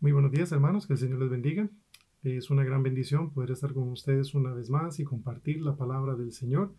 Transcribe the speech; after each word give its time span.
Muy 0.00 0.12
buenos 0.12 0.30
días 0.30 0.52
hermanos, 0.52 0.86
que 0.86 0.92
el 0.92 0.98
Señor 1.00 1.18
les 1.18 1.28
bendiga. 1.28 1.68
Es 2.22 2.50
una 2.50 2.62
gran 2.62 2.84
bendición 2.84 3.30
poder 3.30 3.50
estar 3.50 3.74
con 3.74 3.88
ustedes 3.88 4.32
una 4.32 4.54
vez 4.54 4.70
más 4.70 5.00
y 5.00 5.04
compartir 5.04 5.60
la 5.60 5.74
palabra 5.74 6.14
del 6.14 6.32
Señor 6.32 6.72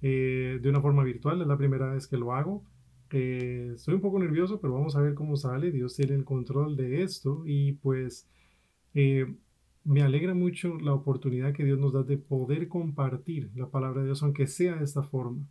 eh, 0.00 0.60
de 0.62 0.68
una 0.70 0.80
forma 0.80 1.02
virtual. 1.02 1.42
Es 1.42 1.48
la 1.48 1.58
primera 1.58 1.92
vez 1.92 2.06
que 2.06 2.16
lo 2.16 2.34
hago. 2.34 2.62
Eh, 3.10 3.74
un 3.88 4.00
poco 4.00 4.20
nervioso, 4.20 4.60
pero 4.60 4.74
vamos 4.74 4.94
a 4.94 5.00
ver 5.00 5.14
cómo 5.14 5.34
sale. 5.34 5.72
Dios 5.72 5.96
tiene 5.96 6.14
el 6.14 6.24
control 6.24 6.76
de 6.76 7.02
esto 7.02 7.42
y 7.44 7.72
pues 7.72 8.28
eh, 8.94 9.26
me 9.82 10.02
alegra 10.02 10.32
mucho 10.32 10.78
la 10.78 10.94
oportunidad 10.94 11.52
que 11.52 11.64
Dios 11.64 11.80
nos 11.80 11.94
da 11.94 12.04
de 12.04 12.16
poder 12.16 12.68
compartir 12.68 13.50
la 13.56 13.70
palabra 13.70 14.02
de 14.02 14.06
Dios, 14.06 14.22
aunque 14.22 14.46
sea 14.46 14.76
de 14.76 14.84
esta 14.84 15.02
forma. 15.02 15.44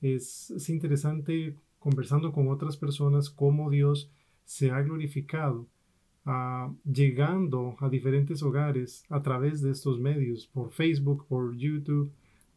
Es, 0.00 0.52
es 0.52 0.68
interesante 0.68 1.56
conversando 1.80 2.30
con 2.30 2.46
otras 2.46 2.76
personas 2.76 3.30
cómo 3.30 3.68
Dios 3.68 4.12
se 4.44 4.70
ha 4.70 4.80
glorificado 4.82 5.66
llegando 6.84 7.76
a 7.78 7.88
diferentes 7.88 8.42
hogares 8.42 9.04
a 9.08 9.22
través 9.22 9.62
de 9.62 9.70
estos 9.70 10.00
medios, 10.00 10.48
por 10.48 10.72
Facebook, 10.72 11.26
por 11.28 11.56
YouTube, 11.56 12.10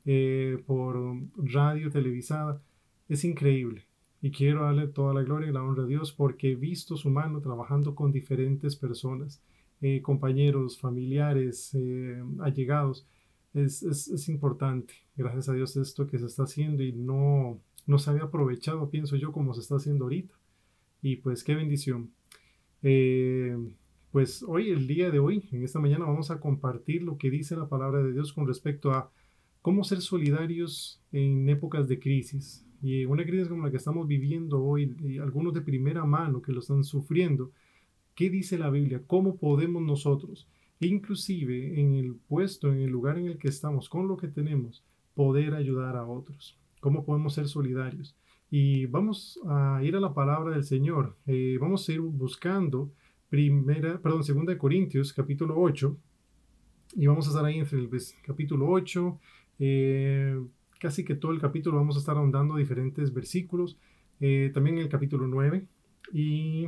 eh, 0.06 0.62
por 0.66 0.98
radio 1.38 1.92
televisada. 1.92 2.62
Es 3.08 3.24
increíble. 3.24 3.86
Y 4.22 4.32
quiero 4.32 4.64
darle 4.64 4.88
toda 4.88 5.14
la 5.14 5.22
gloria 5.22 5.50
y 5.50 5.54
la 5.54 5.64
honra 5.64 5.84
a 5.84 5.88
Dios 5.88 6.12
porque 6.12 6.52
he 6.52 6.56
visto 6.56 6.98
su 6.98 7.10
mano 7.10 7.42
trabajando 7.42 7.96
con 7.96 8.12
diferentes 8.12 8.76
personas, 8.76 9.42
eh, 9.82 10.02
compañeros, 10.02 10.80
familiares, 10.80 11.72
eh, 11.76 12.22
allegados. 12.40 13.06
Es, 13.54 13.84
es, 13.84 14.08
es, 14.10 14.30
importante, 14.30 14.94
gracias 15.16 15.50
a 15.50 15.54
Dios, 15.54 15.76
esto 15.78 16.06
que 16.08 16.20
se 16.20 16.26
está 16.28 16.44
haciendo 16.44 16.84
y 16.84 16.92
no, 16.92 17.60
no 17.88 17.98
se 17.98 18.10
había 18.10 18.24
aprovechado, 18.24 18.90
pienso 18.90 19.16
yo, 19.16 19.32
como 19.32 19.54
se 19.54 19.62
está 19.62 19.76
haciendo 19.78 20.06
ahorita. 20.06 20.36
Y 21.02 21.18
pues 21.18 21.44
qué 21.44 21.56
bendición. 21.56 22.12
Eh, 22.82 23.58
pues 24.12 24.44
hoy, 24.44 24.70
el 24.72 24.88
día 24.88 25.12
de 25.12 25.20
hoy, 25.20 25.48
en 25.52 25.64
esta 25.64 25.80
mañana, 25.80 26.06
vamos 26.06 26.32
a 26.32 26.40
compartir 26.40 27.04
lo 27.04 27.18
que 27.18 27.30
dice 27.30 27.56
la 27.56 27.68
palabra 27.68 28.02
de 28.02 28.14
Dios 28.14 28.34
con 28.34 28.48
respecto 28.48 28.92
a 28.92 29.12
cómo 29.62 29.84
ser 29.84 30.02
solidarios 30.02 31.02
en 31.12 31.48
épocas 31.50 31.88
de 31.88 32.00
crisis. 32.00 32.66
Y 32.82 33.06
una 33.06 33.24
crisis 33.24 33.50
como 33.50 33.66
la 33.66 33.72
que 33.72 33.78
estamos 33.78 34.08
viviendo 34.08 34.64
hoy, 34.64 34.96
y 35.04 35.18
algunos 35.20 35.54
de 35.54 35.62
primera 35.62 36.06
mano 36.06 36.42
que 36.42 36.54
lo 36.54 36.62
están 36.62 36.84
sufriendo, 36.84 37.52
¿qué 38.16 38.30
dice 38.30 38.58
la 38.58 38.70
Biblia? 38.70 39.04
¿Cómo 39.06 39.36
podemos 39.38 39.84
nosotros, 39.84 40.48
inclusive 40.80 41.80
en 41.80 41.96
el 41.96 42.16
puesto, 42.16 42.72
en 42.72 42.80
el 42.80 42.90
lugar 42.90 43.18
en 43.18 43.28
el 43.28 43.38
que 43.38 43.50
estamos, 43.50 43.90
con 43.90 44.08
lo 44.08 44.18
que 44.18 44.30
tenemos, 44.30 44.84
poder 45.14 45.54
ayudar 45.54 45.98
a 45.98 46.08
otros? 46.08 46.58
¿Cómo 46.80 47.04
podemos 47.04 47.34
ser 47.34 47.48
solidarios? 47.50 48.16
Y 48.52 48.88
vamos 48.88 49.40
a 49.48 49.80
ir 49.84 49.96
a 49.96 50.00
la 50.00 50.14
palabra 50.14 50.52
del 50.52 50.64
Señor. 50.64 51.16
Eh, 51.28 51.58
vamos 51.62 51.88
a 51.88 51.94
ir 51.94 52.02
buscando 52.02 52.92
primera, 53.30 54.02
perdón, 54.02 54.24
segunda 54.24 54.52
de 54.52 54.58
Corintios, 54.58 55.14
capítulo 55.14 55.56
8. 55.60 55.96
Y 56.96 57.06
vamos 57.06 57.28
a 57.28 57.30
estar 57.30 57.46
ahí 57.46 57.60
entre 57.60 57.78
el 57.78 57.90
capítulo 58.26 58.68
8, 58.68 59.20
eh, 59.60 60.40
casi 60.80 61.06
que 61.06 61.14
todo 61.14 61.32
el 61.32 61.40
capítulo 61.40 61.78
vamos 61.78 61.96
a 61.96 62.00
estar 62.00 62.18
ahondando 62.18 62.56
diferentes 62.56 63.14
versículos. 63.14 63.78
Eh, 64.20 64.50
también 64.52 64.80
el 64.80 64.90
capítulo 64.90 65.28
9 65.28 65.68
y 66.12 66.68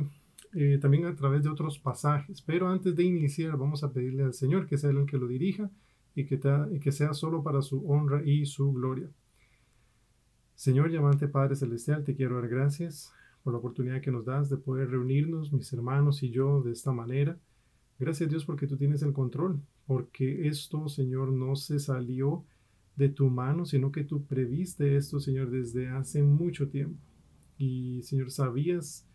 también 0.80 1.06
a 1.06 1.16
través 1.16 1.42
de 1.42 1.48
otros 1.50 1.80
pasajes. 1.80 2.42
Pero 2.42 2.68
antes 2.68 2.94
de 2.94 3.02
iniciar, 3.02 3.56
vamos 3.56 3.82
a 3.82 3.92
pedirle 3.92 4.22
al 4.22 4.34
Señor 4.34 4.66
que 4.66 4.78
sea 4.78 4.90
el 4.90 5.04
que 5.06 5.18
lo 5.18 5.26
dirija 5.26 5.68
y 6.14 6.26
que, 6.26 6.38
y 6.70 6.78
que 6.78 6.92
sea 6.92 7.12
solo 7.12 7.42
para 7.42 7.60
su 7.60 7.84
honra 7.90 8.22
y 8.24 8.46
su 8.46 8.72
gloria. 8.72 9.08
Señor 10.54 10.90
llamante 10.90 11.28
Padre 11.28 11.56
Celestial, 11.56 12.04
te 12.04 12.14
quiero 12.14 12.36
dar 12.36 12.48
gracias 12.48 13.12
por 13.42 13.52
la 13.52 13.58
oportunidad 13.58 14.00
que 14.00 14.12
nos 14.12 14.24
das 14.24 14.48
de 14.48 14.56
poder 14.56 14.90
reunirnos, 14.90 15.52
mis 15.52 15.72
hermanos 15.72 16.22
y 16.22 16.30
yo, 16.30 16.62
de 16.62 16.72
esta 16.72 16.92
manera. 16.92 17.38
Gracias 17.98 18.30
Dios 18.30 18.44
porque 18.44 18.66
tú 18.66 18.76
tienes 18.76 19.02
el 19.02 19.12
control, 19.12 19.60
porque 19.86 20.46
esto, 20.48 20.88
Señor, 20.88 21.32
no 21.32 21.56
se 21.56 21.78
salió 21.78 22.44
de 22.96 23.08
tu 23.08 23.28
mano, 23.28 23.64
sino 23.64 23.90
que 23.90 24.04
tú 24.04 24.24
previste 24.24 24.96
esto, 24.96 25.18
Señor, 25.18 25.50
desde 25.50 25.88
hace 25.88 26.22
mucho 26.22 26.68
tiempo. 26.68 27.00
Y, 27.58 28.02
Señor, 28.02 28.30
sabías 28.30 29.06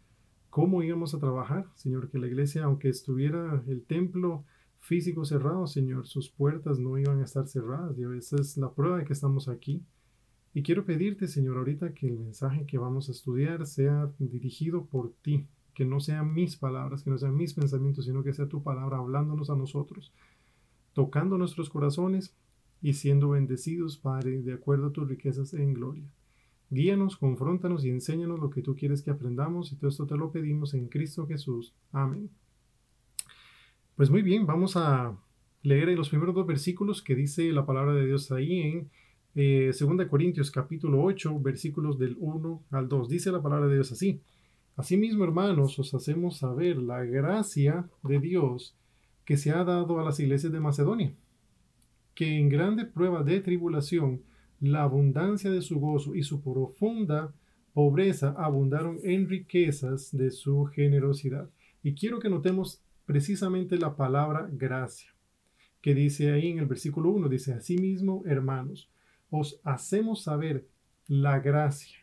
cómo 0.49 0.81
íbamos 0.83 1.13
a 1.13 1.19
trabajar, 1.19 1.67
Señor, 1.75 2.09
que 2.09 2.19
la 2.19 2.27
iglesia, 2.27 2.63
aunque 2.63 2.89
estuviera 2.89 3.63
el 3.67 3.83
templo 3.83 4.45
físico 4.79 5.25
cerrado, 5.25 5.67
Señor, 5.67 6.07
sus 6.07 6.29
puertas 6.29 6.79
no 6.79 6.97
iban 6.97 7.19
a 7.19 7.25
estar 7.25 7.47
cerradas. 7.47 7.97
Y 7.97 8.03
esa 8.17 8.37
es 8.37 8.57
la 8.57 8.71
prueba 8.71 8.97
de 8.97 9.05
que 9.05 9.13
estamos 9.13 9.47
aquí. 9.47 9.83
Y 10.57 10.63
quiero 10.63 10.85
pedirte, 10.85 11.27
Señor, 11.27 11.57
ahorita 11.57 11.93
que 11.93 12.07
el 12.07 12.17
mensaje 12.17 12.65
que 12.65 12.79
vamos 12.79 13.09
a 13.09 13.11
estudiar 13.11 13.67
sea 13.67 14.09
dirigido 14.17 14.85
por 14.85 15.13
ti, 15.21 15.45
que 15.75 15.85
no 15.85 15.99
sean 15.99 16.33
mis 16.33 16.55
palabras, 16.55 17.03
que 17.03 17.11
no 17.11 17.19
sean 17.19 17.37
mis 17.37 17.53
pensamientos, 17.53 18.05
sino 18.05 18.23
que 18.23 18.33
sea 18.33 18.47
tu 18.47 18.63
palabra 18.63 18.97
hablándonos 18.97 19.51
a 19.51 19.55
nosotros, 19.55 20.11
tocando 20.93 21.37
nuestros 21.37 21.69
corazones 21.69 22.33
y 22.81 22.93
siendo 22.93 23.29
bendecidos, 23.29 23.99
Padre, 23.99 24.41
de 24.41 24.53
acuerdo 24.53 24.87
a 24.87 24.91
tus 24.91 25.07
riquezas 25.07 25.53
en 25.53 25.75
gloria. 25.75 26.05
Guíanos, 26.71 27.17
confróntanos 27.17 27.85
y 27.85 27.91
enséñanos 27.91 28.39
lo 28.39 28.49
que 28.49 28.63
tú 28.63 28.75
quieres 28.75 29.03
que 29.03 29.11
aprendamos 29.11 29.71
y 29.71 29.75
todo 29.75 29.91
esto 29.91 30.07
te 30.07 30.17
lo 30.17 30.31
pedimos 30.31 30.73
en 30.73 30.87
Cristo 30.87 31.27
Jesús. 31.27 31.75
Amén. 31.91 32.31
Pues 33.95 34.09
muy 34.09 34.23
bien, 34.23 34.47
vamos 34.47 34.75
a 34.75 35.15
leer 35.61 35.89
los 35.89 36.09
primeros 36.09 36.33
dos 36.33 36.47
versículos 36.47 37.03
que 37.03 37.13
dice 37.13 37.51
la 37.51 37.67
palabra 37.67 37.93
de 37.93 38.07
Dios 38.07 38.31
ahí 38.31 38.59
en 38.61 38.89
eh, 39.39 39.71
segunda 39.71 40.07
Corintios 40.07 40.49
capítulo 40.49 41.03
8, 41.03 41.39
versículos 41.39 41.99
del 41.99 42.17
1 42.19 42.63
al 42.71 42.89
2. 42.89 43.07
Dice 43.07 43.31
la 43.31 43.39
palabra 43.39 43.67
de 43.67 43.75
Dios 43.75 43.91
así. 43.91 44.19
Asimismo, 44.75 45.23
hermanos, 45.23 45.77
os 45.77 45.93
hacemos 45.93 46.37
saber 46.37 46.77
la 46.77 47.03
gracia 47.03 47.87
de 48.01 48.19
Dios 48.19 48.75
que 49.25 49.37
se 49.37 49.51
ha 49.51 49.63
dado 49.63 49.99
a 49.99 50.03
las 50.03 50.19
iglesias 50.19 50.51
de 50.51 50.59
Macedonia, 50.59 51.13
que 52.15 52.39
en 52.39 52.49
grande 52.49 52.85
prueba 52.85 53.21
de 53.21 53.39
tribulación, 53.39 54.23
la 54.59 54.81
abundancia 54.81 55.51
de 55.51 55.61
su 55.61 55.79
gozo 55.79 56.15
y 56.15 56.23
su 56.23 56.41
profunda 56.41 57.31
pobreza 57.75 58.33
abundaron 58.39 58.97
en 59.03 59.29
riquezas 59.29 60.17
de 60.17 60.31
su 60.31 60.65
generosidad. 60.65 61.47
Y 61.83 61.93
quiero 61.93 62.17
que 62.17 62.31
notemos 62.31 62.81
precisamente 63.05 63.77
la 63.77 63.95
palabra 63.95 64.49
gracia, 64.51 65.13
que 65.79 65.93
dice 65.93 66.31
ahí 66.31 66.49
en 66.49 66.57
el 66.57 66.65
versículo 66.65 67.11
1, 67.11 67.29
dice, 67.29 67.53
asimismo, 67.53 68.23
hermanos, 68.25 68.89
os 69.29 69.59
hacemos 69.63 70.23
saber 70.23 70.67
la 71.07 71.39
gracia 71.39 71.97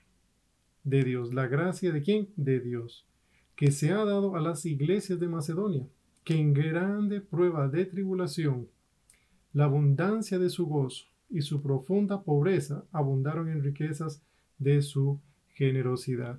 de 0.82 1.02
Dios. 1.02 1.32
¿La 1.32 1.46
gracia 1.46 1.92
de 1.92 2.02
quién? 2.02 2.28
De 2.36 2.60
Dios, 2.60 3.06
que 3.56 3.70
se 3.70 3.92
ha 3.92 4.04
dado 4.04 4.36
a 4.36 4.40
las 4.40 4.66
iglesias 4.66 5.18
de 5.18 5.28
Macedonia, 5.28 5.86
que 6.24 6.34
en 6.34 6.52
grande 6.52 7.20
prueba 7.20 7.68
de 7.68 7.86
tribulación, 7.86 8.68
la 9.52 9.64
abundancia 9.64 10.38
de 10.38 10.50
su 10.50 10.66
gozo 10.66 11.06
y 11.30 11.42
su 11.42 11.62
profunda 11.62 12.22
pobreza 12.22 12.84
abundaron 12.92 13.48
en 13.48 13.62
riquezas 13.62 14.22
de 14.58 14.82
su 14.82 15.20
generosidad. 15.54 16.38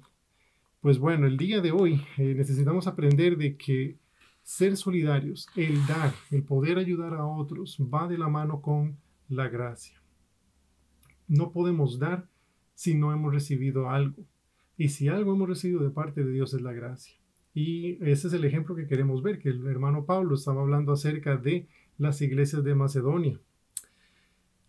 Pues 0.81 0.99
bueno, 0.99 1.25
el 1.25 1.37
día 1.37 1.61
de 1.61 1.71
hoy 1.71 2.01
eh, 2.17 2.33
necesitamos 2.35 2.87
aprender 2.87 3.37
de 3.37 3.57
que 3.57 3.97
ser 4.43 4.77
solidarios, 4.77 5.47
el 5.55 5.85
dar, 5.87 6.13
el 6.29 6.43
poder 6.43 6.77
ayudar 6.77 7.15
a 7.15 7.25
otros, 7.25 7.79
va 7.81 8.07
de 8.07 8.17
la 8.17 8.27
mano 8.27 8.61
con 8.61 8.95
la 9.27 9.47
gracia 9.47 9.99
no 11.27 11.51
podemos 11.51 11.99
dar 11.99 12.27
si 12.73 12.93
no 12.93 13.13
hemos 13.13 13.33
recibido 13.33 13.89
algo. 13.89 14.23
Y 14.77 14.89
si 14.89 15.07
algo 15.07 15.33
hemos 15.33 15.47
recibido 15.47 15.81
de 15.81 15.89
parte 15.89 16.23
de 16.23 16.31
Dios 16.31 16.53
es 16.53 16.61
la 16.61 16.73
gracia. 16.73 17.15
Y 17.53 18.03
ese 18.05 18.27
es 18.27 18.33
el 18.33 18.43
ejemplo 18.43 18.75
que 18.75 18.87
queremos 18.87 19.23
ver, 19.23 19.39
que 19.39 19.49
el 19.49 19.65
hermano 19.67 20.05
Pablo 20.05 20.35
estaba 20.35 20.61
hablando 20.61 20.91
acerca 20.91 21.37
de 21.37 21.67
las 21.97 22.21
iglesias 22.21 22.63
de 22.63 22.75
Macedonia. 22.75 23.39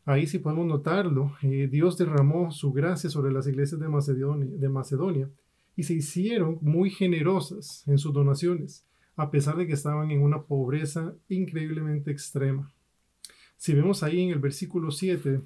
Ahí 0.04 0.28
sí 0.28 0.38
podemos 0.38 0.66
notarlo, 0.66 1.36
eh, 1.42 1.68
Dios 1.68 1.98
derramó 1.98 2.52
su 2.52 2.72
gracia 2.72 3.10
sobre 3.10 3.32
las 3.32 3.48
iglesias 3.48 3.80
de 3.80 3.88
Macedonia, 3.88 4.46
de 4.56 4.68
Macedonia 4.68 5.28
y 5.74 5.82
se 5.82 5.94
hicieron 5.94 6.58
muy 6.62 6.90
generosas 6.90 7.82
en 7.88 7.98
sus 7.98 8.12
donaciones, 8.12 8.86
a 9.16 9.32
pesar 9.32 9.56
de 9.56 9.66
que 9.66 9.72
estaban 9.72 10.12
en 10.12 10.22
una 10.22 10.42
pobreza 10.42 11.12
increíblemente 11.28 12.12
extrema. 12.12 12.72
Si 13.56 13.74
vemos 13.74 14.04
ahí 14.04 14.20
en 14.20 14.30
el 14.30 14.38
versículo 14.38 14.92
7, 14.92 15.40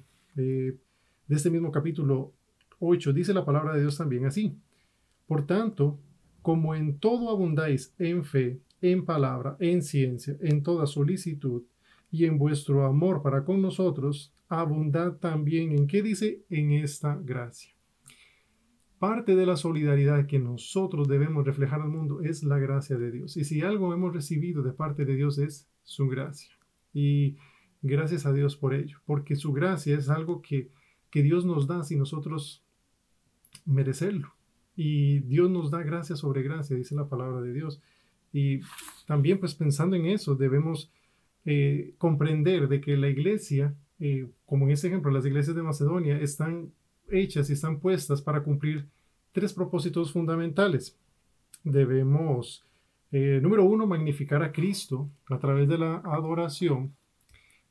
de 1.31 1.37
este 1.37 1.49
mismo 1.49 1.71
capítulo 1.71 2.33
8 2.79 3.13
dice 3.13 3.33
la 3.33 3.45
palabra 3.45 3.73
de 3.73 3.79
Dios 3.79 3.97
también 3.97 4.25
así. 4.25 4.57
Por 5.27 5.45
tanto, 5.47 5.97
como 6.41 6.75
en 6.75 6.99
todo 6.99 7.29
abundáis 7.29 7.95
en 7.99 8.25
fe, 8.25 8.59
en 8.81 9.05
palabra, 9.05 9.55
en 9.61 9.81
ciencia, 9.81 10.35
en 10.41 10.61
toda 10.61 10.87
solicitud 10.87 11.63
y 12.11 12.25
en 12.25 12.37
vuestro 12.37 12.85
amor 12.85 13.21
para 13.21 13.45
con 13.45 13.61
nosotros, 13.61 14.33
abundad 14.49 15.19
también 15.19 15.71
en 15.71 15.87
qué 15.87 16.01
dice 16.01 16.43
en 16.49 16.73
esta 16.73 17.15
gracia. 17.15 17.73
Parte 18.99 19.37
de 19.37 19.45
la 19.45 19.55
solidaridad 19.55 20.25
que 20.25 20.37
nosotros 20.37 21.07
debemos 21.07 21.45
reflejar 21.45 21.79
al 21.79 21.87
mundo 21.87 22.19
es 22.19 22.43
la 22.43 22.59
gracia 22.59 22.97
de 22.97 23.09
Dios. 23.09 23.37
Y 23.37 23.45
si 23.45 23.61
algo 23.61 23.93
hemos 23.93 24.13
recibido 24.13 24.63
de 24.63 24.73
parte 24.73 25.05
de 25.05 25.15
Dios 25.15 25.37
es 25.37 25.65
su 25.83 26.09
gracia. 26.09 26.51
Y 26.93 27.37
gracias 27.81 28.25
a 28.25 28.33
Dios 28.33 28.57
por 28.57 28.73
ello, 28.73 28.97
porque 29.05 29.37
su 29.37 29.53
gracia 29.53 29.97
es 29.97 30.09
algo 30.09 30.41
que 30.41 30.69
que 31.11 31.21
Dios 31.21 31.45
nos 31.45 31.67
da 31.67 31.83
sin 31.83 31.99
nosotros 31.99 32.63
merecerlo. 33.65 34.33
Y 34.75 35.19
Dios 35.19 35.51
nos 35.51 35.69
da 35.69 35.83
gracia 35.83 36.15
sobre 36.15 36.41
gracia, 36.41 36.75
dice 36.75 36.95
la 36.95 37.07
palabra 37.07 37.41
de 37.41 37.53
Dios. 37.53 37.81
Y 38.33 38.61
también 39.05 39.39
pues 39.39 39.53
pensando 39.53 39.95
en 39.95 40.05
eso, 40.05 40.35
debemos 40.35 40.89
eh, 41.45 41.93
comprender 41.97 42.67
de 42.67 42.81
que 42.81 42.95
la 42.97 43.09
iglesia, 43.09 43.75
eh, 43.99 44.27
como 44.45 44.65
en 44.65 44.71
este 44.71 44.87
ejemplo, 44.87 45.11
las 45.11 45.25
iglesias 45.25 45.55
de 45.55 45.63
Macedonia, 45.63 46.19
están 46.19 46.71
hechas 47.09 47.49
y 47.49 47.53
están 47.53 47.79
puestas 47.79 48.21
para 48.21 48.43
cumplir 48.43 48.87
tres 49.33 49.53
propósitos 49.53 50.11
fundamentales. 50.11 50.97
Debemos, 51.63 52.63
eh, 53.11 53.39
número 53.41 53.65
uno, 53.65 53.85
magnificar 53.85 54.43
a 54.43 54.51
Cristo 54.51 55.09
a 55.27 55.37
través 55.39 55.67
de 55.67 55.77
la 55.77 55.97
adoración 56.05 56.95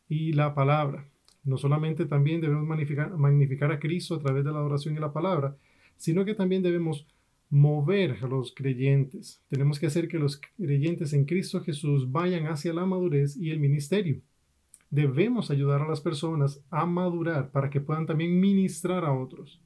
y 0.08 0.32
la 0.32 0.54
palabra. 0.54 1.06
No 1.44 1.56
solamente 1.56 2.06
también 2.06 2.40
debemos 2.40 2.66
magnificar, 2.66 3.72
a 3.72 3.78
Cristo 3.78 4.14
a 4.14 4.18
través 4.20 4.44
de 4.44 4.52
la 4.52 4.58
adoración 4.58 4.96
y 4.96 5.00
la 5.00 5.12
palabra, 5.12 5.56
sino 5.96 6.24
que 6.24 6.34
también 6.34 6.62
debemos 6.62 7.06
mover 7.48 8.18
a 8.22 8.26
los 8.26 8.54
creyentes. 8.54 9.42
Tenemos 9.48 9.78
que 9.80 9.86
hacer 9.86 10.08
que 10.08 10.18
los 10.18 10.40
creyentes 10.56 11.12
en 11.12 11.24
Cristo 11.24 11.62
Jesús 11.62 12.10
vayan 12.10 12.46
hacia 12.46 12.72
la 12.72 12.86
madurez 12.86 13.36
y 13.36 13.50
el 13.50 13.58
ministerio. 13.58 14.20
Debemos 14.90 15.50
ayudar 15.50 15.82
a 15.82 15.88
las 15.88 16.00
personas 16.00 16.64
a 16.70 16.84
madurar 16.84 17.50
para 17.50 17.70
que 17.70 17.80
puedan 17.80 18.06
también 18.06 18.38
ministrar 18.38 19.04
a 19.04 19.12
otros. 19.12 19.60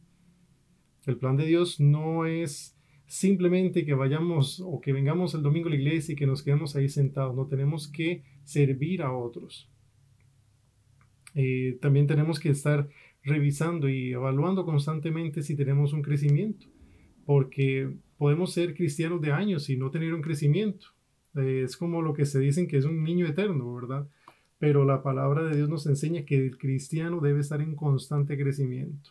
El 1.06 1.17
plan 1.17 1.37
de 1.37 1.47
Dios 1.47 1.81
no 1.81 2.25
es 2.25 2.77
simplemente 3.06 3.85
que 3.85 3.94
vayamos 3.94 4.61
o 4.65 4.81
que 4.81 4.93
vengamos 4.93 5.35
el 5.35 5.43
domingo 5.43 5.69
a 5.69 5.70
la 5.70 5.77
iglesia 5.77 6.12
y 6.12 6.17
que 6.17 6.27
nos 6.27 6.43
quedemos 6.43 6.77
ahí 6.77 6.88
sentados. 6.88 7.35
No 7.35 7.47
tenemos 7.47 7.88
que 7.88 8.23
servir 8.44 9.03
a 9.03 9.12
otros. 9.12 9.69
Eh, 11.35 11.79
también 11.81 12.07
tenemos 12.07 12.39
que 12.39 12.51
estar 12.51 12.89
revisando 13.23 13.89
y 13.89 14.13
evaluando 14.13 14.65
constantemente 14.65 15.43
si 15.43 15.57
tenemos 15.57 15.93
un 15.93 16.03
crecimiento 16.03 16.67
porque 17.25 17.97
podemos 18.19 18.53
ser 18.53 18.75
cristianos 18.75 19.21
de 19.21 19.33
años 19.33 19.69
y 19.71 19.77
no 19.77 19.91
tener 19.91 20.15
un 20.15 20.23
crecimiento. 20.23 20.87
Eh, 21.37 21.63
es 21.65 21.77
como 21.77 22.03
lo 22.03 22.15
que 22.15 22.27
se 22.27 22.39
dicen 22.39 22.69
que 22.69 22.77
es 22.77 22.85
un 22.85 23.03
niño 23.03 23.27
eterno, 23.27 23.75
¿verdad? 23.75 24.07
Pero 24.59 24.85
la 24.85 25.03
palabra 25.03 25.45
de 25.45 25.57
Dios 25.57 25.69
nos 25.69 25.87
enseña 25.87 26.25
que 26.25 26.37
el 26.37 26.59
cristiano 26.59 27.21
debe 27.21 27.41
estar 27.41 27.61
en 27.61 27.75
constante 27.75 28.39
crecimiento. 28.39 29.11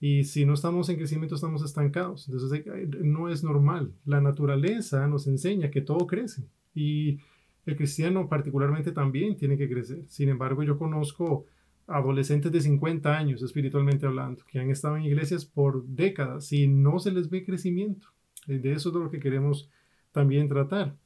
Y 0.00 0.24
si 0.24 0.44
no 0.44 0.54
estamos 0.54 0.88
en 0.90 0.96
crecimiento, 0.96 1.34
estamos 1.34 1.64
estancados. 1.64 2.28
Entonces 2.28 2.62
eh, 2.66 2.88
no 3.02 3.28
es 3.30 3.42
normal. 3.42 3.92
La 4.04 4.20
naturaleza 4.20 5.06
nos 5.08 5.26
enseña 5.26 5.70
que 5.70 5.80
todo 5.80 6.06
crece. 6.06 6.44
Y 6.74 7.20
el 7.66 7.76
cristiano 7.76 8.28
particularmente 8.28 8.92
también 8.92 9.36
tiene 9.36 9.56
que 9.56 9.68
crecer. 9.68 10.04
Sin 10.08 10.28
embargo, 10.28 10.62
yo 10.62 10.78
conozco 10.78 11.46
adolescentes 11.86 12.50
de 12.52 12.60
50 12.60 13.16
años, 13.16 13.42
espiritualmente 13.42 14.06
hablando, 14.06 14.44
que 14.46 14.58
han 14.58 14.70
estado 14.70 14.96
en 14.96 15.04
iglesias 15.04 15.44
por 15.44 15.84
décadas 15.86 16.52
y 16.52 16.66
no 16.66 16.98
se 16.98 17.12
les 17.12 17.28
ve 17.28 17.44
crecimiento. 17.44 18.08
Eh, 18.48 18.58
de 18.58 18.72
eso 18.72 18.88
es 18.88 18.94
de 18.94 19.00
lo 19.00 19.10
que 19.10 19.20
queremos 19.20 19.70
también 20.12 20.48
tratar. 20.48 20.96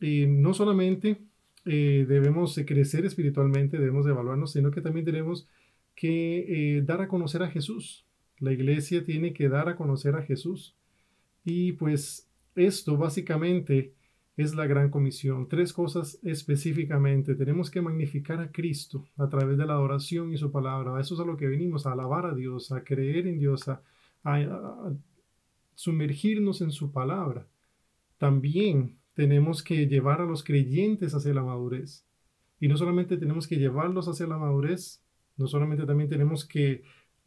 Y 0.00 0.26
no 0.26 0.54
solamente 0.54 1.18
eh, 1.66 2.06
debemos 2.08 2.58
crecer 2.66 3.04
espiritualmente, 3.04 3.78
debemos 3.78 4.06
evaluarnos, 4.06 4.52
sino 4.52 4.70
que 4.70 4.80
también 4.80 5.04
tenemos 5.04 5.46
que 5.94 6.76
eh, 6.76 6.82
dar 6.82 7.02
a 7.02 7.08
conocer 7.08 7.42
a 7.42 7.50
Jesús. 7.50 8.06
La 8.38 8.52
iglesia 8.52 9.04
tiene 9.04 9.34
que 9.34 9.48
dar 9.50 9.68
a 9.68 9.76
conocer 9.76 10.14
a 10.16 10.22
Jesús. 10.22 10.74
Y 11.44 11.72
pues 11.72 12.30
esto 12.54 12.96
básicamente 12.96 13.92
es 14.36 14.54
la 14.54 14.66
gran 14.66 14.90
comisión. 14.90 15.48
Tres 15.48 15.72
cosas 15.72 16.18
específicamente. 16.22 17.34
Tenemos 17.34 17.70
que 17.70 17.82
magnificar 17.82 18.40
a 18.40 18.50
Cristo 18.50 19.06
a 19.16 19.28
través 19.28 19.58
de 19.58 19.66
la 19.66 19.74
adoración 19.74 20.32
y 20.32 20.38
su 20.38 20.50
palabra. 20.50 21.00
Eso 21.00 21.14
es 21.14 21.20
a 21.20 21.24
lo 21.24 21.36
que 21.36 21.46
venimos, 21.46 21.86
a 21.86 21.92
alabar 21.92 22.26
a 22.26 22.34
Dios, 22.34 22.72
a 22.72 22.82
creer 22.82 23.26
en 23.26 23.38
Dios, 23.38 23.68
a, 23.68 23.82
sumergirnos 25.74 26.60
en 26.60 26.72
su 26.72 26.92
palabra. 26.92 27.46
También 28.18 28.98
tenemos 29.14 29.62
que 29.62 29.86
llevar 29.86 30.20
a 30.20 30.26
los 30.26 30.44
creyentes 30.44 31.14
hacia 31.14 31.34
la 31.34 31.42
madurez. 31.42 32.06
Y 32.60 32.68
no 32.68 32.76
solamente 32.76 33.16
tenemos 33.16 33.46
que 33.46 33.56
llevarlos 33.56 34.08
hacia 34.08 34.26
la 34.26 34.36
madurez, 34.36 35.02
no 35.38 35.46
solamente 35.46 35.86
también 35.86 36.10
tenemos 36.10 36.44
que 36.44 36.82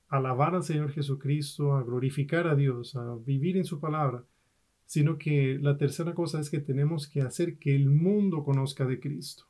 alabar 0.08 0.54
al 0.54 0.64
Señor 0.64 0.92
Jesucristo, 0.92 1.76
a 1.76 1.84
glorificar 1.84 2.48
a 2.48 2.56
Dios, 2.56 2.96
a 2.96 3.16
vivir 3.16 3.58
en 3.58 3.66
su 3.66 3.80
palabra, 3.80 4.24
sino 4.94 5.18
que 5.18 5.58
la 5.60 5.76
tercera 5.76 6.14
cosa 6.14 6.40
es 6.40 6.52
que 6.52 6.60
tenemos 6.60 7.08
que 7.08 7.22
hacer 7.22 7.58
que 7.58 7.76
el 7.76 7.90
mundo 7.90 8.44
conozca 8.44 8.86
de 8.86 9.00
Cristo. 9.00 9.46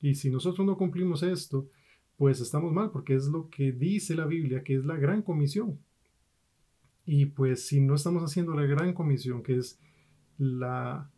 Y 0.00 0.14
si 0.14 0.30
nosotros 0.30 0.66
no 0.66 0.78
cumplimos 0.78 1.22
esto, 1.22 1.68
pues 2.16 2.40
estamos 2.40 2.72
mal, 2.72 2.90
porque 2.90 3.14
es 3.14 3.26
lo 3.26 3.50
que 3.50 3.72
dice 3.72 4.14
la 4.14 4.24
Biblia, 4.24 4.64
que 4.64 4.76
es 4.76 4.86
la 4.86 4.96
gran 4.96 5.20
comisión. 5.20 5.78
Y 7.04 7.26
pues 7.26 7.66
si 7.66 7.82
no 7.82 7.94
estamos 7.94 8.22
haciendo 8.22 8.54
la 8.54 8.64
gran 8.64 8.94
comisión, 8.94 9.42
que 9.42 9.58
es 9.58 9.78
la 10.38 11.10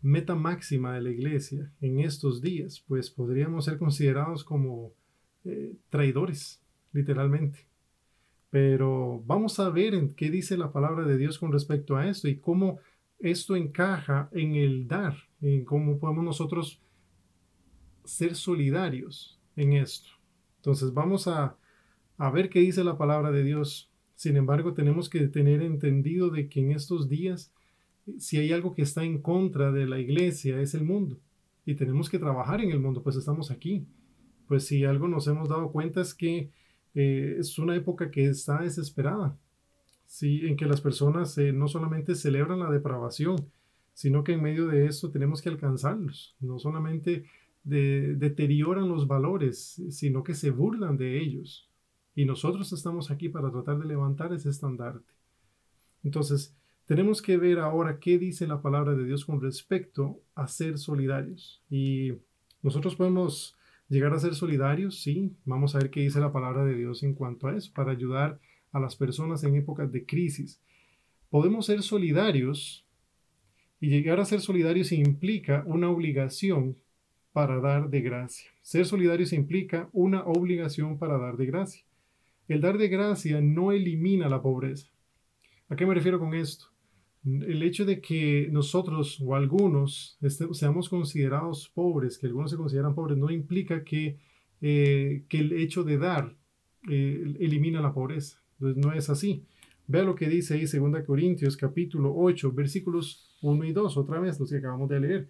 meta 0.00 0.36
máxima 0.36 0.94
de 0.94 1.00
la 1.00 1.10
iglesia 1.10 1.72
en 1.80 1.98
estos 1.98 2.40
días, 2.40 2.84
pues 2.86 3.10
podríamos 3.10 3.64
ser 3.64 3.78
considerados 3.78 4.44
como 4.44 4.92
eh, 5.44 5.74
traidores, 5.88 6.60
literalmente. 6.92 7.66
Pero 8.48 9.24
vamos 9.26 9.58
a 9.58 9.70
ver 9.70 9.94
en 9.94 10.14
qué 10.14 10.30
dice 10.30 10.56
la 10.56 10.70
palabra 10.70 11.04
de 11.04 11.18
Dios 11.18 11.40
con 11.40 11.50
respecto 11.50 11.96
a 11.96 12.08
esto 12.08 12.28
y 12.28 12.36
cómo 12.36 12.78
esto 13.22 13.54
encaja 13.56 14.28
en 14.32 14.56
el 14.56 14.88
dar, 14.88 15.16
en 15.40 15.64
cómo 15.64 15.98
podemos 15.98 16.24
nosotros 16.24 16.80
ser 18.04 18.34
solidarios 18.34 19.40
en 19.56 19.74
esto. 19.74 20.10
Entonces 20.56 20.92
vamos 20.92 21.28
a, 21.28 21.56
a 22.18 22.30
ver 22.30 22.50
qué 22.50 22.60
dice 22.60 22.84
la 22.84 22.98
palabra 22.98 23.30
de 23.30 23.44
Dios. 23.44 23.90
Sin 24.16 24.36
embargo, 24.36 24.74
tenemos 24.74 25.08
que 25.08 25.20
tener 25.28 25.62
entendido 25.62 26.30
de 26.30 26.48
que 26.48 26.60
en 26.60 26.72
estos 26.72 27.08
días, 27.08 27.52
si 28.18 28.38
hay 28.38 28.52
algo 28.52 28.74
que 28.74 28.82
está 28.82 29.04
en 29.04 29.22
contra 29.22 29.72
de 29.72 29.86
la 29.86 30.00
iglesia, 30.00 30.60
es 30.60 30.74
el 30.74 30.84
mundo. 30.84 31.18
Y 31.64 31.76
tenemos 31.76 32.10
que 32.10 32.18
trabajar 32.18 32.60
en 32.60 32.70
el 32.70 32.80
mundo, 32.80 33.02
pues 33.02 33.16
estamos 33.16 33.50
aquí. 33.52 33.86
Pues 34.48 34.66
si 34.66 34.84
algo 34.84 35.06
nos 35.06 35.28
hemos 35.28 35.48
dado 35.48 35.70
cuenta 35.70 36.00
es 36.00 36.12
que 36.12 36.50
eh, 36.94 37.36
es 37.38 37.58
una 37.58 37.76
época 37.76 38.10
que 38.10 38.26
está 38.26 38.60
desesperada, 38.60 39.38
¿sí? 40.12 40.46
en 40.46 40.56
que 40.56 40.66
las 40.66 40.82
personas 40.82 41.38
eh, 41.38 41.54
no 41.54 41.68
solamente 41.68 42.14
celebran 42.14 42.60
la 42.60 42.70
depravación, 42.70 43.36
sino 43.94 44.22
que 44.22 44.34
en 44.34 44.42
medio 44.42 44.66
de 44.66 44.84
esto 44.84 45.10
tenemos 45.10 45.40
que 45.40 45.48
alcanzarlos, 45.48 46.36
no 46.38 46.58
solamente 46.58 47.24
deterioran 47.64 48.88
los 48.88 49.06
valores, 49.06 49.80
sino 49.90 50.22
que 50.22 50.34
se 50.34 50.50
burlan 50.50 50.96
de 50.98 51.18
ellos. 51.18 51.70
Y 52.14 52.24
nosotros 52.24 52.72
estamos 52.72 53.10
aquí 53.10 53.28
para 53.28 53.50
tratar 53.50 53.78
de 53.78 53.86
levantar 53.86 54.32
ese 54.32 54.50
estandarte. 54.50 55.14
Entonces, 56.02 56.54
tenemos 56.84 57.22
que 57.22 57.38
ver 57.38 57.60
ahora 57.60 57.98
qué 58.00 58.18
dice 58.18 58.46
la 58.46 58.60
palabra 58.60 58.94
de 58.94 59.04
Dios 59.04 59.24
con 59.24 59.40
respecto 59.40 60.20
a 60.34 60.48
ser 60.48 60.76
solidarios. 60.78 61.62
Y 61.70 62.14
nosotros 62.62 62.96
podemos 62.96 63.56
llegar 63.88 64.12
a 64.12 64.18
ser 64.18 64.34
solidarios, 64.34 65.00
sí, 65.00 65.32
vamos 65.44 65.74
a 65.74 65.78
ver 65.78 65.90
qué 65.90 66.00
dice 66.00 66.20
la 66.20 66.32
palabra 66.32 66.64
de 66.64 66.74
Dios 66.74 67.02
en 67.02 67.14
cuanto 67.14 67.46
a 67.46 67.56
eso, 67.56 67.70
para 67.72 67.92
ayudar 67.92 68.32
a 68.32 68.51
las 68.80 68.96
personas 68.96 69.44
en 69.44 69.56
épocas 69.56 69.92
de 69.92 70.04
crisis. 70.04 70.60
Podemos 71.30 71.66
ser 71.66 71.82
solidarios 71.82 72.86
y 73.80 73.88
llegar 73.88 74.20
a 74.20 74.24
ser 74.24 74.40
solidarios 74.40 74.92
implica 74.92 75.64
una 75.66 75.90
obligación 75.90 76.76
para 77.32 77.60
dar 77.60 77.88
de 77.90 78.00
gracia. 78.00 78.50
Ser 78.62 78.86
solidarios 78.86 79.32
implica 79.32 79.88
una 79.92 80.24
obligación 80.24 80.98
para 80.98 81.18
dar 81.18 81.36
de 81.36 81.46
gracia. 81.46 81.84
El 82.48 82.60
dar 82.60 82.78
de 82.78 82.88
gracia 82.88 83.40
no 83.40 83.72
elimina 83.72 84.28
la 84.28 84.42
pobreza. 84.42 84.88
¿A 85.68 85.76
qué 85.76 85.86
me 85.86 85.94
refiero 85.94 86.18
con 86.18 86.34
esto? 86.34 86.72
el 87.24 87.62
hecho 87.62 87.84
de 87.84 88.00
que 88.00 88.48
nosotros 88.50 89.20
o 89.20 89.36
algunos 89.36 90.18
seamos 90.52 90.88
considerados 90.88 91.68
pobres, 91.68 92.18
que 92.18 92.26
algunos 92.26 92.50
se 92.50 92.56
consideran 92.56 92.94
pobres, 92.94 93.16
no 93.16 93.30
implica 93.30 93.84
que, 93.84 94.18
eh, 94.60 95.24
que 95.28 95.38
el 95.38 95.52
hecho 95.52 95.84
de 95.84 95.98
dar 95.98 96.34
eh, 96.90 97.36
elimina 97.38 97.80
la 97.80 97.94
pobreza. 97.94 98.41
Entonces 98.62 98.84
no 98.84 98.92
es 98.92 99.10
así. 99.10 99.44
Vea 99.88 100.04
lo 100.04 100.14
que 100.14 100.28
dice 100.28 100.54
ahí 100.54 100.66
2 100.66 101.02
Corintios 101.04 101.56
capítulo 101.56 102.14
8, 102.14 102.52
versículos 102.52 103.36
1 103.42 103.64
y 103.64 103.72
2, 103.72 103.96
otra 103.96 104.20
vez 104.20 104.38
los 104.38 104.50
que 104.50 104.58
acabamos 104.58 104.88
de 104.88 105.00
leer. 105.00 105.28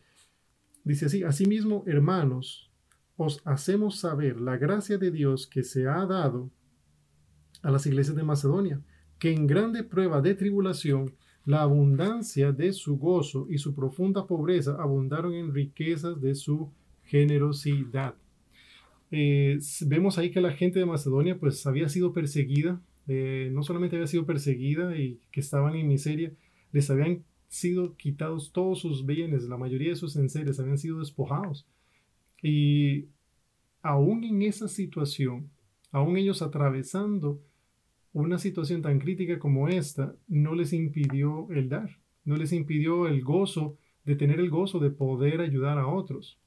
Dice 0.84 1.06
así, 1.06 1.22
asimismo, 1.22 1.82
hermanos, 1.86 2.70
os 3.16 3.40
hacemos 3.46 3.98
saber 3.98 4.38
la 4.38 4.58
gracia 4.58 4.98
de 4.98 5.10
Dios 5.10 5.46
que 5.46 5.62
se 5.62 5.86
ha 5.86 6.04
dado 6.04 6.50
a 7.62 7.70
las 7.70 7.86
iglesias 7.86 8.16
de 8.16 8.22
Macedonia, 8.22 8.82
que 9.18 9.32
en 9.32 9.46
grande 9.46 9.82
prueba 9.82 10.20
de 10.20 10.34
tribulación, 10.34 11.14
la 11.46 11.62
abundancia 11.62 12.52
de 12.52 12.72
su 12.72 12.98
gozo 12.98 13.46
y 13.48 13.58
su 13.58 13.74
profunda 13.74 14.26
pobreza 14.26 14.76
abundaron 14.78 15.32
en 15.32 15.54
riquezas 15.54 16.20
de 16.20 16.34
su 16.34 16.70
generosidad. 17.04 18.14
Eh, 19.10 19.58
vemos 19.86 20.18
ahí 20.18 20.30
que 20.30 20.40
la 20.40 20.52
gente 20.52 20.78
de 20.78 20.86
Macedonia 20.86 21.38
pues 21.38 21.66
había 21.66 21.88
sido 21.88 22.12
perseguida, 22.12 22.80
eh, 23.08 23.50
no 23.52 23.62
solamente 23.62 23.96
había 23.96 24.06
sido 24.06 24.26
perseguida 24.26 24.96
y 24.96 25.20
que 25.30 25.40
estaban 25.40 25.74
en 25.74 25.88
miseria, 25.88 26.32
les 26.72 26.90
habían 26.90 27.24
sido 27.48 27.96
quitados 27.96 28.52
todos 28.52 28.80
sus 28.80 29.04
bienes, 29.04 29.44
la 29.44 29.58
mayoría 29.58 29.90
de 29.90 29.96
sus 29.96 30.16
enseres 30.16 30.58
habían 30.58 30.78
sido 30.78 31.00
despojados. 31.00 31.66
Y 32.42 33.06
aún 33.82 34.24
en 34.24 34.42
esa 34.42 34.68
situación, 34.68 35.50
aún 35.90 36.16
ellos 36.16 36.42
atravesando 36.42 37.40
una 38.12 38.38
situación 38.38 38.82
tan 38.82 38.98
crítica 38.98 39.38
como 39.38 39.68
esta 39.68 40.14
no 40.28 40.54
les 40.54 40.72
impidió 40.72 41.48
el 41.50 41.68
dar, 41.68 41.98
no 42.24 42.36
les 42.36 42.52
impidió 42.52 43.06
el 43.06 43.22
gozo 43.22 43.76
de 44.04 44.16
tener 44.16 44.40
el 44.40 44.50
gozo 44.50 44.78
de 44.78 44.90
poder 44.90 45.40
ayudar 45.40 45.78
a 45.78 45.86
otros. 45.86 46.38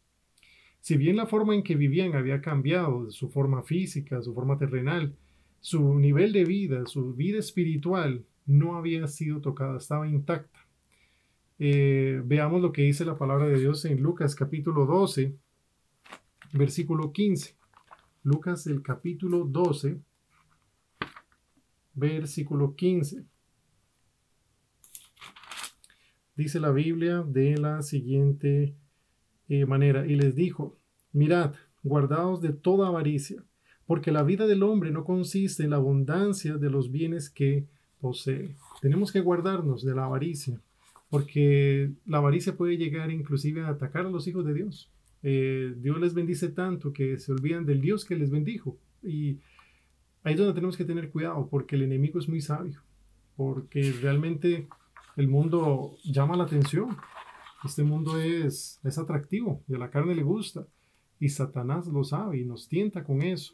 Si 0.82 0.98
bien 0.98 1.16
la 1.16 1.26
forma 1.26 1.56
en 1.56 1.64
que 1.64 1.76
vivían 1.76 2.16
había 2.16 2.42
cambiado, 2.42 3.10
su 3.10 3.30
forma 3.30 3.64
física, 3.64 4.22
su 4.22 4.34
forma 4.34 4.58
terrenal, 4.58 5.16
su 5.66 5.96
nivel 5.96 6.32
de 6.32 6.46
vida, 6.46 6.86
su 6.86 7.16
vida 7.16 7.40
espiritual 7.40 8.24
no 8.46 8.78
había 8.78 9.08
sido 9.08 9.42
tocada, 9.42 9.78
estaba 9.78 10.08
intacta. 10.08 10.60
Eh, 11.58 12.22
veamos 12.24 12.62
lo 12.62 12.72
que 12.72 12.84
dice 12.84 13.04
la 13.04 13.18
palabra 13.18 13.48
de 13.48 13.58
Dios 13.58 13.84
en 13.86 14.00
Lucas 14.00 14.36
capítulo 14.36 14.86
12, 14.86 15.36
versículo 16.54 17.12
15. 17.12 17.56
Lucas 18.22 18.68
el 18.68 18.84
capítulo 18.84 19.44
12, 19.44 20.00
versículo 21.96 22.76
15. 22.76 23.26
Dice 26.36 26.60
la 26.60 26.70
Biblia 26.70 27.24
de 27.24 27.58
la 27.58 27.82
siguiente 27.82 28.76
eh, 29.50 29.66
manera, 29.66 30.06
y 30.06 30.16
les 30.16 30.36
dijo, 30.36 30.78
mirad, 31.12 31.56
guardaos 31.82 32.40
de 32.40 32.54
toda 32.54 32.90
avaricia, 32.90 33.44
porque 33.88 34.12
la 34.12 34.24
vida 34.24 34.48
del 34.48 34.64
hombre 34.64 34.92
no 34.92 35.04
consiste 35.04 35.64
en 35.64 35.72
la 35.72 35.76
abundancia 35.78 36.58
de 36.58 36.70
los 36.70 36.92
bienes 36.92 37.30
que 37.30 37.66
posee. 38.02 38.56
Tenemos 38.82 39.12
que 39.12 39.22
guardarnos 39.22 39.84
de 39.84 39.96
la 39.96 40.06
avaricia, 40.06 40.60
porque 41.10 41.92
la 42.06 42.18
avaricia 42.18 42.58
puede 42.58 42.78
llegar 42.78 43.12
inclusive 43.12 43.62
a 43.62 43.70
atacar 43.70 44.06
a 44.06 44.10
los 44.10 44.28
hijos 44.28 44.46
de 44.46 44.54
Dios. 44.54 44.92
Eh, 45.24 45.74
Dios 45.78 46.00
les 46.00 46.14
bendice 46.14 46.50
tanto 46.50 46.94
que 46.94 47.18
se 47.18 47.32
olvidan 47.32 47.66
del 47.66 47.82
Dios 47.82 48.06
que 48.06 48.16
les 48.16 48.32
bendijo. 48.32 48.78
Y 49.04 49.40
ahí 50.24 50.34
es 50.34 50.38
donde 50.38 50.54
tenemos 50.54 50.78
que 50.78 50.86
tener 50.86 51.10
cuidado, 51.10 51.48
porque 51.50 51.76
el 51.76 51.84
enemigo 51.84 52.20
es 52.20 52.28
muy 52.28 52.42
sabio, 52.42 52.82
porque 53.36 53.92
realmente 54.02 54.68
el 55.16 55.28
mundo 55.28 55.98
llama 56.04 56.36
la 56.36 56.44
atención. 56.44 56.98
Este 57.64 57.84
mundo 57.84 58.20
es, 58.20 58.80
es 58.84 58.98
atractivo 58.98 59.64
y 59.68 59.76
a 59.76 59.80
la 59.80 59.90
carne 59.90 60.16
le 60.16 60.24
gusta. 60.24 60.68
Y 61.20 61.30
Satanás 61.30 61.88
lo 61.88 62.04
sabe 62.04 62.40
y 62.40 62.46
nos 62.46 62.68
tienta 62.68 63.04
con 63.04 63.22
eso. 63.22 63.54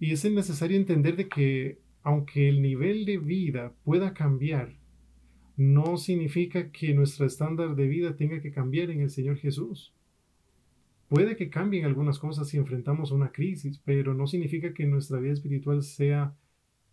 Y 0.00 0.12
es 0.12 0.24
necesario 0.30 0.76
entender 0.76 1.16
de 1.16 1.28
que 1.28 1.78
aunque 2.02 2.48
el 2.48 2.62
nivel 2.62 3.04
de 3.04 3.18
vida 3.18 3.72
pueda 3.84 4.14
cambiar, 4.14 4.74
no 5.56 5.96
significa 5.96 6.70
que 6.70 6.94
nuestro 6.94 7.26
estándar 7.26 7.74
de 7.74 7.88
vida 7.88 8.16
tenga 8.16 8.40
que 8.40 8.52
cambiar 8.52 8.90
en 8.90 9.00
el 9.00 9.10
Señor 9.10 9.36
Jesús. 9.36 9.92
Puede 11.08 11.36
que 11.36 11.50
cambien 11.50 11.84
algunas 11.84 12.18
cosas 12.18 12.48
si 12.48 12.58
enfrentamos 12.58 13.10
una 13.10 13.32
crisis, 13.32 13.80
pero 13.84 14.14
no 14.14 14.26
significa 14.26 14.72
que 14.72 14.86
nuestra 14.86 15.18
vida 15.18 15.32
espiritual 15.32 15.82
sea 15.82 16.34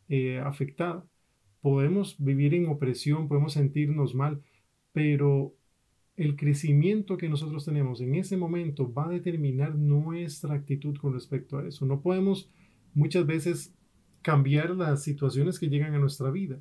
eh, 0.09 0.39
afectada. 0.39 1.05
Podemos 1.61 2.15
vivir 2.17 2.53
en 2.53 2.67
opresión, 2.67 3.27
podemos 3.27 3.53
sentirnos 3.53 4.15
mal, 4.15 4.41
pero 4.93 5.53
el 6.17 6.35
crecimiento 6.35 7.17
que 7.17 7.29
nosotros 7.29 7.65
tenemos 7.65 8.01
en 8.01 8.15
ese 8.15 8.37
momento 8.37 8.91
va 8.91 9.07
a 9.07 9.11
determinar 9.11 9.75
nuestra 9.75 10.55
actitud 10.55 10.97
con 10.97 11.13
respecto 11.13 11.57
a 11.57 11.67
eso. 11.67 11.85
No 11.85 12.01
podemos 12.01 12.49
muchas 12.95 13.27
veces 13.27 13.75
cambiar 14.23 14.71
las 14.71 15.03
situaciones 15.03 15.59
que 15.59 15.69
llegan 15.69 15.93
a 15.93 15.99
nuestra 15.99 16.31
vida, 16.31 16.59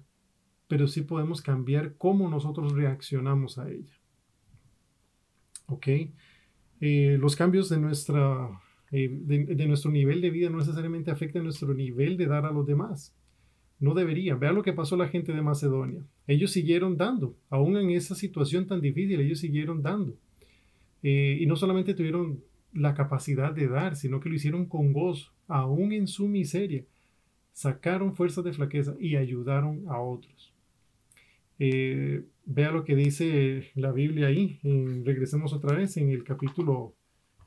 pero 0.68 0.86
sí 0.86 1.00
podemos 1.00 1.40
cambiar 1.40 1.94
cómo 1.96 2.28
nosotros 2.28 2.74
reaccionamos 2.74 3.56
a 3.56 3.70
ella. 3.70 3.94
¿Ok? 5.66 5.88
Eh, 6.80 7.16
los 7.18 7.36
cambios 7.36 7.70
de, 7.70 7.78
nuestra, 7.78 8.50
eh, 8.90 9.08
de, 9.10 9.66
nuestro 9.66 9.90
nivel 9.90 10.20
de 10.20 10.30
vida 10.30 10.50
no 10.50 10.58
necesariamente 10.58 11.10
afectan 11.10 11.44
nuestro 11.44 11.72
nivel 11.72 12.18
de 12.18 12.26
dar 12.26 12.44
a 12.44 12.52
los 12.52 12.66
demás. 12.66 13.16
No 13.80 13.94
deberían. 13.94 14.38
Vean 14.38 14.54
lo 14.54 14.62
que 14.62 14.74
pasó 14.74 14.96
a 14.96 14.98
la 14.98 15.08
gente 15.08 15.32
de 15.32 15.40
Macedonia. 15.40 16.04
Ellos 16.26 16.50
siguieron 16.50 16.98
dando, 16.98 17.36
aún 17.48 17.76
en 17.78 17.90
esa 17.90 18.14
situación 18.14 18.66
tan 18.66 18.80
difícil, 18.80 19.20
ellos 19.20 19.38
siguieron 19.38 19.82
dando. 19.82 20.18
Eh, 21.02 21.38
y 21.40 21.46
no 21.46 21.56
solamente 21.56 21.94
tuvieron 21.94 22.42
la 22.74 22.94
capacidad 22.94 23.52
de 23.52 23.68
dar, 23.68 23.96
sino 23.96 24.20
que 24.20 24.28
lo 24.28 24.34
hicieron 24.34 24.66
con 24.66 24.92
gozo, 24.92 25.32
aún 25.48 25.92
en 25.92 26.06
su 26.06 26.28
miseria. 26.28 26.84
Sacaron 27.52 28.14
fuerzas 28.14 28.44
de 28.44 28.52
flaqueza 28.52 28.94
y 28.98 29.16
ayudaron 29.16 29.84
a 29.88 30.00
otros. 30.00 30.52
Eh, 31.58 32.24
vea 32.44 32.72
lo 32.72 32.84
que 32.84 32.96
dice 32.96 33.70
la 33.76 33.92
Biblia 33.92 34.26
ahí. 34.26 34.58
regresemos 35.04 35.52
otra 35.52 35.76
vez 35.76 35.96
en 35.96 36.10
el 36.10 36.24
capítulo, 36.24 36.94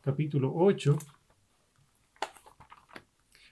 capítulo 0.01 0.53
8, 0.55 0.97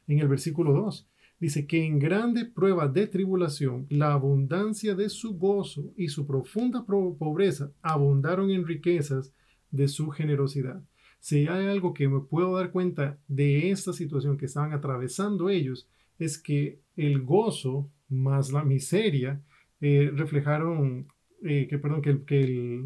en 0.07 0.19
el 0.19 0.27
versículo 0.27 0.71
2. 0.73 1.07
Dice 1.37 1.67
que 1.67 1.83
en 1.83 1.99
grande 1.99 2.45
prueba 2.45 2.87
de 2.87 3.07
tribulación, 3.07 3.87
la 3.89 4.13
abundancia 4.13 4.95
de 4.95 5.09
su 5.09 5.37
gozo 5.37 5.91
y 5.97 6.07
su 6.07 6.25
profunda 6.25 6.85
pobreza 6.85 7.71
abundaron 7.81 8.49
en 8.51 8.65
riquezas 8.65 9.33
de 9.69 9.89
su 9.89 10.09
generosidad. 10.09 10.81
Si 11.25 11.47
hay 11.47 11.65
algo 11.65 11.95
que 11.95 12.07
me 12.07 12.19
puedo 12.19 12.55
dar 12.55 12.69
cuenta 12.69 13.17
de 13.27 13.71
esta 13.71 13.93
situación 13.93 14.37
que 14.37 14.45
estaban 14.45 14.73
atravesando 14.73 15.49
ellos, 15.49 15.89
es 16.19 16.37
que 16.37 16.81
el 16.95 17.23
gozo 17.23 17.89
más 18.09 18.51
la 18.51 18.63
miseria 18.63 19.41
eh, 19.81 20.11
reflejaron 20.13 21.07
eh, 21.41 21.65
que, 21.67 21.79
perdón, 21.79 22.03
que, 22.03 22.23
que, 22.25 22.85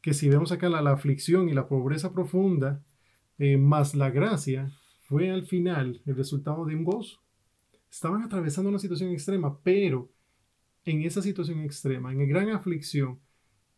que, 0.00 0.14
si 0.14 0.28
vemos 0.28 0.52
acá 0.52 0.68
la, 0.68 0.80
la, 0.80 0.92
aflicción 0.92 1.48
y 1.48 1.54
la 1.54 1.66
pobreza 1.66 2.12
profunda, 2.12 2.84
eh, 3.40 3.56
más 3.56 3.96
la 3.96 4.10
gracia, 4.10 4.70
fue 5.08 5.32
al 5.32 5.44
final 5.44 6.00
el 6.06 6.14
resultado 6.14 6.64
de 6.64 6.76
un 6.76 6.84
gozo. 6.84 7.20
Estaban 7.90 8.22
atravesando 8.22 8.70
una 8.70 8.78
situación 8.78 9.10
extrema, 9.10 9.58
pero 9.64 10.08
en 10.84 11.02
esa 11.02 11.20
situación 11.20 11.58
extrema, 11.62 12.12
en 12.12 12.28
gran 12.28 12.48
aflicción, 12.50 13.18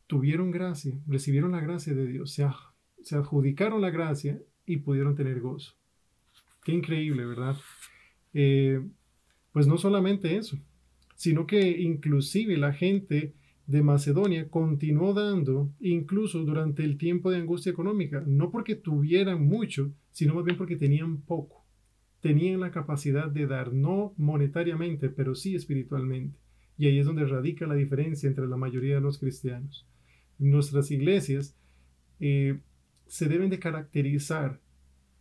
tuvieron 0.07 0.51
gracia, 0.51 0.93
recibieron 1.07 1.53
la 1.53 1.61
gracia 1.61 1.95
de 1.95 2.07
Dios, 2.07 2.33
se, 2.33 2.45
se 3.05 3.17
adjudicaron 3.17 3.81
la 3.81 3.91
gracia 3.91 4.41
y 4.67 4.79
pudieron 4.79 5.15
tener 5.15 5.41
gozo. 5.41 5.75
Qué 6.65 6.73
increíble, 6.73 7.25
¿verdad? 7.25 7.57
pues 9.53 9.69
no 9.69 9.79
solamente 9.79 10.37
eso, 10.37 10.59
sino 11.15 11.47
que 11.47 11.81
inclusive 11.81 12.57
la 12.57 12.73
gente 12.73 13.33
de 13.67 13.83
Macedonia 13.83 14.49
continuó 14.49 15.15
dando 15.15 15.73
incluso 15.79 16.45
durante 16.45 16.83
el 16.83 16.99
tiempo 16.99 17.31
de 17.31 17.39
angustia 17.39 17.71
económica, 17.71 18.25
no 18.27 18.51
porque 18.51 18.75
tuvieran 18.75 19.47
mucho, 19.47 19.93
sino 20.11 20.35
más 20.35 20.45
bien 20.45 20.59
porque 20.59 20.77
tenían 20.77 21.19
poco. 21.23 21.65
Tenían 22.21 22.61
la 22.61 22.71
capacidad 22.71 23.31
de 23.31 23.47
dar, 23.47 23.73
no 23.73 24.15
monetariamente, 24.17 25.09
pero 25.11 25.35
sí 25.35 25.55
espiritualmente. 25.55 26.39
Y 26.77 26.87
ahí 26.87 26.99
es 26.99 27.07
donde 27.07 27.27
radica 27.27 27.67
la 27.67 27.75
diferencia 27.75 28.29
entre 28.29 28.49
la 28.49 28.57
mayoría 28.57 28.97
de 28.97 29.01
los 29.01 29.19
cristianos. 29.19 29.87
Nuestras 30.39 30.91
iglesias 30.91 31.57
eh, 32.21 32.59
se 33.07 33.29
deben 33.29 33.51
de 33.51 33.59
caracterizar 33.59 34.61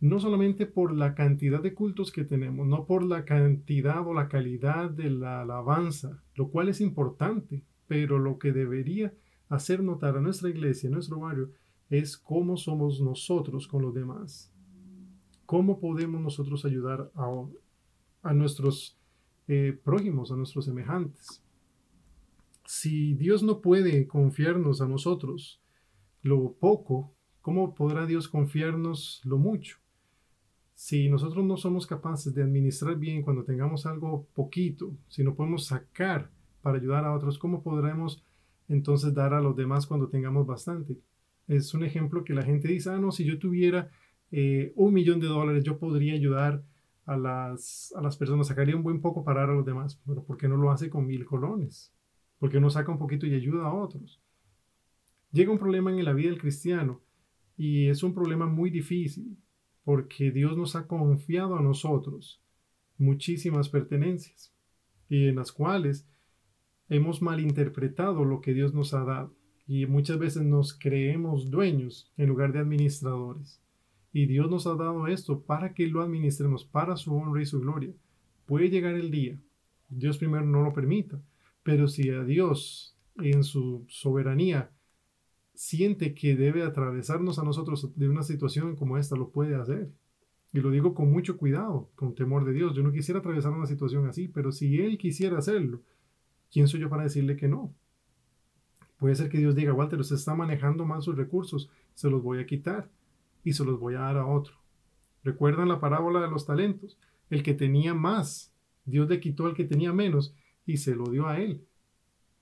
no 0.04 0.20
solamente 0.20 0.66
por 0.66 0.94
la 0.94 1.14
cantidad 1.14 1.62
de 1.62 1.72
cultos 1.72 2.12
que 2.12 2.24
tenemos, 2.24 2.66
no 2.66 2.84
por 2.84 3.02
la 3.02 3.24
cantidad 3.24 4.06
o 4.06 4.12
la 4.12 4.28
calidad 4.28 4.90
de 4.90 5.08
la 5.08 5.40
alabanza, 5.40 6.22
lo 6.34 6.50
cual 6.50 6.68
es 6.68 6.82
importante, 6.82 7.64
pero 7.86 8.18
lo 8.18 8.38
que 8.38 8.52
debería 8.52 9.14
hacer 9.48 9.82
notar 9.82 10.16
a 10.18 10.20
nuestra 10.20 10.50
iglesia, 10.50 10.90
a 10.90 10.92
nuestro 10.92 11.20
barrio, 11.20 11.52
es 11.88 12.18
cómo 12.18 12.58
somos 12.58 13.00
nosotros 13.00 13.66
con 13.66 13.80
los 13.80 13.94
demás. 13.94 14.52
¿Cómo 15.46 15.80
podemos 15.80 16.20
nosotros 16.20 16.66
ayudar 16.66 17.10
a, 17.14 18.34
nuestros 18.34 18.98
eh, 19.48 19.78
prójimos, 19.84 20.30
a 20.30 20.36
nuestros 20.36 20.66
semejantes? 20.66 21.42
Si 22.66 23.14
Dios 23.14 23.42
no 23.42 23.62
puede 23.62 24.06
confiarnos 24.06 24.82
a 24.82 24.86
nosotros 24.86 25.62
lo 26.20 26.52
poco, 26.52 27.13
¿cómo 27.44 27.76
podrá 27.76 28.06
Dios 28.06 28.26
confiarnos 28.26 29.20
lo 29.22 29.38
mucho? 29.38 29.76
si 30.74 31.08
nosotros 31.08 31.44
no 31.44 31.56
somos 31.56 31.86
capaces 31.86 32.34
de 32.34 32.42
administrar 32.42 32.96
bien 32.96 33.22
cuando 33.22 33.44
tengamos 33.44 33.86
algo 33.86 34.26
poquito, 34.34 34.92
si 35.08 35.22
no 35.22 35.34
podemos 35.34 35.66
sacar 35.66 36.30
para 36.62 36.78
ayudar 36.78 37.04
a 37.04 37.14
otros, 37.14 37.38
¿cómo 37.38 37.62
podremos 37.62 38.22
entonces 38.68 39.14
dar 39.14 39.34
a 39.34 39.40
los 39.40 39.56
demás 39.56 39.86
cuando 39.86 40.08
tengamos 40.08 40.46
bastante? 40.46 40.98
Es 41.46 41.74
un 41.74 41.84
ejemplo 41.84 42.24
que 42.24 42.34
la 42.34 42.42
gente 42.42 42.68
dice, 42.68 42.90
ah, 42.90 42.98
no, 42.98 43.12
si 43.12 43.24
yo 43.24 43.38
tuviera 43.38 43.90
eh, 44.32 44.72
un 44.74 44.92
millón 44.92 45.20
de 45.20 45.28
dólares, 45.28 45.62
yo 45.62 45.78
podría 45.78 46.14
ayudar 46.14 46.62
a 47.06 47.16
las, 47.16 47.92
a 47.96 48.00
las 48.00 48.16
personas, 48.16 48.48
sacaría 48.48 48.74
un 48.74 48.82
buen 48.82 49.00
poco 49.00 49.22
para 49.22 49.40
dar 49.40 49.50
a 49.50 49.54
los 49.54 49.66
demás. 49.66 50.00
Pero 50.06 50.24
¿por 50.24 50.38
qué 50.38 50.48
no 50.48 50.56
lo 50.56 50.70
hace 50.70 50.90
con 50.90 51.06
mil 51.06 51.24
colones? 51.24 51.92
¿Por 52.38 52.50
qué 52.50 52.60
no 52.60 52.70
saca 52.70 52.90
un 52.90 52.98
poquito 52.98 53.26
y 53.26 53.34
ayuda 53.34 53.66
a 53.66 53.74
otros? 53.74 54.20
Llega 55.30 55.52
un 55.52 55.58
problema 55.58 55.90
en 55.90 56.04
la 56.04 56.14
vida 56.14 56.30
del 56.30 56.40
cristiano 56.40 57.03
y 57.56 57.88
es 57.88 58.02
un 58.02 58.14
problema 58.14 58.46
muy 58.46 58.70
difícil 58.70 59.36
porque 59.84 60.30
Dios 60.30 60.56
nos 60.56 60.76
ha 60.76 60.86
confiado 60.86 61.56
a 61.56 61.62
nosotros 61.62 62.42
muchísimas 62.98 63.68
pertenencias 63.68 64.52
y 65.08 65.28
en 65.28 65.36
las 65.36 65.52
cuales 65.52 66.08
hemos 66.88 67.22
malinterpretado 67.22 68.24
lo 68.24 68.40
que 68.40 68.54
Dios 68.54 68.74
nos 68.74 68.94
ha 68.94 69.04
dado 69.04 69.34
y 69.66 69.86
muchas 69.86 70.18
veces 70.18 70.42
nos 70.42 70.78
creemos 70.78 71.50
dueños 71.50 72.12
en 72.16 72.28
lugar 72.28 72.52
de 72.52 72.58
administradores. 72.60 73.60
Y 74.12 74.26
Dios 74.26 74.50
nos 74.50 74.66
ha 74.66 74.74
dado 74.74 75.06
esto 75.08 75.42
para 75.42 75.74
que 75.74 75.86
lo 75.86 76.02
administremos 76.02 76.64
para 76.64 76.96
su 76.96 77.14
honra 77.14 77.42
y 77.42 77.46
su 77.46 77.60
gloria. 77.60 77.92
Puede 78.46 78.68
llegar 78.68 78.94
el 78.94 79.10
día, 79.10 79.40
Dios 79.88 80.18
primero 80.18 80.44
no 80.44 80.62
lo 80.62 80.72
permita, 80.72 81.20
pero 81.62 81.88
si 81.88 82.10
a 82.10 82.22
Dios 82.22 82.96
en 83.16 83.42
su 83.42 83.84
soberanía 83.88 84.70
siente 85.54 86.14
que 86.14 86.36
debe 86.36 86.62
atravesarnos 86.62 87.38
a 87.38 87.44
nosotros 87.44 87.92
de 87.96 88.08
una 88.08 88.22
situación 88.22 88.76
como 88.76 88.98
esta, 88.98 89.16
lo 89.16 89.30
puede 89.30 89.54
hacer. 89.54 89.90
Y 90.52 90.60
lo 90.60 90.70
digo 90.70 90.94
con 90.94 91.10
mucho 91.10 91.36
cuidado, 91.36 91.90
con 91.94 92.14
temor 92.14 92.44
de 92.44 92.52
Dios. 92.52 92.74
Yo 92.74 92.82
no 92.82 92.92
quisiera 92.92 93.20
atravesar 93.20 93.52
una 93.52 93.66
situación 93.66 94.06
así, 94.06 94.28
pero 94.28 94.52
si 94.52 94.80
Él 94.80 94.98
quisiera 94.98 95.38
hacerlo, 95.38 95.82
¿quién 96.50 96.68
soy 96.68 96.80
yo 96.80 96.88
para 96.88 97.02
decirle 97.02 97.36
que 97.36 97.48
no? 97.48 97.74
Puede 98.98 99.16
ser 99.16 99.28
que 99.28 99.38
Dios 99.38 99.54
diga, 99.54 99.72
Walter, 99.72 99.98
usted 99.98 100.16
está 100.16 100.34
manejando 100.34 100.84
mal 100.84 101.02
sus 101.02 101.16
recursos, 101.16 101.68
se 101.94 102.08
los 102.08 102.22
voy 102.22 102.38
a 102.38 102.46
quitar 102.46 102.88
y 103.42 103.52
se 103.52 103.64
los 103.64 103.78
voy 103.80 103.94
a 103.94 104.00
dar 104.00 104.16
a 104.16 104.26
otro. 104.26 104.54
¿Recuerdan 105.24 105.68
la 105.68 105.80
parábola 105.80 106.20
de 106.20 106.30
los 106.30 106.46
talentos? 106.46 106.98
El 107.30 107.42
que 107.42 107.54
tenía 107.54 107.94
más, 107.94 108.52
Dios 108.84 109.08
le 109.08 109.20
quitó 109.20 109.46
al 109.46 109.54
que 109.54 109.64
tenía 109.64 109.92
menos 109.92 110.34
y 110.66 110.76
se 110.76 110.94
lo 110.94 111.04
dio 111.06 111.26
a 111.26 111.38
él. 111.38 111.66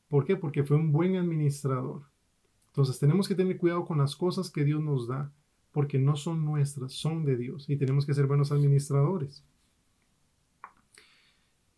¿Por 0.08 0.24
qué? 0.24 0.36
Porque 0.36 0.64
fue 0.64 0.76
un 0.76 0.92
buen 0.92 1.16
administrador. 1.16 2.11
Entonces 2.72 2.98
tenemos 2.98 3.28
que 3.28 3.34
tener 3.34 3.58
cuidado 3.58 3.84
con 3.84 3.98
las 3.98 4.16
cosas 4.16 4.50
que 4.50 4.64
Dios 4.64 4.82
nos 4.82 5.06
da, 5.06 5.30
porque 5.72 5.98
no 5.98 6.16
son 6.16 6.44
nuestras, 6.44 6.92
son 6.92 7.24
de 7.24 7.36
Dios 7.36 7.68
y 7.68 7.76
tenemos 7.76 8.06
que 8.06 8.14
ser 8.14 8.26
buenos 8.26 8.50
administradores. 8.50 9.44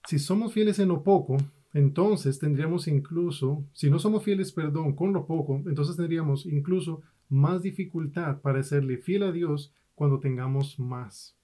Si 0.06 0.20
somos 0.20 0.52
fieles 0.52 0.78
en 0.78 0.88
lo 0.88 1.02
poco, 1.02 1.36
entonces 1.72 2.38
tendríamos 2.38 2.86
incluso, 2.86 3.64
si 3.72 3.90
no 3.90 3.98
somos 3.98 4.22
fieles, 4.22 4.52
perdón, 4.52 4.94
con 4.94 5.12
lo 5.12 5.26
poco, 5.26 5.62
entonces 5.66 5.96
tendríamos 5.96 6.46
incluso 6.46 7.02
más 7.28 7.62
dificultad 7.62 8.40
para 8.40 8.62
serle 8.62 8.98
fiel 8.98 9.24
a 9.24 9.32
Dios 9.32 9.72
cuando 9.96 10.20
tengamos 10.20 10.78
más. 10.78 11.36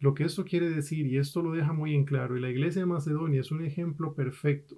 Lo 0.00 0.14
que 0.14 0.24
esto 0.24 0.44
quiere 0.44 0.70
decir, 0.70 1.06
y 1.06 1.18
esto 1.18 1.42
lo 1.42 1.52
deja 1.52 1.72
muy 1.72 1.94
en 1.94 2.04
claro, 2.04 2.36
y 2.36 2.40
la 2.40 2.50
iglesia 2.50 2.82
de 2.82 2.86
Macedonia 2.86 3.42
es 3.42 3.52
un 3.52 3.64
ejemplo 3.64 4.14
perfecto, 4.14 4.76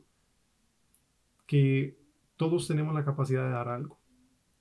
que 1.47 1.97
todos 2.43 2.67
tenemos 2.67 2.93
la 2.93 3.05
capacidad 3.05 3.45
de 3.45 3.53
dar 3.53 3.69
algo. 3.69 4.01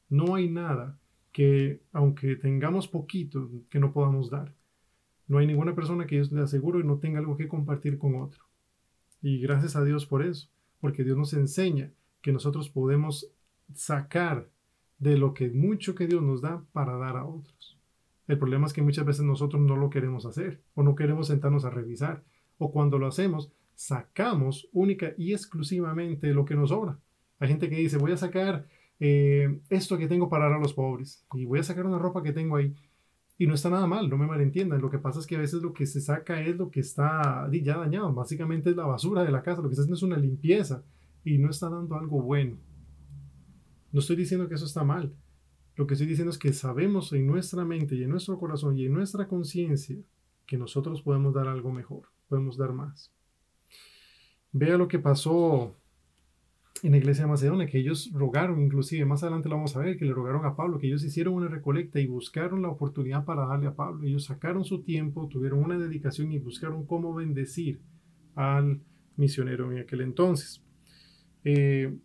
No 0.08 0.36
hay 0.36 0.48
nada 0.48 1.00
que, 1.32 1.82
aunque 1.92 2.36
tengamos 2.36 2.88
poquito, 2.88 3.50
que 3.72 3.80
no 3.80 3.92
podamos 3.92 4.30
dar. 4.30 4.54
No 5.28 5.40
hay 5.40 5.48
ninguna 5.48 5.74
persona 5.74 6.06
que 6.06 6.24
yo 6.24 6.36
le 6.36 6.44
aseguro 6.44 6.80
y 6.80 6.84
no 6.84 7.00
tenga 7.00 7.18
algo 7.18 7.38
que 7.38 7.48
compartir 7.48 7.98
con 7.98 8.22
otro. 8.22 8.44
Y 9.20 9.40
gracias 9.40 9.76
a 9.76 9.84
Dios 9.84 10.06
por 10.06 10.22
eso, 10.22 10.48
porque 10.80 11.04
Dios 11.04 11.18
nos 11.18 11.34
enseña 11.34 11.92
que 12.22 12.32
nosotros 12.32 12.70
podemos 12.70 13.32
sacar 13.74 14.48
de 15.00 15.18
lo 15.18 15.34
que 15.34 15.50
mucho 15.50 15.96
que 15.96 16.06
Dios 16.06 16.22
nos 16.22 16.42
da 16.42 16.64
para 16.74 16.98
dar 16.98 17.18
a 17.18 17.26
otros. 17.26 17.80
El 18.28 18.38
problema 18.38 18.68
es 18.68 18.74
que 18.74 18.84
muchas 18.84 19.08
veces 19.08 19.26
nosotros 19.26 19.60
no 19.60 19.76
lo 19.76 19.90
queremos 19.90 20.28
hacer 20.28 20.62
o 20.76 20.84
no 20.84 20.94
queremos 20.94 21.30
sentarnos 21.30 21.66
a 21.66 21.72
revisar 21.72 22.24
o 22.60 22.72
cuando 22.72 23.00
lo 23.00 23.08
hacemos 23.08 23.52
sacamos 23.74 24.70
única 24.72 25.14
y 25.18 25.34
exclusivamente 25.34 26.32
lo 26.32 26.46
que 26.46 26.54
nos 26.54 26.70
sobra. 26.70 27.00
Hay 27.41 27.50
gente 27.50 27.69
que 27.69 27.75
dice 27.75 27.98
voy 27.98 28.12
a 28.12 28.17
sacar 28.17 28.67
eh, 29.00 29.60
esto 29.69 29.98
que 29.98 30.07
tengo 30.07 30.29
para 30.29 30.45
dar 30.45 30.53
a 30.53 30.60
los 30.60 30.74
pobres 30.74 31.25
y 31.33 31.43
voy 31.43 31.60
a 31.60 31.63
sacar 31.63 31.88
una 31.88 31.98
ropa 31.98 32.21
que 32.21 32.31
tengo 32.31 32.55
ahí 32.55 32.74
y 33.39 33.48
no 33.48 33.55
está 33.55 33.71
nada 33.71 33.88
mal, 33.88 34.07
no 34.07 34.17
me 34.17 34.27
malentiendan. 34.27 34.79
Lo 34.79 34.91
que 34.91 35.00
pasa 35.00 35.19
es 35.19 35.25
que 35.25 35.36
a 35.36 35.39
veces 35.39 35.63
lo 35.63 35.74
que 35.74 35.88
se 35.88 36.00
saca 36.00 36.39
es 36.39 36.55
lo 36.55 36.69
que 36.69 36.81
está 36.81 37.50
ya 37.51 37.79
dañado. 37.79 38.13
Básicamente 38.13 38.69
es 38.69 38.75
la 38.75 38.86
basura 38.86 39.24
de 39.24 39.31
la 39.31 39.41
casa. 39.41 39.63
Lo 39.63 39.67
que 39.67 39.74
está 39.74 39.81
haciendo 39.81 39.95
es 39.95 40.03
una 40.03 40.17
limpieza 40.17 40.83
y 41.25 41.39
no 41.39 41.50
está 41.50 41.67
dando 41.67 41.95
algo 41.95 42.21
bueno. 42.21 42.57
No 43.91 44.00
estoy 44.00 44.15
diciendo 44.15 44.48
que 44.48 44.53
eso 44.53 44.65
está 44.65 44.83
mal. 44.83 45.12
Lo 45.75 45.88
que 45.88 45.95
estoy 45.95 46.05
diciendo 46.05 46.29
es 46.29 46.38
que 46.38 46.53
sabemos 46.53 47.12
en 47.13 47.25
nuestra 47.25 47.65
mente 47.65 47.95
y 47.95 48.03
en 48.03 48.12
nuestro 48.12 48.38
corazón 48.38 48.77
y 48.77 48.86
en 48.86 48.93
nuestra 48.93 49.27
conciencia 49.27 49.98
que 50.45 50.57
nosotros 50.60 51.01
podemos 51.01 51.33
dar 51.33 51.48
algo 51.48 51.71
mejor, 51.71 52.03
podemos 52.29 52.57
dar 52.57 52.74
más. 52.74 53.12
Vea 54.51 54.77
lo 54.77 54.88
que 54.88 55.00
pasó 55.00 55.75
en 56.84 56.92
la 56.92 56.98
iglesia 56.98 57.26
de 57.26 57.30
Macedonia, 57.30 57.68
que 57.68 57.78
ellos 57.78 58.12
rogaron, 58.14 58.62
inclusive 58.62 59.06
más 59.06 59.22
adelante 59.24 59.50
lo 59.50 59.56
vamos 59.56 59.76
a 59.76 59.80
ver, 59.80 59.98
que 59.98 60.06
le 60.06 60.14
rogaron 60.14 60.46
a 60.46 60.56
Pablo, 60.56 60.80
que 60.80 60.88
ellos 60.88 61.04
hicieron 61.04 61.36
una 61.36 61.48
recolecta 61.48 62.00
y 62.00 62.08
buscaron 62.08 62.62
la 62.62 62.70
oportunidad 62.70 63.24
para 63.24 63.46
darle 63.46 63.67
a 63.67 63.76
Pablo. 63.76 64.08
Ellos 64.08 64.26
sacaron 64.26 64.65
su 64.65 64.82
tiempo, 64.82 65.28
tuvieron 65.28 65.63
una 65.63 65.78
dedicación 65.78 66.32
y 66.32 66.39
buscaron 66.39 66.86
cómo 66.86 67.13
bendecir 67.13 67.82
al 68.36 68.82
misionero 69.15 69.72
en 69.72 69.80
aquel 69.80 70.02
entonces. 70.02 70.63
Eh, 71.44 71.96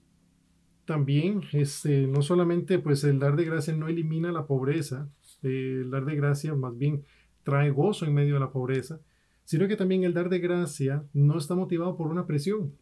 también, 0.84 1.42
este, 1.52 2.06
no 2.06 2.22
solamente 2.22 2.78
pues 2.78 3.02
el 3.04 3.18
dar 3.18 3.36
de 3.36 3.44
gracia 3.44 3.74
no 3.74 3.88
elimina 3.88 4.30
la 4.30 4.46
pobreza, 4.46 5.10
eh, 5.42 5.80
el 5.82 5.90
dar 5.90 6.04
de 6.04 6.16
gracia 6.16 6.54
más 6.54 6.76
bien 6.76 7.02
trae 7.42 7.70
gozo 7.70 8.06
en 8.06 8.14
medio 8.14 8.34
de 8.34 8.40
la 8.40 8.50
pobreza, 8.50 9.00
sino 9.44 9.68
que 9.68 9.76
también 9.76 10.04
el 10.04 10.14
dar 10.14 10.28
de 10.28 10.38
gracia 10.38 11.04
no 11.12 11.38
está 11.38 11.54
motivado 11.54 11.96
por 11.96 12.08
una 12.08 12.26
presión, 12.26 12.72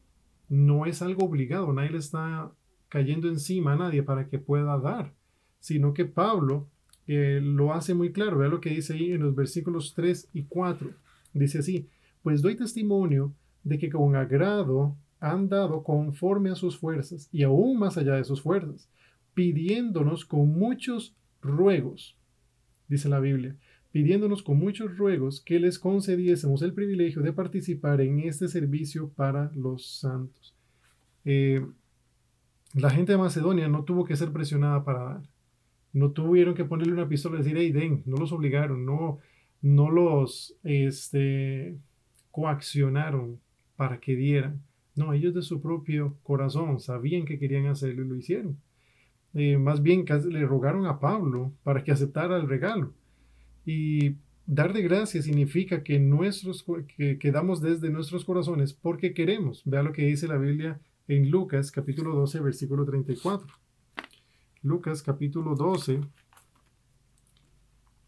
no 0.54 0.86
es 0.86 1.02
algo 1.02 1.26
obligado, 1.26 1.72
nadie 1.72 1.90
le 1.90 1.98
está 1.98 2.52
cayendo 2.88 3.28
encima 3.28 3.72
a 3.72 3.76
nadie 3.76 4.04
para 4.04 4.28
que 4.28 4.38
pueda 4.38 4.78
dar, 4.78 5.12
sino 5.58 5.92
que 5.92 6.04
Pablo 6.04 6.68
eh, 7.08 7.40
lo 7.42 7.74
hace 7.74 7.92
muy 7.92 8.12
claro. 8.12 8.38
Vea 8.38 8.48
lo 8.48 8.60
que 8.60 8.70
dice 8.70 8.94
ahí 8.94 9.12
en 9.12 9.22
los 9.22 9.34
versículos 9.34 9.94
3 9.94 10.30
y 10.32 10.44
4. 10.44 10.90
Dice 11.32 11.58
así, 11.58 11.88
pues 12.22 12.40
doy 12.40 12.54
testimonio 12.54 13.34
de 13.64 13.78
que 13.78 13.90
con 13.90 14.14
agrado 14.14 14.96
han 15.18 15.48
dado 15.48 15.82
conforme 15.82 16.50
a 16.50 16.54
sus 16.54 16.78
fuerzas 16.78 17.28
y 17.32 17.42
aún 17.42 17.78
más 17.78 17.96
allá 17.96 18.14
de 18.14 18.24
sus 18.24 18.40
fuerzas, 18.40 18.88
pidiéndonos 19.34 20.24
con 20.24 20.48
muchos 20.56 21.16
ruegos, 21.42 22.16
dice 22.86 23.08
la 23.08 23.18
Biblia, 23.18 23.56
pidiéndonos 23.94 24.42
con 24.42 24.58
muchos 24.58 24.98
ruegos 24.98 25.40
que 25.40 25.60
les 25.60 25.78
concediésemos 25.78 26.62
el 26.62 26.72
privilegio 26.72 27.22
de 27.22 27.32
participar 27.32 28.00
en 28.00 28.18
este 28.18 28.48
servicio 28.48 29.10
para 29.10 29.52
los 29.54 29.86
santos. 30.00 30.52
Eh, 31.24 31.64
la 32.74 32.90
gente 32.90 33.12
de 33.12 33.18
Macedonia 33.18 33.68
no 33.68 33.84
tuvo 33.84 34.04
que 34.04 34.16
ser 34.16 34.32
presionada 34.32 34.82
para 34.82 35.04
dar. 35.04 35.22
No 35.92 36.10
tuvieron 36.10 36.56
que 36.56 36.64
ponerle 36.64 36.92
una 36.92 37.08
pistola 37.08 37.36
y 37.36 37.44
decir, 37.44 37.56
hey, 37.56 37.70
den, 37.70 38.02
no 38.04 38.16
los 38.16 38.32
obligaron, 38.32 38.84
no, 38.84 39.20
no 39.62 39.92
los 39.92 40.56
este, 40.64 41.78
coaccionaron 42.32 43.38
para 43.76 44.00
que 44.00 44.16
dieran. 44.16 44.60
No, 44.96 45.12
ellos 45.12 45.34
de 45.34 45.42
su 45.42 45.62
propio 45.62 46.16
corazón 46.24 46.80
sabían 46.80 47.26
que 47.26 47.38
querían 47.38 47.66
hacerlo 47.66 48.02
y 48.02 48.08
lo 48.08 48.16
hicieron. 48.16 48.58
Eh, 49.34 49.56
más 49.56 49.82
bien 49.82 50.04
le 50.04 50.44
rogaron 50.44 50.84
a 50.86 50.98
Pablo 50.98 51.52
para 51.62 51.84
que 51.84 51.92
aceptara 51.92 52.38
el 52.38 52.48
regalo. 52.48 52.92
Y 53.64 54.16
dar 54.46 54.72
de 54.72 54.82
gracia 54.82 55.22
significa 55.22 55.82
que, 55.82 55.98
nuestros, 55.98 56.64
que, 56.96 57.18
quedamos 57.18 57.60
desde 57.60 57.90
nuestros 57.90 58.24
corazones 58.24 58.72
porque 58.72 59.14
queremos. 59.14 59.62
Vea 59.64 59.82
lo 59.82 59.92
que 59.92 60.04
dice 60.04 60.28
la 60.28 60.36
Biblia 60.36 60.80
en 61.08 61.30
Lucas 61.30 61.70
capítulo 61.70 62.14
12, 62.14 62.40
versículo 62.40 62.84
34. 62.84 63.46
Lucas 64.62 65.02
capítulo 65.02 65.54
12, 65.54 66.00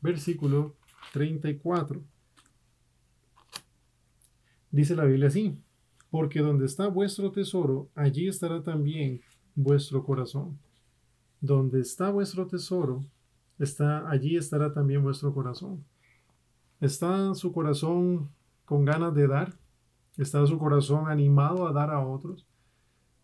versículo 0.01 0.77
34. 1.13 2.03
Dice 4.71 4.95
la 4.95 5.05
Biblia 5.05 5.29
así, 5.29 5.59
porque 6.11 6.41
donde 6.41 6.67
está 6.67 6.89
vuestro 6.89 7.31
tesoro, 7.31 7.89
allí 7.95 8.29
estará 8.29 8.63
también 8.63 9.21
vuestro 9.55 10.05
corazón. 10.05 10.59
Donde 11.41 11.81
está 11.81 12.11
vuestro 12.11 12.47
tesoro, 12.47 13.05
está, 13.59 14.09
allí 14.11 14.37
estará 14.37 14.73
también 14.73 15.03
vuestro 15.03 15.33
corazón. 15.33 15.85
¿Está 16.81 17.35
su 17.35 17.53
corazón 17.53 18.31
con 18.65 18.85
ganas 18.85 19.15
de 19.15 19.27
dar? 19.27 19.55
¿Está 20.17 20.47
su 20.47 20.59
corazón 20.59 21.09
animado 21.09 21.67
a 21.67 21.73
dar 21.73 21.91
a 21.91 22.07
otros? 22.07 22.47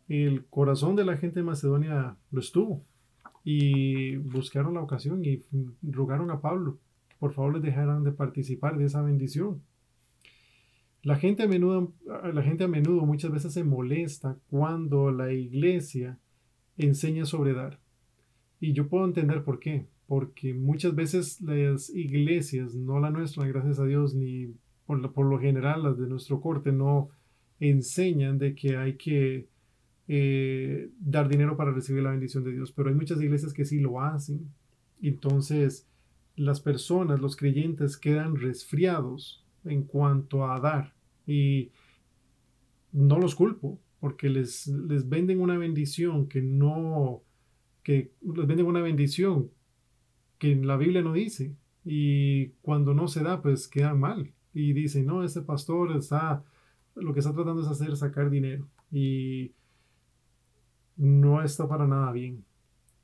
El 0.08 0.44
corazón 0.46 0.96
de 0.96 1.04
la 1.04 1.16
gente 1.16 1.40
de 1.40 1.44
Macedonia 1.44 2.16
lo 2.30 2.40
estuvo 2.40 2.84
y 3.44 4.16
buscaron 4.16 4.74
la 4.74 4.82
ocasión 4.82 5.24
y 5.24 5.42
rogaron 5.82 6.30
a 6.30 6.40
Pablo, 6.40 6.78
por 7.18 7.32
favor 7.32 7.54
les 7.54 7.62
dejaran 7.62 8.04
de 8.04 8.12
participar 8.12 8.76
de 8.76 8.86
esa 8.86 9.02
bendición. 9.02 9.62
La 11.02 11.16
gente 11.16 11.42
a 11.42 11.48
menudo, 11.48 11.92
la 12.32 12.42
gente 12.42 12.64
a 12.64 12.68
menudo 12.68 13.04
muchas 13.06 13.32
veces 13.32 13.52
se 13.52 13.64
molesta 13.64 14.38
cuando 14.50 15.10
la 15.10 15.32
iglesia 15.32 16.18
enseña 16.76 17.24
sobre 17.24 17.54
dar. 17.54 17.80
Y 18.60 18.72
yo 18.72 18.88
puedo 18.88 19.04
entender 19.04 19.42
por 19.42 19.58
qué 19.58 19.86
porque 20.12 20.52
muchas 20.52 20.94
veces 20.94 21.40
las 21.40 21.88
iglesias, 21.88 22.74
no 22.74 23.00
la 23.00 23.08
nuestra, 23.08 23.46
gracias 23.46 23.78
a 23.78 23.86
Dios, 23.86 24.14
ni 24.14 24.52
por, 24.84 25.24
lo 25.24 25.38
general 25.40 25.84
las 25.84 25.96
de 25.96 26.06
nuestro 26.06 26.38
corte, 26.42 26.70
no 26.70 27.08
enseñan 27.60 28.36
de 28.36 28.54
que 28.54 28.76
hay 28.76 28.98
que 28.98 29.48
eh, 30.08 30.90
dar 31.00 31.30
dinero 31.30 31.56
para 31.56 31.72
recibir 31.72 32.02
la 32.02 32.10
bendición 32.10 32.44
de 32.44 32.52
Dios, 32.52 32.72
pero 32.72 32.90
hay 32.90 32.94
muchas 32.94 33.22
iglesias 33.22 33.54
que 33.54 33.64
sí 33.64 33.80
lo 33.80 34.02
hacen. 34.02 34.50
Entonces, 35.00 35.88
las 36.36 36.60
personas, 36.60 37.18
los 37.18 37.34
creyentes, 37.34 37.96
quedan 37.96 38.36
resfriados 38.36 39.42
en 39.64 39.82
cuanto 39.84 40.44
a 40.44 40.60
dar. 40.60 40.92
Y 41.26 41.70
no 42.92 43.18
los 43.18 43.34
culpo, 43.34 43.80
porque 43.98 44.28
les, 44.28 44.66
les 44.66 45.08
venden 45.08 45.40
una 45.40 45.56
bendición 45.56 46.28
que 46.28 46.42
no, 46.42 47.22
que 47.82 48.12
les 48.20 48.46
venden 48.46 48.66
una 48.66 48.82
bendición 48.82 49.48
que 50.42 50.56
la 50.56 50.76
Biblia 50.76 51.02
no 51.02 51.12
dice. 51.12 51.54
Y 51.84 52.48
cuando 52.62 52.94
no 52.94 53.06
se 53.06 53.22
da, 53.22 53.40
pues 53.40 53.68
queda 53.68 53.94
mal. 53.94 54.32
Y 54.52 54.72
dice 54.72 55.04
no, 55.04 55.22
este 55.22 55.40
pastor 55.40 55.96
está, 55.96 56.42
lo 56.96 57.14
que 57.14 57.20
está 57.20 57.32
tratando 57.32 57.62
es 57.62 57.68
hacer 57.68 57.96
sacar 57.96 58.28
dinero. 58.28 58.66
Y 58.90 59.52
no 60.96 61.40
está 61.44 61.68
para 61.68 61.86
nada 61.86 62.10
bien. 62.10 62.44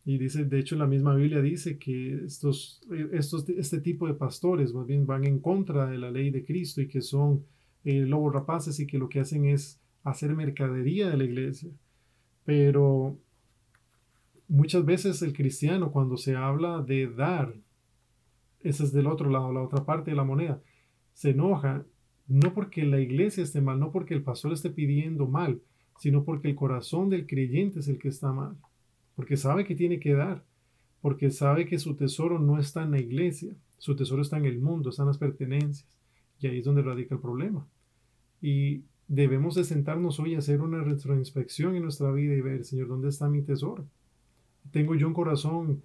Y 0.05 0.19
dice, 0.19 0.47
de 0.47 0.59
hecho, 0.59 0.75
la 0.75 0.89
misma 0.89 1.15
Biblia 1.15 1.41
dice 1.41 1.79
que 1.79 2.25
estos, 2.25 2.81
estos, 3.13 3.49
este 3.51 3.81
tipo 3.81 4.09
de 4.09 4.15
pastores 4.15 4.75
más 4.75 4.87
bien 4.89 5.07
van 5.07 5.25
en 5.25 5.39
contra 5.39 5.87
de 5.87 5.99
la 5.99 6.11
ley 6.11 6.31
de 6.31 6.45
Cristo 6.45 6.81
y 6.81 6.89
que 6.89 7.03
son 7.03 7.45
eh, 7.85 8.01
lobos 8.01 8.35
rapaces 8.35 8.81
y 8.81 8.87
que 8.89 8.99
lo 8.99 9.09
que 9.09 9.21
hacen 9.21 9.45
es 9.45 9.81
hacer 10.03 10.35
mercadería 10.35 11.09
de 11.09 11.17
la 11.19 11.25
iglesia. 11.25 11.71
Pero 12.45 13.17
muchas 14.49 14.85
veces 14.85 15.23
el 15.23 15.33
cristiano 15.33 15.93
cuando 15.93 16.17
se 16.17 16.35
habla 16.35 16.83
de 16.83 17.07
dar, 17.07 17.55
ese 18.61 18.85
es 18.85 18.93
del 18.93 19.07
otro 19.07 19.31
lado, 19.31 19.53
la 19.53 19.63
otra 19.63 19.85
parte 19.85 20.11
de 20.11 20.17
la 20.17 20.25
moneda, 20.25 20.61
se 21.13 21.31
enoja 21.31 21.85
no 22.27 22.53
porque 22.53 22.85
la 22.85 23.01
iglesia 23.01 23.43
esté 23.43 23.61
mal, 23.61 23.79
no 23.79 23.91
porque 23.91 24.15
el 24.15 24.23
pastor 24.23 24.53
esté 24.53 24.71
pidiendo 24.71 25.27
mal, 25.27 25.63
sino 25.99 26.25
porque 26.25 26.49
el 26.49 26.57
corazón 26.57 27.09
del 27.09 27.27
creyente 27.27 27.81
es 27.81 27.89
el 27.89 27.99
que 27.99 28.09
está 28.09 28.33
mal, 28.33 28.57
porque 29.17 29.37
sabe 29.37 29.65
que 29.65 29.75
tiene 29.75 29.99
que 29.99 30.13
dar, 30.15 30.45
porque 31.01 31.31
sabe 31.31 31.67
que 31.67 31.79
su 31.79 31.95
tesoro 31.95 32.39
no 32.39 32.59
está 32.59 32.83
en 32.83 32.91
la 32.91 33.01
iglesia, 33.01 33.53
su 33.79 33.97
tesoro 33.97 34.23
está 34.23 34.37
en 34.37 34.45
el 34.45 34.59
mundo, 34.59 34.91
están 34.91 35.07
las 35.07 35.19
pertenencias, 35.19 35.89
y 36.41 36.47
ahí 36.47 36.59
es 36.59 36.65
donde 36.65 36.83
radica 36.83 37.15
el 37.15 37.21
problema. 37.21 37.67
Y 38.41 38.83
debemos 39.09 39.55
de 39.55 39.65
sentarnos 39.65 40.21
hoy 40.21 40.35
a 40.35 40.39
hacer 40.39 40.61
una 40.61 40.83
retroinspección 40.83 41.75
en 41.75 41.83
nuestra 41.83 42.13
vida 42.13 42.35
y 42.35 42.41
ver, 42.41 42.65
Señor, 42.65 42.89
¿dónde 42.89 43.09
está 43.09 43.29
mi 43.29 43.43
tesoro? 43.43 43.87
¿Tengo 44.71 44.95
yo 44.95 45.09
un 45.09 45.15
corazón 45.15 45.83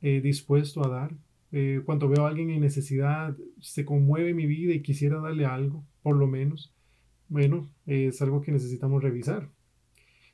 eh, 0.00 0.20
dispuesto 0.20 0.84
a 0.84 0.88
dar? 0.88 1.14
Eh, 1.52 1.82
cuando 1.84 2.08
veo 2.08 2.24
a 2.24 2.28
alguien 2.28 2.50
en 2.50 2.60
necesidad, 2.60 3.36
se 3.60 3.84
conmueve 3.84 4.34
mi 4.34 4.46
vida 4.46 4.72
y 4.72 4.82
quisiera 4.82 5.20
darle 5.20 5.44
algo, 5.44 5.84
por 6.02 6.16
lo 6.16 6.26
menos. 6.26 6.72
Bueno, 7.28 7.68
es 7.86 8.20
algo 8.20 8.42
que 8.42 8.52
necesitamos 8.52 9.02
revisar. 9.02 9.48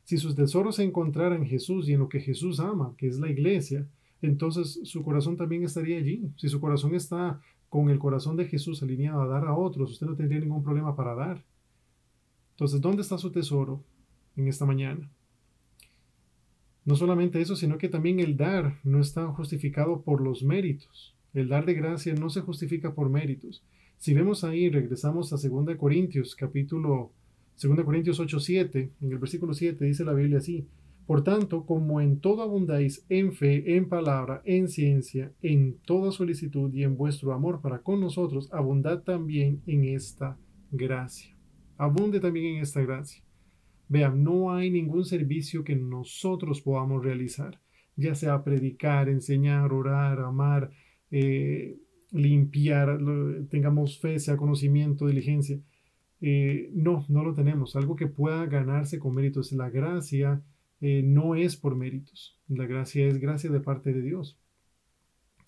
Si 0.05 0.17
sus 0.17 0.35
tesoros 0.35 0.77
se 0.77 0.85
encontraran 0.85 1.43
en 1.43 1.49
Jesús 1.49 1.89
y 1.89 1.93
en 1.93 2.01
lo 2.01 2.09
que 2.09 2.21
Jesús 2.21 2.61
ama, 2.61 2.95
que 2.97 3.09
es 3.09 3.19
la 3.19 3.31
iglesia, 3.31 3.87
entonces 4.23 4.81
su 4.85 5.03
corazón 5.03 5.37
también 5.37 5.65
estaría 5.65 5.99
allí. 5.99 6.33
Si 6.37 6.49
su 6.49 6.61
corazón 6.61 6.95
está 6.95 7.41
con 7.69 7.91
el 7.91 7.99
corazón 7.99 8.37
de 8.37 8.47
Jesús 8.47 8.83
alineado 8.83 9.21
a 9.21 9.27
dar 9.27 9.45
a 9.45 9.55
otros, 9.55 9.93
usted 9.93 10.07
no 10.07 10.17
tendría 10.17 10.41
ningún 10.41 10.63
problema 10.63 10.97
para 10.97 11.15
dar. 11.15 11.45
Entonces, 12.53 12.81
¿dónde 12.81 13.03
está 13.03 13.19
su 13.19 13.31
tesoro 13.31 13.85
en 14.37 14.49
esta 14.49 14.65
mañana? 14.65 15.11
No 16.89 16.97
solamente 16.97 17.43
eso, 17.43 17.55
sino 17.55 17.77
que 17.77 17.91
también 17.91 18.19
el 18.19 18.39
dar 18.39 18.79
no 18.83 18.99
está 18.99 19.27
justificado 19.27 20.01
por 20.01 20.23
los 20.23 20.43
méritos. 20.43 21.15
El 21.35 21.49
dar 21.49 21.67
de 21.67 21.75
gracia 21.75 22.15
no 22.15 22.31
se 22.31 22.41
justifica 22.41 22.95
por 22.95 23.11
méritos. 23.11 23.63
Si 23.99 24.15
vemos 24.15 24.43
ahí, 24.43 24.71
regresamos 24.71 25.31
a 25.35 25.37
2 25.37 25.77
Corintios, 25.77 26.35
capítulo 26.35 27.11
2 27.63 27.85
Corintios 27.85 28.19
8, 28.19 28.41
7, 28.41 28.91
en 29.03 29.13
el 29.13 29.19
versículo 29.19 29.53
7 29.53 29.85
dice 29.85 30.03
la 30.03 30.15
Biblia 30.15 30.39
así, 30.39 30.65
por 31.07 31.23
tanto, 31.23 31.67
como 31.67 32.01
en 32.01 32.21
todo 32.21 32.41
abundáis 32.41 33.05
en 33.11 33.35
fe, 33.35 33.77
en 33.77 33.91
palabra, 33.91 34.41
en 34.47 34.69
ciencia, 34.69 35.31
en 35.43 35.77
toda 35.85 36.11
solicitud 36.11 36.73
y 36.73 36.85
en 36.85 36.97
vuestro 36.97 37.35
amor 37.35 37.61
para 37.61 37.81
con 37.81 38.01
nosotros, 38.01 38.49
abundad 38.51 39.03
también 39.03 39.61
en 39.67 39.85
esta 39.85 40.39
gracia. 40.73 41.37
Abunde 41.77 42.19
también 42.19 42.57
en 42.57 42.63
esta 42.63 42.81
gracia. 42.81 43.23
Vean, 43.89 44.23
no 44.23 44.53
hay 44.53 44.71
ningún 44.71 45.05
servicio 45.07 45.65
que 45.65 45.75
nosotros 45.75 46.61
podamos 46.61 47.03
realizar, 47.03 47.61
ya 47.97 48.15
sea 48.15 48.45
predicar, 48.45 49.09
enseñar, 49.09 49.73
orar, 49.73 50.21
amar, 50.21 50.71
eh, 51.11 51.79
limpiar, 52.13 52.99
tengamos 53.49 53.99
fe, 53.99 54.19
sea 54.19 54.37
conocimiento, 54.37 55.07
diligencia. 55.07 55.59
Eh, 56.21 56.71
no, 56.75 57.07
no 57.09 57.25
lo 57.25 57.33
tenemos. 57.33 57.77
Algo 57.77 57.97
que 57.97 58.07
pueda 58.09 58.45
ganarse 58.47 58.99
con 58.99 59.15
méritos. 59.15 59.53
La 59.53 59.71
gracia 59.71 60.43
eh, 60.81 61.03
no 61.03 61.35
es 61.35 61.57
por 61.57 61.75
méritos. 61.75 62.39
La 62.49 62.67
gracia 62.67 63.07
es 63.07 63.19
gracia 63.19 63.51
de 63.51 63.61
parte 63.61 63.93
de 63.93 64.03
Dios. 64.03 64.39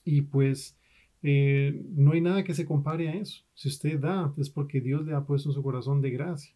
Y 0.04 0.22
pues 0.22 0.76
no 1.22 2.12
hay 2.12 2.22
nada 2.22 2.44
que 2.44 2.54
se 2.54 2.64
compare 2.64 3.10
a 3.10 3.14
eso. 3.14 3.44
Si 3.52 3.68
usted 3.68 4.00
da, 4.00 4.32
es 4.38 4.48
porque 4.48 4.80
Dios 4.80 5.04
le 5.04 5.12
ha 5.14 5.26
puesto 5.26 5.50
en 5.50 5.54
su 5.54 5.62
corazón 5.62 6.00
de 6.00 6.10
gracia. 6.10 6.54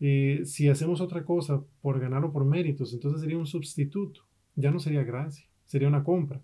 Eh, 0.00 0.42
si 0.44 0.68
hacemos 0.68 1.00
otra 1.00 1.24
cosa 1.24 1.62
por 1.82 1.98
ganar 1.98 2.24
o 2.24 2.32
por 2.32 2.44
méritos, 2.44 2.92
entonces 2.92 3.20
sería 3.20 3.38
un 3.38 3.46
sustituto, 3.46 4.22
ya 4.54 4.70
no 4.70 4.78
sería 4.78 5.02
gracia, 5.02 5.46
sería 5.64 5.88
una 5.88 6.04
compra. 6.04 6.40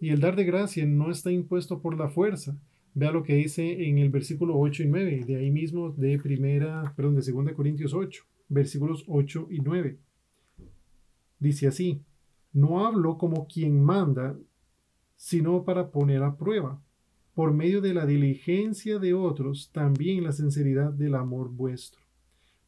Y 0.00 0.10
el 0.10 0.20
dar 0.20 0.36
de 0.36 0.44
gracia 0.44 0.86
no 0.86 1.10
está 1.10 1.32
impuesto 1.32 1.80
por 1.80 1.98
la 1.98 2.08
fuerza. 2.08 2.56
Vea 2.94 3.10
lo 3.10 3.24
que 3.24 3.34
dice 3.34 3.88
en 3.88 3.98
el 3.98 4.10
versículo 4.10 4.58
8 4.58 4.84
y 4.84 4.86
9, 4.86 5.24
de 5.26 5.36
ahí 5.36 5.50
mismo 5.50 5.90
de 5.90 6.18
primera, 6.18 6.92
perdón, 6.96 7.16
de 7.16 7.32
2 7.32 7.52
Corintios 7.52 7.94
8, 7.94 8.24
versículos 8.48 9.04
8 9.08 9.48
y 9.50 9.58
9. 9.58 9.98
Dice 11.40 11.66
así, 11.66 12.00
no 12.52 12.86
hablo 12.86 13.18
como 13.18 13.46
quien 13.46 13.82
manda, 13.82 14.36
sino 15.16 15.64
para 15.64 15.90
poner 15.90 16.22
a 16.22 16.36
prueba, 16.36 16.80
por 17.34 17.52
medio 17.52 17.80
de 17.80 17.94
la 17.94 18.06
diligencia 18.06 18.98
de 18.98 19.14
otros, 19.14 19.70
también 19.72 20.24
la 20.24 20.32
sinceridad 20.32 20.92
del 20.92 21.14
amor 21.14 21.50
vuestro 21.50 22.07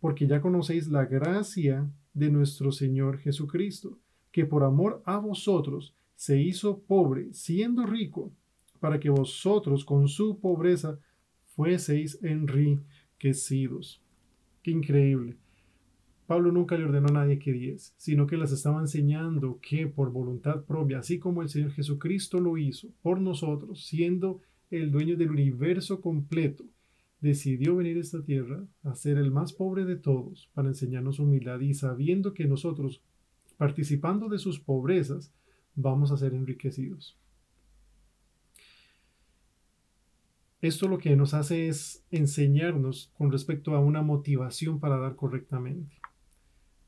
porque 0.01 0.27
ya 0.27 0.41
conocéis 0.41 0.89
la 0.89 1.05
gracia 1.05 1.91
de 2.15 2.31
nuestro 2.31 2.73
Señor 2.73 3.19
Jesucristo, 3.19 3.99
que 4.33 4.47
por 4.47 4.65
amor 4.65 5.03
a 5.05 5.19
vosotros 5.19 5.95
se 6.17 6.41
hizo 6.41 6.81
pobre, 6.81 7.33
siendo 7.33 7.87
rico, 7.87 8.33
para 8.81 8.99
que 8.99 9.11
vosotros 9.11 9.85
con 9.85 10.09
su 10.09 10.39
pobreza 10.41 10.99
fueseis 11.47 12.19
enriquecidos. 12.23 14.03
Qué 14.63 14.71
increíble. 14.71 15.37
Pablo 16.27 16.53
nunca 16.53 16.77
le 16.77 16.85
ordenó 16.85 17.09
a 17.09 17.13
nadie 17.25 17.39
que 17.39 17.53
diese, 17.53 17.93
sino 17.97 18.27
que 18.27 18.37
les 18.37 18.53
estaba 18.53 18.81
enseñando 18.81 19.59
que 19.61 19.89
por 19.89 20.13
voluntad 20.13 20.65
propia, 20.65 21.01
así 21.01 21.19
como 21.19 21.43
el 21.43 21.49
Señor 21.49 21.73
Jesucristo 21.73 22.39
lo 22.39 22.57
hizo 22.57 22.89
por 23.03 23.21
nosotros, 23.21 23.85
siendo 23.85 24.41
el 24.71 24.93
dueño 24.93 25.17
del 25.17 25.31
universo 25.31 26.01
completo, 26.01 26.65
decidió 27.20 27.76
venir 27.76 27.98
a 27.98 28.00
esta 28.00 28.22
tierra 28.22 28.64
a 28.83 28.94
ser 28.94 29.18
el 29.18 29.30
más 29.30 29.52
pobre 29.52 29.85
de 29.85 29.96
todos 29.96 30.50
para 30.54 30.68
enseñarnos 30.68 31.18
humildad 31.18 31.61
y 31.61 31.74
sabiendo 31.74 32.33
que 32.33 32.46
nosotros, 32.46 33.02
participando 33.59 34.28
de 34.28 34.38
sus 34.38 34.59
pobrezas, 34.59 35.33
vamos 35.74 36.11
a 36.11 36.16
ser 36.16 36.35
enriquecidos. 36.35 37.16
Esto 40.62 40.88
lo 40.88 40.98
que 40.98 41.16
nos 41.16 41.33
hace 41.33 41.68
es 41.68 42.04
enseñarnos 42.11 43.11
con 43.16 43.33
respecto 43.33 43.74
a 43.74 43.80
una 43.80 44.02
motivación 44.02 44.78
para 44.78 44.98
dar 44.98 45.16
correctamente. 45.16 45.96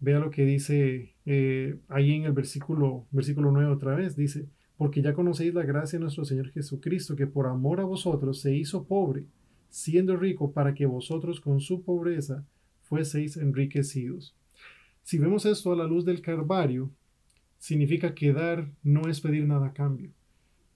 Vea 0.01 0.19
lo 0.19 0.31
que 0.31 0.45
dice 0.45 1.15
eh, 1.25 1.79
ahí 1.89 2.13
en 2.13 2.25
el 2.25 2.33
versículo, 2.33 3.07
versículo 3.13 3.51
9 3.51 3.71
otra 3.71 3.95
vez, 3.95 4.17
dice, 4.17 4.47
porque 4.77 5.01
ya 5.01 5.15
conocéis 5.15 5.55
la 5.55 5.63
gracia 5.63 5.99
de 5.99 6.03
nuestro 6.03 6.25
Señor 6.25 6.51
Jesucristo, 6.51 7.17
que 7.17 7.27
por 7.27 7.47
amor 7.47 7.81
a 7.81 7.85
vosotros 7.85 8.41
se 8.41 8.55
hizo 8.55 8.85
pobre 8.85 9.27
siendo 9.73 10.17
rico 10.17 10.53
para 10.53 10.75
que 10.75 10.85
vosotros 10.85 11.41
con 11.41 11.61
su 11.61 11.83
pobreza 11.83 12.45
fueseis 12.83 13.39
enriquecidos. 13.39 14.37
Si 15.03 15.19
vemos 15.19 15.47
esto 15.47 15.73
a 15.73 15.77
la 15.77 15.87
luz 15.87 16.05
del 16.05 16.21
Calvario, 16.21 16.91
significa 17.59 18.15
que 18.15 18.33
dar 18.35 18.71
no 18.83 19.09
es 19.09 19.21
pedir 19.21 19.47
nada 19.47 19.69
a 19.69 19.73
cambio. 19.73 20.11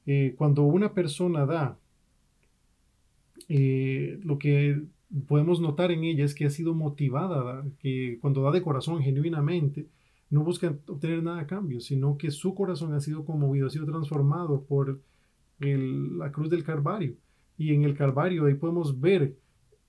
Eh, 0.07 0.35
cuando 0.37 0.63
una 0.63 0.95
persona 0.95 1.45
da, 1.45 1.79
eh, 3.49 4.19
lo 4.25 4.39
que 4.39 4.83
podemos 5.29 5.61
notar 5.61 5.93
en 5.93 6.05
ella 6.05 6.25
es 6.25 6.35
que 6.35 6.47
ha 6.47 6.51
sido 6.51 6.75
motivada 6.75 7.41
a 7.41 7.45
dar, 7.45 7.65
que 7.79 8.19
cuando 8.23 8.43
da 8.43 8.51
de 8.51 8.63
corazón 8.63 9.03
genuinamente, 9.03 9.87
no 10.31 10.43
busca 10.43 10.75
obtener 10.87 11.23
nada 11.23 11.41
a 11.41 11.47
cambio, 11.47 11.81
sino 11.81 12.17
que 12.17 12.31
su 12.31 12.55
corazón 12.55 12.95
ha 12.95 13.01
sido 13.01 13.25
conmovido, 13.25 13.67
ha 13.67 13.71
sido 13.71 13.85
transformado 13.85 14.63
por 14.63 15.01
la 15.59 16.33
cruz 16.33 16.49
del 16.49 16.65
Calvario. 16.65 17.15
Y 17.59 17.75
en 17.75 17.85
el 17.85 17.97
Calvario 17.97 18.47
ahí 18.47 18.55
podemos 18.55 19.01
ver 19.01 19.37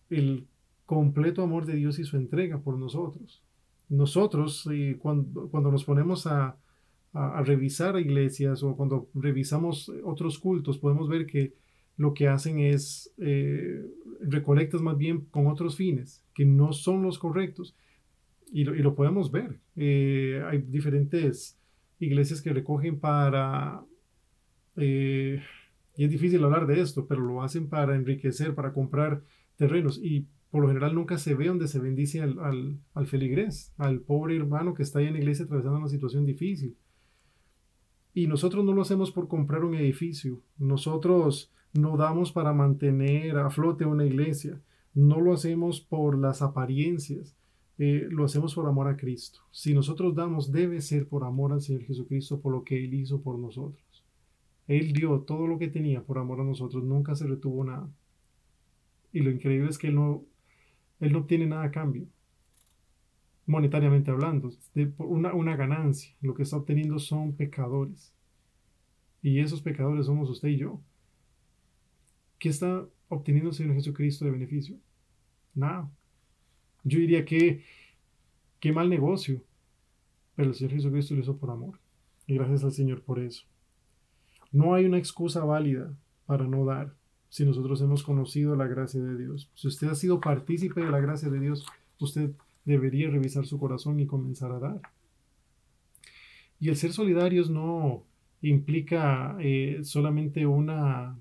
el 0.10 0.47
completo 0.86 1.43
amor 1.43 1.65
de 1.65 1.75
Dios 1.75 1.99
y 1.99 2.03
su 2.03 2.17
entrega 2.17 2.60
por 2.60 2.77
nosotros. 2.77 3.43
Nosotros, 3.89 4.67
eh, 4.71 4.97
cuando, 4.99 5.49
cuando, 5.49 5.71
nos 5.71 5.84
ponemos 5.84 6.27
a, 6.27 6.58
a, 7.13 7.41
revisar 7.43 7.99
iglesias 7.99 8.63
o 8.63 8.75
cuando 8.75 9.10
revisamos 9.13 9.91
otros 10.03 10.39
cultos, 10.39 10.77
podemos 10.77 11.08
ver 11.10 11.25
que 11.25 11.53
lo 11.97 12.13
que 12.13 12.27
hacen 12.27 12.60
es 12.60 13.12
eh, 13.17 13.84
recolectas 14.21 14.82
más 14.82 14.97
bien 14.97 15.21
con 15.32 15.47
otros 15.47 15.75
fines, 15.75 16.23
que 16.34 16.45
no 16.45 16.71
son 16.71 17.01
los 17.01 17.17
correctos. 17.17 17.75
Y 18.49 18.63
lo, 18.63 18.95
podemos 18.95 19.30
ver. 19.30 19.60
Eh, 19.75 20.41
hay 20.49 20.60
diferentes 20.60 21.60
iglesias 21.99 22.41
que 22.41 22.53
recogen 22.53 22.97
para 22.99 23.84
y 25.98 26.06
es 26.06 26.12
difícil 26.12 26.44
hablar 26.44 26.68
de 26.68 26.80
esto, 26.80 27.08
pero 27.08 27.22
lo 27.22 27.42
hacen 27.44 27.68
para 27.68 27.96
enriquecer, 27.96 28.56
para 28.56 28.72
comprar 28.74 29.24
terrenos. 29.58 30.00
Y 30.02 30.28
por 30.52 30.62
lo 30.62 30.68
general 30.70 30.96
nunca 30.96 31.18
se 31.18 31.34
ve 31.36 31.48
donde 31.48 31.68
se 31.68 31.80
bendice 31.80 32.22
al, 32.22 32.40
al, 32.40 32.80
al 32.94 33.08
feligrés, 33.08 33.74
al 33.78 34.00
pobre 34.02 34.36
hermano 34.38 34.74
que 34.74 34.84
está 34.84 35.00
ahí 35.00 35.08
en 35.08 35.14
la 35.14 35.20
iglesia 35.20 35.46
atravesando 35.46 35.80
una 35.80 35.88
situación 35.90 36.26
difícil. 36.26 36.78
Y 38.14 38.28
nosotros 38.28 38.64
no 38.66 38.74
lo 38.74 38.82
hacemos 38.82 39.12
por 39.12 39.28
comprar 39.28 39.64
un 39.64 39.76
edificio. 39.76 40.42
Nosotros 40.58 41.52
no 41.74 41.98
damos 41.98 42.32
para 42.32 42.54
mantener 42.54 43.38
a 43.38 43.50
flote 43.50 43.86
una 43.86 44.06
iglesia. 44.06 44.60
No 44.94 45.20
lo 45.22 45.34
hacemos 45.34 45.82
por 45.82 46.18
las 46.18 46.42
apariencias. 46.42 47.36
eh, 47.80 48.08
lo 48.10 48.26
hacemos 48.26 48.56
por 48.56 48.66
amor 48.68 48.88
a 48.88 48.98
Cristo. 48.98 49.42
Si 49.52 49.74
nosotros 49.74 50.16
damos, 50.16 50.52
debe 50.52 50.82
ser 50.82 51.08
por 51.08 51.24
amor 51.24 51.54
al 51.54 51.62
Señor 51.62 51.84
Jesucristo, 51.84 52.40
por 52.42 52.52
lo 52.54 52.64
que 52.64 52.84
Él 52.84 52.94
hizo 52.96 53.22
por 53.22 53.38
nosotros. 53.38 53.87
Él 54.67 54.93
dio 54.93 55.21
todo 55.21 55.47
lo 55.47 55.58
que 55.58 55.69
tenía 55.69 56.03
por 56.03 56.17
amor 56.17 56.41
a 56.41 56.43
nosotros, 56.43 56.84
nunca 56.84 57.15
se 57.15 57.27
retuvo 57.27 57.63
nada. 57.63 57.89
Y 59.13 59.21
lo 59.21 59.32
increíble 59.32 59.69
es 59.69 59.77
que 59.77 59.88
Él 59.88 59.95
no, 59.95 60.25
él 60.99 61.13
no 61.13 61.19
obtiene 61.19 61.45
nada 61.45 61.63
a 61.63 61.71
cambio, 61.71 62.08
monetariamente 63.45 64.12
hablando, 64.12 64.51
de 64.73 64.91
una, 64.97 65.56
ganancia. 65.56 66.13
Lo 66.21 66.34
que 66.34 66.43
está 66.43 66.58
obteniendo 66.58 66.99
son 66.99 67.34
pecadores. 67.34 68.13
Y 69.21 69.39
esos 69.39 69.62
pecadores 69.62 70.08
somos 70.08 70.30
usted 70.30 70.49
y 70.49 70.58
yo. 70.58 70.82
¿Qué 72.39 72.49
está 72.49 72.86
obteniendo 73.10 73.49
el 73.49 73.56
Señor 73.56 73.75
Jesucristo 73.75 74.25
de 74.25 74.32
beneficio? 74.32 74.77
Nada. 75.56 75.89
Yo 76.84 76.99
diría 76.99 77.25
que 77.25 77.63
qué 78.60 78.71
mal 78.71 78.89
negocio. 78.89 79.43
Pero 80.36 80.49
el 80.49 80.56
Señor 80.56 80.73
Jesucristo 80.73 81.15
lo 81.15 81.21
hizo 81.21 81.38
por 81.38 81.49
amor. 81.49 81.80
Y 82.27 82.36
gracias 82.36 82.63
al 82.63 82.71
Señor 82.71 83.01
por 83.01 83.19
eso. 83.19 83.45
No 84.58 84.74
hay 84.74 84.86
una 84.86 84.98
excusa 84.98 85.46
válida 85.46 85.93
para 86.26 86.48
no 86.48 86.65
dar 86.65 86.96
si 87.30 87.46
nosotros 87.46 87.80
hemos 87.82 88.02
conocido 88.02 88.56
la 88.56 88.65
gracia 88.65 89.00
de 89.00 89.15
Dios. 89.15 89.52
Si 89.54 89.67
usted 89.67 89.88
ha 89.88 89.93
sido 89.93 90.20
partícipe 90.20 90.82
de 90.82 90.89
la 90.89 91.00
gracia 91.00 91.30
de 91.30 91.39
Dios, 91.39 91.63
usted 92.00 92.32
debería 92.65 93.08
revisar 93.08 93.46
su 93.46 93.60
corazón 93.60 94.00
y 94.00 94.08
comenzar 94.08 94.52
a 94.52 94.58
dar. 94.58 94.82
Y 96.60 96.70
el 96.70 96.76
ser 96.76 96.91
solidarios 96.91 97.52
no 97.52 98.04
implica 98.41 99.38
eh, 99.39 99.82
solamente 99.84 100.48
una, 100.48 101.15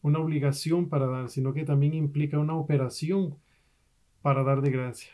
una 0.00 0.20
obligación 0.20 0.88
para 0.88 1.08
dar, 1.08 1.30
sino 1.30 1.52
que 1.54 1.64
también 1.64 1.94
implica 1.94 2.38
una 2.38 2.54
operación 2.54 3.34
para 4.22 4.44
dar 4.44 4.62
de 4.62 4.70
gracia. 4.70 5.10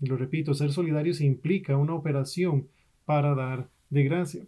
Y 0.00 0.06
lo 0.06 0.16
repito, 0.16 0.54
ser 0.54 0.70
solidarios 0.70 1.20
implica 1.20 1.76
una 1.76 1.94
operación 1.94 2.68
para 3.04 3.34
dar 3.34 3.68
de 3.88 4.04
gracia. 4.04 4.46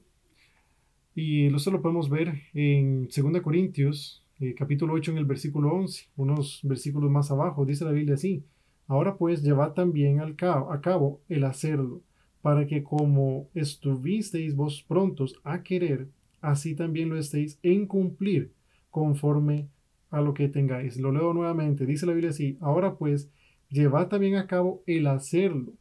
Y 1.15 1.55
eso 1.55 1.71
lo 1.71 1.83
podemos 1.83 2.09
ver 2.09 2.41
en 2.55 3.09
2 3.09 3.43
Corintios, 3.43 4.23
eh, 4.41 4.55
capítulo 4.55 4.95
8, 4.95 5.11
en 5.13 5.19
el 5.19 5.27
versículo 5.27 5.71
11, 5.73 6.09
unos 6.17 6.61
versículos 6.63 7.11
más 7.11 7.31
abajo. 7.31 7.67
Dice 7.67 7.85
la 7.85 7.91
Biblia 7.91 8.15
así: 8.15 8.45
Ahora 8.89 9.17
pues 9.17 9.43
llevad 9.43 9.73
también 9.73 10.21
al 10.21 10.37
cabo, 10.37 10.73
a 10.73 10.81
cabo 10.81 11.21
el 11.29 11.45
hacerlo, 11.45 12.01
para 12.41 12.67
que 12.67 12.83
como 12.83 13.49
estuvisteis 13.55 14.57
vos 14.57 14.83
prontos 14.89 15.39
a 15.45 15.63
querer, 15.63 16.09
así 16.41 16.75
también 16.75 17.11
lo 17.11 17.19
estéis 17.19 17.59
en 17.63 17.87
cumplir 17.87 18.53
conforme 18.91 19.69
a 20.11 20.23
lo 20.23 20.33
que 20.33 20.49
tengáis. 20.49 20.97
Lo 20.97 21.13
leo 21.13 21.35
nuevamente. 21.35 21.85
Dice 21.85 22.07
la 22.07 22.13
Biblia 22.13 22.31
así: 22.31 22.57
Ahora 22.61 22.95
pues 22.95 23.31
llevad 23.69 24.09
también 24.09 24.37
a 24.37 24.47
cabo 24.47 24.83
el 24.87 25.07
hacerlo, 25.07 25.75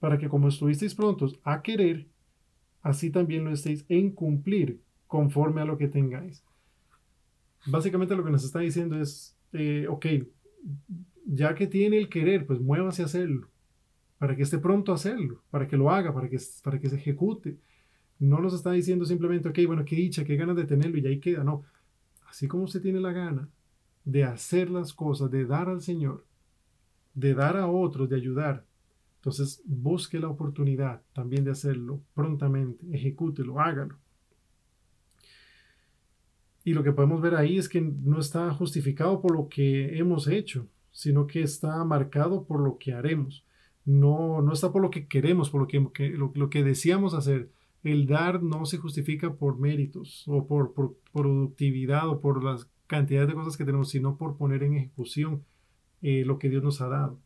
para 0.00 0.16
que 0.16 0.30
como 0.30 0.48
estuvisteis 0.48 0.94
prontos 0.94 1.38
a 1.44 1.60
querer, 1.60 2.06
así 2.84 3.10
también 3.10 3.44
lo 3.44 3.50
estéis 3.50 3.84
en 3.88 4.10
cumplir 4.10 4.80
conforme 5.08 5.62
a 5.62 5.64
lo 5.64 5.76
que 5.76 5.88
tengáis. 5.88 6.44
Básicamente 7.66 8.14
lo 8.14 8.22
que 8.22 8.30
nos 8.30 8.44
está 8.44 8.60
diciendo 8.60 9.00
es, 9.00 9.36
eh, 9.52 9.86
ok, 9.88 10.06
ya 11.26 11.54
que 11.54 11.66
tiene 11.66 11.96
el 11.96 12.10
querer, 12.10 12.46
pues 12.46 12.60
muévase 12.60 13.02
a 13.02 13.06
hacerlo, 13.06 13.48
para 14.18 14.36
que 14.36 14.42
esté 14.42 14.58
pronto 14.58 14.92
a 14.92 14.96
hacerlo, 14.96 15.42
para 15.50 15.66
que 15.66 15.78
lo 15.78 15.90
haga, 15.90 16.12
para 16.12 16.28
que, 16.28 16.38
para 16.62 16.78
que 16.78 16.90
se 16.90 16.96
ejecute. 16.96 17.56
No 18.18 18.38
nos 18.38 18.52
está 18.52 18.70
diciendo 18.72 19.06
simplemente, 19.06 19.48
ok, 19.48 19.58
bueno, 19.66 19.84
qué 19.84 19.96
dicha, 19.96 20.24
qué 20.24 20.36
ganas 20.36 20.56
de 20.56 20.64
tenerlo 20.64 20.98
y 20.98 21.06
ahí 21.06 21.20
queda. 21.20 21.42
No, 21.42 21.64
así 22.28 22.46
como 22.46 22.64
usted 22.64 22.82
tiene 22.82 23.00
la 23.00 23.12
gana 23.12 23.48
de 24.04 24.24
hacer 24.24 24.70
las 24.70 24.92
cosas, 24.92 25.30
de 25.30 25.46
dar 25.46 25.70
al 25.70 25.80
Señor, 25.80 26.26
de 27.14 27.32
dar 27.32 27.56
a 27.56 27.66
otros, 27.66 28.10
de 28.10 28.16
ayudar, 28.16 28.66
entonces, 29.24 29.62
busque 29.64 30.18
la 30.18 30.28
oportunidad 30.28 31.00
también 31.14 31.44
de 31.44 31.50
hacerlo 31.50 32.02
prontamente, 32.12 32.84
ejecútelo, 32.94 33.58
hágalo. 33.58 33.96
Y 36.62 36.74
lo 36.74 36.82
que 36.82 36.92
podemos 36.92 37.22
ver 37.22 37.34
ahí 37.34 37.56
es 37.56 37.70
que 37.70 37.80
no 37.80 38.20
está 38.20 38.52
justificado 38.52 39.22
por 39.22 39.32
lo 39.32 39.48
que 39.48 39.96
hemos 39.96 40.28
hecho, 40.28 40.68
sino 40.92 41.26
que 41.26 41.40
está 41.40 41.82
marcado 41.84 42.44
por 42.44 42.60
lo 42.60 42.76
que 42.76 42.92
haremos. 42.92 43.46
No, 43.86 44.42
no 44.42 44.52
está 44.52 44.70
por 44.70 44.82
lo 44.82 44.90
que 44.90 45.06
queremos, 45.06 45.48
por 45.48 45.62
lo 45.62 45.68
que, 45.68 46.10
lo, 46.10 46.50
que 46.50 46.62
deseamos 46.62 47.14
hacer. 47.14 47.50
El 47.82 48.06
dar 48.06 48.42
no 48.42 48.66
se 48.66 48.76
justifica 48.76 49.36
por 49.36 49.58
méritos 49.58 50.24
o 50.26 50.46
por, 50.46 50.74
productividad 51.14 52.10
o 52.10 52.20
por 52.20 52.44
las 52.44 52.68
cantidades 52.86 53.28
de 53.28 53.34
cosas 53.34 53.56
que 53.56 53.64
tenemos, 53.64 53.88
sino 53.88 54.18
por 54.18 54.36
poner 54.36 54.64
en 54.64 54.74
ejecución 54.74 55.46
eh, 56.02 56.24
lo 56.26 56.38
que 56.38 56.50
Dios 56.50 56.62
nos 56.62 56.82
ha 56.82 56.88
dado. 56.88 57.23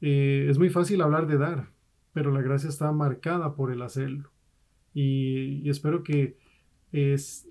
Eh, 0.00 0.46
es 0.48 0.58
muy 0.58 0.70
fácil 0.70 1.00
hablar 1.00 1.26
de 1.26 1.38
dar, 1.38 1.70
pero 2.12 2.30
la 2.30 2.42
gracia 2.42 2.68
está 2.68 2.90
marcada 2.92 3.54
por 3.54 3.72
el 3.72 3.82
hacerlo. 3.82 4.30
Y, 4.94 5.68
espero 5.68 6.02
que, 6.02 6.36
es, 6.92 7.48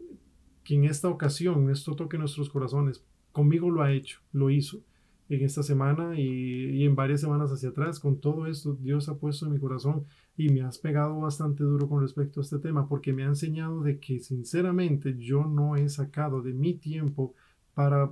que 0.63 0.75
en 0.75 0.86
esta 0.86 1.10
ocasión 1.10 1.69
esto 1.69 1.95
toque 1.95 2.17
nuestros 2.17 2.49
corazones. 2.49 3.03
Conmigo 3.31 3.69
lo 3.69 3.83
ha 3.83 3.91
hecho, 3.91 4.19
lo 4.31 4.49
hizo 4.49 4.81
en 5.29 5.43
esta 5.43 5.62
semana 5.62 6.19
y, 6.19 6.23
y, 6.23 6.86
en 6.86 6.95
varias 6.95 7.21
semanas 7.21 7.51
hacia 7.51 7.69
atrás. 7.69 7.99
Con 7.99 8.19
todo 8.19 8.47
esto, 8.47 8.73
Dios 8.75 9.10
ha 9.10 9.17
puesto 9.17 9.45
en 9.45 9.53
mi 9.53 9.60
corazón 9.60 10.05
y 10.36 10.49
me 10.49 10.62
has 10.62 10.77
pegado 10.77 11.19
bastante 11.19 11.63
duro 11.63 11.88
con 11.88 12.01
respecto 12.01 12.39
a 12.39 12.43
este 12.43 12.60
tema 12.60 12.88
porque 12.88 13.13
me 13.13 13.23
ha 13.23 13.27
enseñado 13.27 13.81
de 13.81 13.99
que 13.99 14.19
sinceramente 14.19 15.17
yo 15.17 15.45
no 15.45 15.75
he 15.75 15.88
sacado 15.89 16.41
de 16.41 16.53
mi 16.53 16.73
tiempo 16.73 17.33
para 17.73 18.12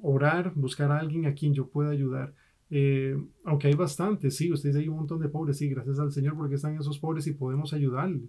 orar, 0.00 0.52
buscar 0.54 0.90
a 0.90 0.98
alguien 0.98 1.26
a 1.26 1.34
quien 1.34 1.54
yo 1.54 1.68
pueda 1.68 1.90
ayudar 1.90 2.34
eh, 2.74 3.22
aunque 3.44 3.68
hay 3.68 3.74
bastantes, 3.74 4.34
sí, 4.34 4.50
ustedes 4.50 4.76
hay 4.76 4.88
un 4.88 4.96
montón 4.96 5.20
de 5.20 5.28
pobres, 5.28 5.58
sí, 5.58 5.68
gracias 5.68 5.98
al 5.98 6.10
Señor 6.10 6.38
porque 6.38 6.54
están 6.54 6.74
esos 6.74 6.98
pobres 6.98 7.26
y 7.26 7.32
podemos 7.32 7.74
ayudarles. 7.74 8.22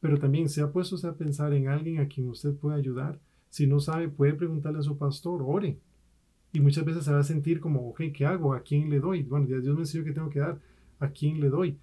Pero 0.00 0.18
también 0.18 0.48
se 0.48 0.62
ha 0.62 0.72
puesto 0.72 0.96
a 1.06 1.14
pensar 1.18 1.52
en 1.52 1.68
alguien 1.68 2.00
a 2.00 2.08
quien 2.08 2.30
usted 2.30 2.54
puede 2.54 2.78
ayudar. 2.78 3.20
Si 3.50 3.66
no 3.66 3.78
sabe, 3.78 4.08
puede 4.08 4.32
preguntarle 4.32 4.78
a 4.78 4.82
su 4.82 4.96
pastor, 4.96 5.42
ore. 5.44 5.78
Y 6.54 6.60
muchas 6.60 6.82
veces 6.86 7.04
se 7.04 7.12
va 7.12 7.18
a 7.18 7.24
sentir 7.24 7.60
como, 7.60 7.90
ok, 7.90 8.04
¿qué 8.14 8.24
hago? 8.24 8.54
¿A 8.54 8.62
quién 8.62 8.88
le 8.88 9.00
doy? 9.00 9.22
Bueno, 9.24 9.44
Dios 9.44 9.74
me 9.74 9.80
enseñó 9.80 10.02
que 10.02 10.12
tengo 10.12 10.30
que 10.30 10.40
dar. 10.40 10.58
¿A 10.98 11.10
quién 11.10 11.38
le 11.38 11.50
doy? 11.50 11.78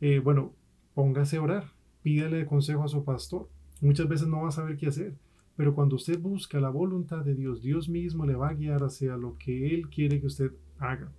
Eh, 0.00 0.18
bueno, 0.18 0.54
póngase 0.92 1.36
a 1.36 1.42
orar. 1.42 1.66
Pídale 2.02 2.46
consejo 2.46 2.82
a 2.82 2.88
su 2.88 3.04
pastor. 3.04 3.48
Muchas 3.80 4.08
veces 4.08 4.26
no 4.26 4.42
va 4.42 4.48
a 4.48 4.52
saber 4.52 4.76
qué 4.76 4.88
hacer. 4.88 5.14
Pero 5.54 5.72
cuando 5.72 5.94
usted 5.94 6.18
busca 6.18 6.58
la 6.58 6.70
voluntad 6.70 7.24
de 7.24 7.36
Dios, 7.36 7.62
Dios 7.62 7.88
mismo 7.88 8.26
le 8.26 8.34
va 8.34 8.48
a 8.48 8.54
guiar 8.54 8.82
hacia 8.82 9.16
lo 9.16 9.38
que 9.38 9.72
Él 9.72 9.88
quiere 9.88 10.20
que 10.20 10.26
usted 10.26 10.50
haga. 10.80 11.12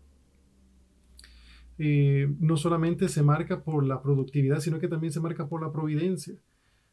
Eh, 1.82 2.30
no 2.40 2.58
solamente 2.58 3.08
se 3.08 3.24
marca 3.24 3.64
por 3.64 3.86
la 3.86 4.02
productividad, 4.02 4.60
sino 4.60 4.80
que 4.80 4.90
también 4.90 5.14
se 5.14 5.22
marca 5.22 5.48
por 5.48 5.62
la 5.62 5.72
providencia. 5.72 6.36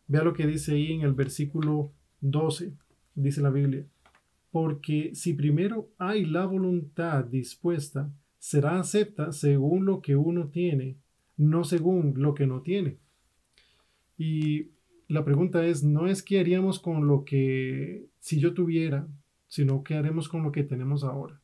Vea 0.06 0.22
lo 0.22 0.32
que 0.32 0.46
dice 0.46 0.74
ahí 0.74 0.92
en 0.92 1.00
el 1.00 1.12
versículo 1.12 1.90
12, 2.20 2.72
dice 3.16 3.40
la 3.40 3.50
Biblia. 3.50 3.84
Porque 4.52 5.10
si 5.14 5.34
primero 5.34 5.88
hay 5.98 6.24
la 6.24 6.46
voluntad 6.46 7.24
dispuesta, 7.24 8.08
será 8.38 8.78
acepta 8.78 9.32
según 9.32 9.86
lo 9.86 10.00
que 10.00 10.14
uno 10.14 10.46
tiene, 10.46 10.94
no 11.36 11.64
según 11.64 12.14
lo 12.16 12.34
que 12.34 12.46
no 12.46 12.62
tiene. 12.62 12.96
Y 14.16 14.68
la 15.08 15.24
pregunta 15.24 15.66
es, 15.66 15.82
no 15.82 16.06
es 16.06 16.22
qué 16.22 16.38
haríamos 16.38 16.78
con 16.78 17.08
lo 17.08 17.24
que 17.24 18.06
si 18.20 18.38
yo 18.38 18.54
tuviera, 18.54 19.08
sino 19.48 19.82
qué 19.82 19.94
haremos 19.94 20.28
con 20.28 20.44
lo 20.44 20.52
que 20.52 20.62
tenemos 20.62 21.02
ahora. 21.02 21.40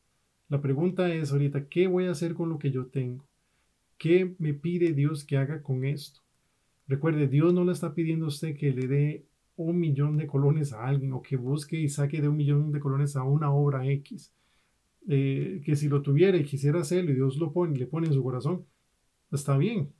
La 0.48 0.60
pregunta 0.60 1.12
es 1.12 1.32
ahorita, 1.32 1.66
¿qué 1.68 1.88
voy 1.88 2.06
a 2.06 2.12
hacer 2.12 2.34
con 2.34 2.48
lo 2.48 2.60
que 2.60 2.70
yo 2.70 2.86
tengo? 2.86 3.24
¿Qué 4.02 4.34
me 4.40 4.52
pide 4.52 4.94
Dios 4.94 5.24
que 5.24 5.36
haga 5.36 5.62
con 5.62 5.84
esto? 5.84 6.22
Recuerde, 6.88 7.28
Dios 7.28 7.54
no 7.54 7.64
le 7.64 7.70
está 7.70 7.94
pidiendo 7.94 8.24
a 8.24 8.30
usted 8.30 8.56
que 8.56 8.72
le 8.72 8.88
dé 8.88 9.26
un 9.54 9.78
millón 9.78 10.16
de 10.16 10.26
colones 10.26 10.72
a 10.72 10.84
alguien 10.84 11.12
o 11.12 11.22
que 11.22 11.36
busque 11.36 11.80
y 11.80 11.88
saque 11.88 12.20
de 12.20 12.26
un 12.26 12.36
millón 12.36 12.72
de 12.72 12.80
colones 12.80 13.14
a 13.14 13.22
una 13.22 13.52
obra 13.52 13.86
X. 13.86 14.34
Eh, 15.06 15.62
que 15.64 15.76
si 15.76 15.88
lo 15.88 16.02
tuviera 16.02 16.36
y 16.36 16.42
quisiera 16.42 16.80
hacerlo 16.80 17.12
y 17.12 17.14
Dios 17.14 17.36
lo 17.36 17.52
pone, 17.52 17.78
le 17.78 17.86
pone 17.86 18.08
en 18.08 18.14
su 18.14 18.24
corazón, 18.24 18.66
está 19.30 19.56
bien. 19.56 19.92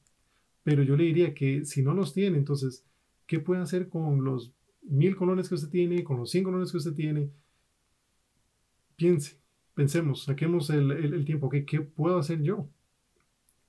Pero 0.65 0.83
yo 0.83 0.97
le 0.97 1.05
diría 1.05 1.33
que 1.33 1.65
si 1.65 1.85
no 1.85 1.95
los 1.95 2.13
tiene, 2.13 2.39
entonces, 2.39 2.85
¿qué 3.29 3.39
puede 3.39 3.63
hacer 3.63 3.89
con 3.89 4.25
los 4.25 4.53
mil 4.83 5.15
colones 5.15 5.49
que 5.49 5.55
usted 5.55 5.69
tiene, 5.69 6.03
con 6.03 6.17
los 6.17 6.29
cien 6.29 6.43
colones 6.43 6.73
que 6.73 6.79
usted 6.79 6.95
tiene? 6.95 7.31
Piense, 8.97 9.39
pensemos, 9.75 10.25
saquemos 10.25 10.71
el, 10.71 11.25
tiempo. 11.25 11.49
¿Qué 11.49 11.83
puedo 11.83 12.19
hacer 12.19 12.43
yo? 12.43 12.69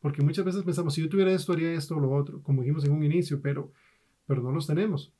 Porque 0.03 0.21
muchas 0.21 0.43
veces 0.43 0.63
pensamos, 0.63 0.93
si 0.93 1.01
yo 1.01 1.07
tuviera 1.07 1.31
esto, 1.31 1.53
haría 1.53 1.71
esto 1.71 1.95
o 1.95 1.99
lo 2.01 2.11
otro, 2.11 2.41
como 2.43 2.61
dijimos 2.61 2.83
en 2.83 2.91
un 2.91 3.05
inicio, 3.05 3.41
pero, 3.41 3.71
pero 4.27 4.41
no 4.41 4.51
los 4.51 4.67
tenemos. 4.67 5.13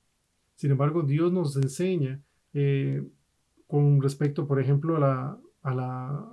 Sin 0.56 0.72
embargo, 0.72 1.04
Dios 1.04 1.32
nos 1.32 1.56
enseña 1.56 2.22
eh, 2.54 3.02
con 3.66 4.02
respecto, 4.02 4.46
por 4.46 4.60
ejemplo, 4.60 4.98
a 4.98 5.00
la, 5.00 5.40
a 5.62 5.74
la, 5.74 6.30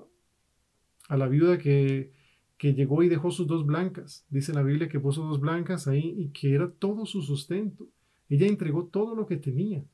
a 1.08 1.16
la 1.16 1.28
viuda 1.28 1.58
que, 1.58 2.10
que 2.58 2.74
llegó 2.74 3.04
y 3.04 3.08
dejó 3.08 3.30
sus 3.30 3.46
dos 3.46 3.64
blancas. 3.64 4.26
Dice 4.30 4.52
la 4.52 4.64
Biblia 4.64 4.88
que 4.88 4.98
puso 4.98 5.22
dos 5.22 5.38
blancas 5.38 5.86
ahí 5.86 6.12
y 6.18 6.30
que 6.30 6.52
era 6.52 6.72
todo 6.72 7.06
su 7.06 7.22
sustento. 7.22 7.86
Ella 8.28 8.48
entregó 8.48 8.86
todo 8.86 9.14
lo 9.14 9.26
que 9.26 9.36
tenía. 9.36 9.84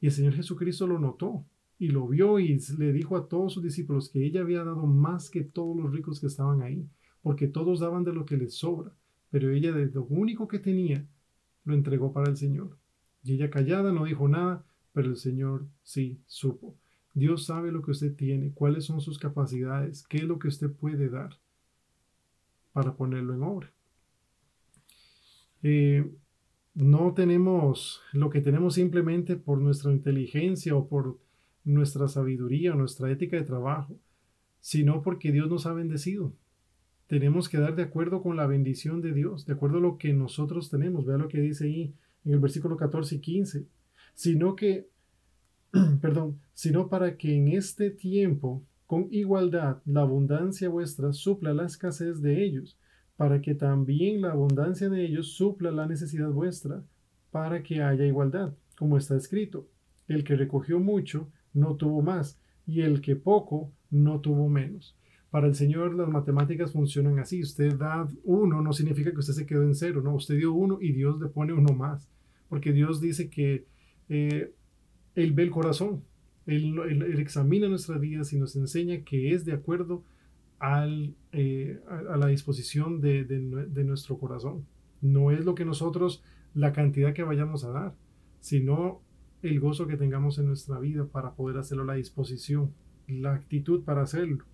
Y 0.00 0.06
el 0.06 0.12
Señor 0.12 0.32
Jesucristo 0.32 0.86
lo 0.86 0.98
notó 0.98 1.44
y 1.78 1.88
lo 1.88 2.08
vio 2.08 2.38
y 2.38 2.58
le 2.78 2.94
dijo 2.94 3.18
a 3.18 3.28
todos 3.28 3.52
sus 3.52 3.62
discípulos 3.62 4.08
que 4.08 4.24
ella 4.24 4.40
había 4.40 4.64
dado 4.64 4.86
más 4.86 5.28
que 5.28 5.42
todos 5.44 5.76
los 5.76 5.92
ricos 5.92 6.20
que 6.20 6.28
estaban 6.28 6.62
ahí 6.62 6.88
porque 7.26 7.48
todos 7.48 7.80
daban 7.80 8.04
de 8.04 8.12
lo 8.12 8.24
que 8.24 8.36
les 8.36 8.54
sobra, 8.54 8.92
pero 9.32 9.50
ella 9.50 9.72
de 9.72 9.86
lo 9.86 10.04
único 10.04 10.46
que 10.46 10.60
tenía 10.60 11.04
lo 11.64 11.74
entregó 11.74 12.12
para 12.12 12.30
el 12.30 12.36
Señor. 12.36 12.78
Y 13.24 13.32
ella 13.32 13.50
callada 13.50 13.90
no 13.90 14.04
dijo 14.04 14.28
nada, 14.28 14.64
pero 14.92 15.08
el 15.08 15.16
Señor 15.16 15.66
sí 15.82 16.20
supo. 16.28 16.76
Dios 17.14 17.44
sabe 17.44 17.72
lo 17.72 17.82
que 17.82 17.90
usted 17.90 18.14
tiene, 18.14 18.52
cuáles 18.52 18.84
son 18.84 19.00
sus 19.00 19.18
capacidades, 19.18 20.06
qué 20.06 20.18
es 20.18 20.22
lo 20.22 20.38
que 20.38 20.46
usted 20.46 20.70
puede 20.70 21.08
dar 21.08 21.36
para 22.72 22.94
ponerlo 22.94 23.34
en 23.34 23.42
obra. 23.42 23.72
Eh, 25.64 26.08
no 26.74 27.12
tenemos 27.12 28.02
lo 28.12 28.30
que 28.30 28.40
tenemos 28.40 28.74
simplemente 28.74 29.34
por 29.34 29.60
nuestra 29.60 29.90
inteligencia 29.90 30.76
o 30.76 30.86
por 30.86 31.18
nuestra 31.64 32.06
sabiduría 32.06 32.72
o 32.72 32.76
nuestra 32.76 33.10
ética 33.10 33.36
de 33.36 33.42
trabajo, 33.42 33.98
sino 34.60 35.02
porque 35.02 35.32
Dios 35.32 35.50
nos 35.50 35.66
ha 35.66 35.72
bendecido 35.72 36.32
tenemos 37.06 37.48
que 37.48 37.58
dar 37.58 37.76
de 37.76 37.84
acuerdo 37.84 38.22
con 38.22 38.36
la 38.36 38.46
bendición 38.46 39.00
de 39.00 39.12
Dios, 39.12 39.46
de 39.46 39.52
acuerdo 39.52 39.78
a 39.78 39.80
lo 39.80 39.98
que 39.98 40.12
nosotros 40.12 40.70
tenemos. 40.70 41.06
Vea 41.06 41.18
lo 41.18 41.28
que 41.28 41.40
dice 41.40 41.66
ahí 41.66 41.94
en 42.24 42.32
el 42.32 42.40
versículo 42.40 42.76
14 42.76 43.16
y 43.16 43.18
15. 43.20 43.66
Sino 44.14 44.56
que, 44.56 44.88
perdón, 46.00 46.40
sino 46.52 46.88
para 46.88 47.16
que 47.16 47.36
en 47.36 47.48
este 47.48 47.90
tiempo, 47.90 48.64
con 48.86 49.08
igualdad, 49.10 49.82
la 49.84 50.02
abundancia 50.02 50.68
vuestra 50.68 51.12
supla 51.12 51.54
la 51.54 51.66
escasez 51.66 52.20
de 52.22 52.42
ellos, 52.44 52.78
para 53.16 53.40
que 53.40 53.54
también 53.54 54.20
la 54.20 54.32
abundancia 54.32 54.88
de 54.88 55.04
ellos 55.04 55.32
supla 55.32 55.70
la 55.70 55.86
necesidad 55.86 56.30
vuestra, 56.30 56.82
para 57.30 57.62
que 57.62 57.82
haya 57.82 58.04
igualdad, 58.04 58.54
como 58.76 58.96
está 58.96 59.16
escrito. 59.16 59.68
El 60.08 60.24
que 60.24 60.36
recogió 60.36 60.80
mucho 60.80 61.28
no 61.52 61.76
tuvo 61.76 62.02
más, 62.02 62.38
y 62.66 62.80
el 62.80 63.00
que 63.00 63.16
poco 63.16 63.72
no 63.90 64.20
tuvo 64.20 64.48
menos. 64.48 64.96
Para 65.36 65.48
el 65.48 65.54
Señor 65.54 65.94
las 65.94 66.08
matemáticas 66.08 66.72
funcionan 66.72 67.18
así. 67.18 67.42
Usted 67.42 67.76
da 67.76 68.08
uno, 68.24 68.62
no 68.62 68.72
significa 68.72 69.10
que 69.10 69.18
usted 69.18 69.34
se 69.34 69.44
quedó 69.44 69.64
en 69.64 69.74
cero, 69.74 70.00
no, 70.02 70.14
usted 70.14 70.38
dio 70.38 70.54
uno 70.54 70.78
y 70.80 70.92
Dios 70.92 71.20
le 71.20 71.28
pone 71.28 71.52
uno 71.52 71.74
más. 71.74 72.08
Porque 72.48 72.72
Dios 72.72 73.02
dice 73.02 73.28
que 73.28 73.66
eh, 74.08 74.54
Él 75.14 75.34
ve 75.34 75.42
el 75.42 75.50
corazón, 75.50 76.02
él, 76.46 77.18
examina 77.18 77.68
nuestras 77.68 78.00
vidas 78.00 78.32
y 78.32 78.38
nos 78.38 78.56
enseña 78.56 79.04
que 79.04 79.34
es 79.34 79.44
de 79.44 79.52
acuerdo 79.52 80.04
al, 80.58 81.14
eh, 81.32 81.82
a, 81.86 82.16
la 82.16 82.28
disposición 82.28 83.02
de, 83.02 83.24
de 83.24 83.84
nuestro 83.84 84.16
corazón. 84.16 84.64
No 85.02 85.32
es 85.32 85.44
lo 85.44 85.54
que 85.54 85.66
nosotros, 85.66 86.24
la 86.54 86.72
cantidad 86.72 87.12
que 87.12 87.24
vayamos 87.24 87.62
a 87.64 87.72
dar, 87.72 87.94
sino 88.40 89.02
el 89.42 89.60
gozo 89.60 89.86
que 89.86 89.98
tengamos 89.98 90.38
en 90.38 90.46
nuestra 90.46 90.78
vida 90.78 91.04
para 91.04 91.34
poder 91.34 91.58
hacerlo, 91.58 91.84
la 91.84 91.92
disposición, 91.92 92.72
la 93.06 93.34
actitud 93.34 93.84
para 93.84 94.00
hacerlo. 94.00 94.46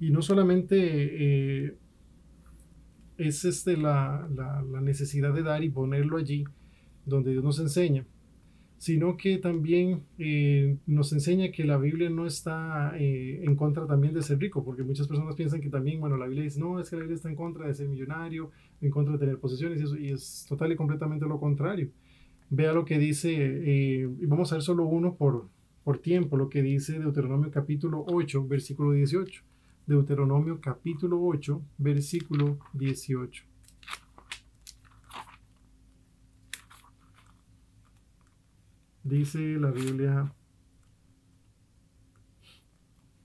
Y 0.00 0.10
no 0.10 0.22
solamente 0.22 0.76
eh, 0.78 1.76
es 3.18 3.44
este 3.44 3.76
la, 3.76 4.26
necesidad 4.82 5.34
de 5.34 5.42
dar 5.42 5.62
y 5.62 5.68
ponerlo 5.68 6.16
allí 6.16 6.44
donde 7.04 7.32
Dios 7.32 7.44
nos 7.44 7.58
enseña, 7.60 8.06
sino 8.78 9.18
que 9.18 9.36
también 9.36 10.04
eh, 10.16 10.78
nos 10.86 11.12
enseña 11.12 11.50
que 11.50 11.64
la 11.64 11.76
Biblia 11.76 12.08
no 12.08 12.26
está 12.26 12.94
eh, 12.98 13.42
en 13.44 13.56
contra 13.56 13.86
también 13.86 14.14
de 14.14 14.22
ser 14.22 14.38
rico, 14.38 14.64
porque 14.64 14.82
muchas 14.82 15.06
personas 15.06 15.34
piensan 15.36 15.60
que 15.60 15.68
también, 15.68 16.00
bueno, 16.00 16.16
la 16.16 16.24
Biblia 16.26 16.44
dice, 16.44 16.60
no, 16.60 16.80
es 16.80 16.88
que 16.88 16.96
la 16.96 17.02
Biblia 17.02 17.16
está 17.16 17.28
en 17.28 17.36
contra 17.36 17.66
de 17.66 17.74
ser 17.74 17.86
millonario, 17.86 18.50
en 18.80 18.90
contra 18.90 19.12
de 19.12 19.18
tener 19.18 19.38
posesiones, 19.38 19.80
y, 19.80 19.84
eso, 19.84 19.98
y 19.98 20.08
es 20.12 20.46
total 20.48 20.72
y 20.72 20.76
completamente 20.76 21.26
lo 21.26 21.38
contrario. 21.38 21.90
Vea 22.48 22.72
lo 22.72 22.86
que 22.86 22.98
dice, 22.98 23.30
y 23.30 24.26
vamos 24.26 24.50
a 24.50 24.56
ver 24.56 24.62
solo 24.62 24.86
uno 24.86 25.14
por, 25.14 25.48
por 25.84 25.98
tiempo, 25.98 26.38
lo 26.38 26.48
que 26.48 26.62
dice 26.62 26.98
Deuteronomio 26.98 27.50
capítulo 27.50 28.04
8, 28.08 28.46
versículo 28.48 28.92
18. 28.92 29.44
Deuteronomio 29.90 30.60
capítulo 30.60 31.20
8, 31.20 31.60
versículo 31.78 32.60
18. 32.74 33.44
Dice 39.02 39.40
la 39.58 39.72
Biblia, 39.72 40.32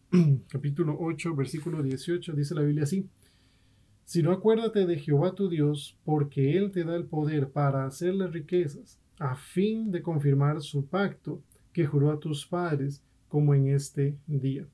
capítulo 0.49 0.97
8, 0.99 1.35
versículo 1.35 1.83
18, 1.83 2.33
dice 2.33 2.55
la 2.55 2.63
Biblia 2.63 2.85
así. 2.85 3.07
Si 4.03 4.23
no 4.23 4.31
acuérdate 4.31 4.87
de 4.87 4.97
Jehová 4.97 5.35
tu 5.35 5.47
Dios, 5.47 5.99
porque 6.03 6.57
Él 6.57 6.71
te 6.71 6.83
da 6.83 6.95
el 6.95 7.05
poder 7.05 7.51
para 7.51 7.85
hacer 7.85 8.15
las 8.15 8.31
riquezas, 8.31 8.99
a 9.19 9.35
fin 9.35 9.91
de 9.91 10.01
confirmar 10.01 10.61
su 10.61 10.87
pacto 10.87 11.43
que 11.71 11.85
juró 11.85 12.09
a 12.09 12.19
tus 12.19 12.47
padres, 12.47 13.03
como 13.27 13.53
en 13.53 13.67
este 13.67 14.17
día. 14.25 14.67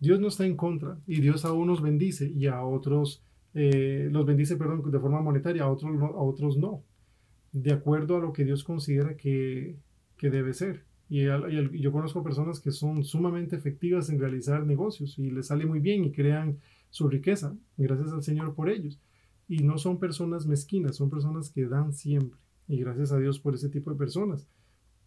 Dios 0.00 0.18
no 0.18 0.28
está 0.28 0.46
en 0.46 0.56
contra 0.56 0.98
y 1.06 1.20
Dios 1.20 1.44
a 1.44 1.52
unos 1.52 1.82
bendice 1.82 2.30
y 2.30 2.46
a 2.46 2.62
otros 2.62 3.22
eh, 3.52 4.08
los 4.10 4.24
bendice, 4.24 4.56
perdón, 4.56 4.90
de 4.90 4.98
forma 4.98 5.20
monetaria, 5.20 5.64
a 5.64 5.70
otros, 5.70 5.92
no, 5.92 6.06
a 6.06 6.22
otros 6.22 6.56
no, 6.56 6.82
de 7.52 7.72
acuerdo 7.72 8.16
a 8.16 8.20
lo 8.20 8.32
que 8.32 8.44
Dios 8.44 8.64
considera 8.64 9.16
que, 9.16 9.76
debe 10.20 10.54
ser. 10.54 10.84
Y, 11.08 11.24
yo 11.24 11.92
conozco 11.92 12.22
personas 12.22 12.60
que 12.60 12.70
son 12.70 13.04
sumamente 13.04 13.56
efectivas 13.56 14.10
en 14.10 14.20
realizar 14.20 14.64
negocios 14.64 15.18
y 15.18 15.30
les 15.30 15.48
sale 15.48 15.66
muy 15.66 15.80
bien 15.80 16.04
y 16.04 16.12
crean 16.12 16.58
su 16.90 17.08
riqueza, 17.08 17.56
gracias 17.76 18.12
al 18.12 18.22
Señor 18.22 18.54
por 18.54 18.70
ellos. 18.70 19.00
Y 19.48 19.64
no 19.64 19.78
son 19.78 19.98
personas 19.98 20.46
mezquinas, 20.46 20.96
son 20.96 21.10
personas 21.10 21.50
que 21.50 21.66
dan 21.66 21.92
siempre. 21.92 22.38
Y 22.68 22.78
gracias 22.78 23.10
a 23.10 23.18
Dios 23.18 23.40
por 23.40 23.54
ese 23.54 23.68
tipo 23.68 23.90
de 23.90 23.96
personas. 23.96 24.46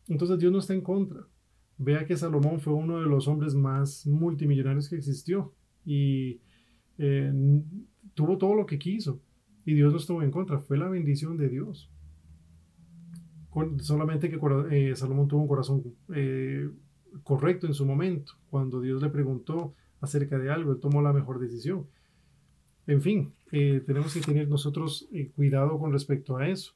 Entonces 0.09 0.37
Dios 0.37 0.51
no 0.51 0.59
está 0.59 0.73
en 0.73 0.81
contra. 0.81 1.25
Vea 1.77 2.05
que 2.05 2.17
Salomón 2.17 2.59
fue 2.61 2.73
uno 2.73 2.99
de 2.99 3.07
los 3.07 3.27
hombres 3.27 3.55
más 3.55 4.05
multimillonarios 4.05 4.89
que 4.89 4.95
existió 4.95 5.53
y 5.85 6.39
eh, 6.97 7.31
tuvo 8.13 8.37
todo 8.37 8.53
lo 8.53 8.65
que 8.65 8.77
quiso 8.77 9.21
y 9.65 9.73
Dios 9.73 9.91
no 9.91 9.97
estuvo 9.97 10.21
en 10.21 10.31
contra, 10.31 10.59
fue 10.59 10.77
la 10.77 10.89
bendición 10.89 11.37
de 11.37 11.49
Dios. 11.49 11.89
solamente 13.79 14.29
que 14.29 14.39
eh, 14.71 14.95
Salomón 14.95 15.27
tuvo 15.27 15.41
un 15.41 15.47
corazón 15.47 15.83
eh, 16.13 16.69
correcto 17.23 17.65
en 17.67 17.73
su 17.73 17.85
momento. 17.85 18.33
Cuando 18.49 18.81
Dios 18.81 19.01
le 19.01 19.09
preguntó 19.09 19.73
acerca 20.01 20.37
de 20.37 20.51
algo, 20.51 20.73
él 20.73 20.79
tomó 20.79 21.01
la 21.01 21.13
mejor 21.13 21.39
decisión. 21.39 21.87
En 22.85 23.01
fin, 23.01 23.33
tenemos 23.49 24.13
que 24.13 24.19
tener 24.19 24.49
nosotros 24.49 25.07
cuidado 25.35 25.79
con 25.79 25.93
respecto 25.93 26.35
a 26.35 26.49
eso. 26.49 26.73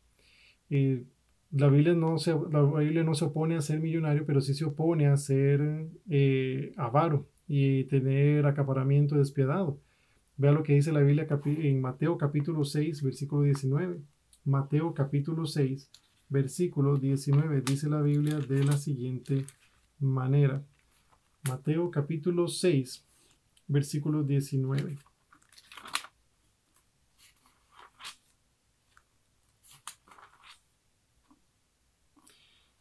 La 1.52 1.68
Biblia, 1.68 1.94
no 1.94 2.18
se, 2.18 2.36
la 2.52 2.62
Biblia 2.62 3.04
no 3.04 3.16
se 3.16 3.26
opone 3.26 3.56
a 3.56 3.62
ser 3.62 3.80
millonario, 3.80 4.26
pero 4.26 4.42
sí 4.42 4.54
se 4.54 4.66
opone 4.66 5.08
a 5.08 5.16
ser 5.16 5.88
eh, 6.10 6.74
avaro 6.76 7.28
y 7.48 7.86
tener 7.86 8.46
acaparamiento 8.46 9.16
despiadado. 9.16 9.80
Vea 10.36 10.52
lo 10.52 10.64
que 10.64 10.74
dice 10.74 10.92
la 10.92 11.00
Biblia 11.00 11.28
en 11.46 11.82
Mateo 11.82 12.18
capítulo 12.18 12.66
6, 12.66 13.02
versículo 13.02 13.44
19. 13.44 14.02
Mateo 14.46 14.94
capítulo 14.94 15.46
6, 15.46 15.90
versículo 16.30 16.98
19. 16.98 17.62
Dice 17.62 17.90
la 17.90 18.02
Biblia 18.02 18.40
de 18.40 18.64
la 18.64 18.78
siguiente 18.78 19.46
manera. 20.00 20.64
Mateo 21.48 21.90
capítulo 21.90 22.48
6, 22.48 23.06
versículo 23.68 24.24
19. 24.24 24.98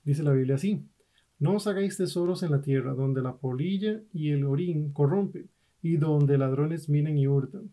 Dice 0.06 0.22
la 0.22 0.32
Biblia 0.32 0.54
así, 0.54 0.84
no 1.40 1.56
os 1.56 1.66
hagáis 1.66 1.96
tesoros 1.96 2.44
en 2.44 2.52
la 2.52 2.62
tierra, 2.62 2.94
donde 2.94 3.20
la 3.20 3.36
polilla 3.36 4.00
y 4.14 4.30
el 4.30 4.44
orín 4.44 4.92
corrompen, 4.92 5.50
y 5.82 5.96
donde 5.96 6.38
ladrones 6.38 6.88
minan 6.88 7.18
y 7.18 7.26
hurtan. 7.26 7.72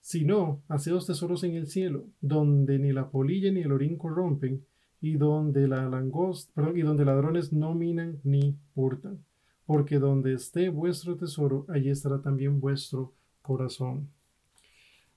Sino, 0.00 0.62
haceos 0.66 1.06
tesoros 1.06 1.44
en 1.44 1.54
el 1.54 1.68
cielo, 1.68 2.08
donde 2.20 2.80
ni 2.80 2.92
la 2.92 3.08
polilla 3.08 3.52
ni 3.52 3.60
el 3.60 3.70
orín 3.70 3.96
corrompen, 3.96 4.64
y 5.00 5.12
donde 5.12 5.68
la 5.68 5.88
langosta, 5.88 6.72
y 6.74 6.82
donde 6.82 7.04
ladrones 7.04 7.52
no 7.52 7.72
minan 7.72 8.18
ni 8.24 8.56
hurtan. 8.74 9.24
Porque 9.64 10.00
donde 10.00 10.34
esté 10.34 10.70
vuestro 10.70 11.16
tesoro, 11.16 11.66
allí 11.68 11.88
estará 11.88 12.20
también 12.20 12.58
vuestro 12.58 13.14
corazón. 13.42 14.08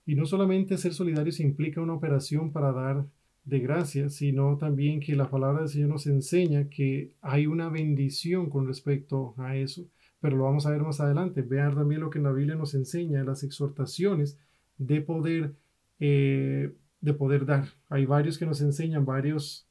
Y 0.06 0.14
no 0.14 0.28
solamente 0.28 0.78
ser 0.78 0.93
solidarios 0.93 1.39
implica 1.39 1.82
una 1.82 1.95
operación 1.95 2.51
para 2.51 2.72
dar 2.72 3.08
de 3.46 3.60
gracia, 3.60 4.10
sino 4.10 4.58
también 4.58 5.00
que 5.00 5.16
la 5.16 5.30
palabra 5.30 5.62
del 5.62 5.70
Señor 5.70 5.89
nos 5.89 6.08
enseña 6.08 6.70
que 6.70 7.16
hay 7.22 7.46
una 7.46 7.70
bendición 7.70 8.50
con 8.50 8.68
respecto 8.68 9.34
a 9.38 9.58
eso. 9.58 9.86
Pero 10.22 10.38
lo 10.38 10.46
vamos 10.46 10.66
a 10.66 10.72
ver 10.72 10.82
más 10.82 11.02
adelante. 11.02 11.41
Vean 11.41 11.76
también 11.76 12.02
lo 12.02 12.10
que 12.10 12.20
la 12.20 12.32
Biblia 12.32 12.56
nos 12.56 12.74
enseña, 12.74 13.24
las 13.24 13.44
exhortaciones 13.44 14.39
de 14.78 15.02
poder, 15.02 15.56
eh, 16.00 16.74
de 17.02 17.14
poder 17.14 17.46
dar. 17.46 17.66
Hay 17.89 18.06
varios 18.06 18.38
que 18.38 18.46
nos 18.46 18.62
enseñan, 18.62 19.06
varios 19.06 19.68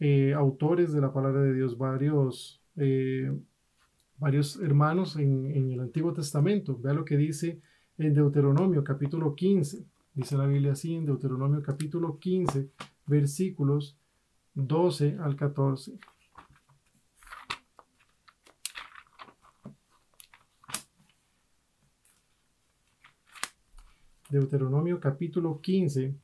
eh, 0.00 0.32
autores 0.32 0.92
de 0.92 1.00
la 1.02 1.12
palabra 1.12 1.42
de 1.42 1.52
Dios, 1.52 1.76
varios, 1.76 2.62
eh, 2.76 3.30
varios 4.16 4.58
hermanos 4.60 5.16
en, 5.16 5.50
en 5.50 5.72
el 5.72 5.80
Antiguo 5.80 6.14
Testamento. 6.14 6.78
Vea 6.78 6.94
lo 6.94 7.04
que 7.04 7.18
dice 7.18 7.60
en 7.98 8.14
Deuteronomio 8.14 8.82
capítulo 8.82 9.34
15. 9.34 9.84
Dice 10.14 10.36
la 10.36 10.46
Biblia 10.46 10.72
así 10.72 10.94
en 10.94 11.06
Deuteronomio 11.06 11.62
capítulo 11.62 12.18
15, 12.18 12.68
versículos 13.06 13.96
12 14.54 15.18
al 15.20 15.36
14. 15.36 15.98
Deuteronomio 24.30 24.98
capítulo 24.98 25.60
15, 25.60 26.14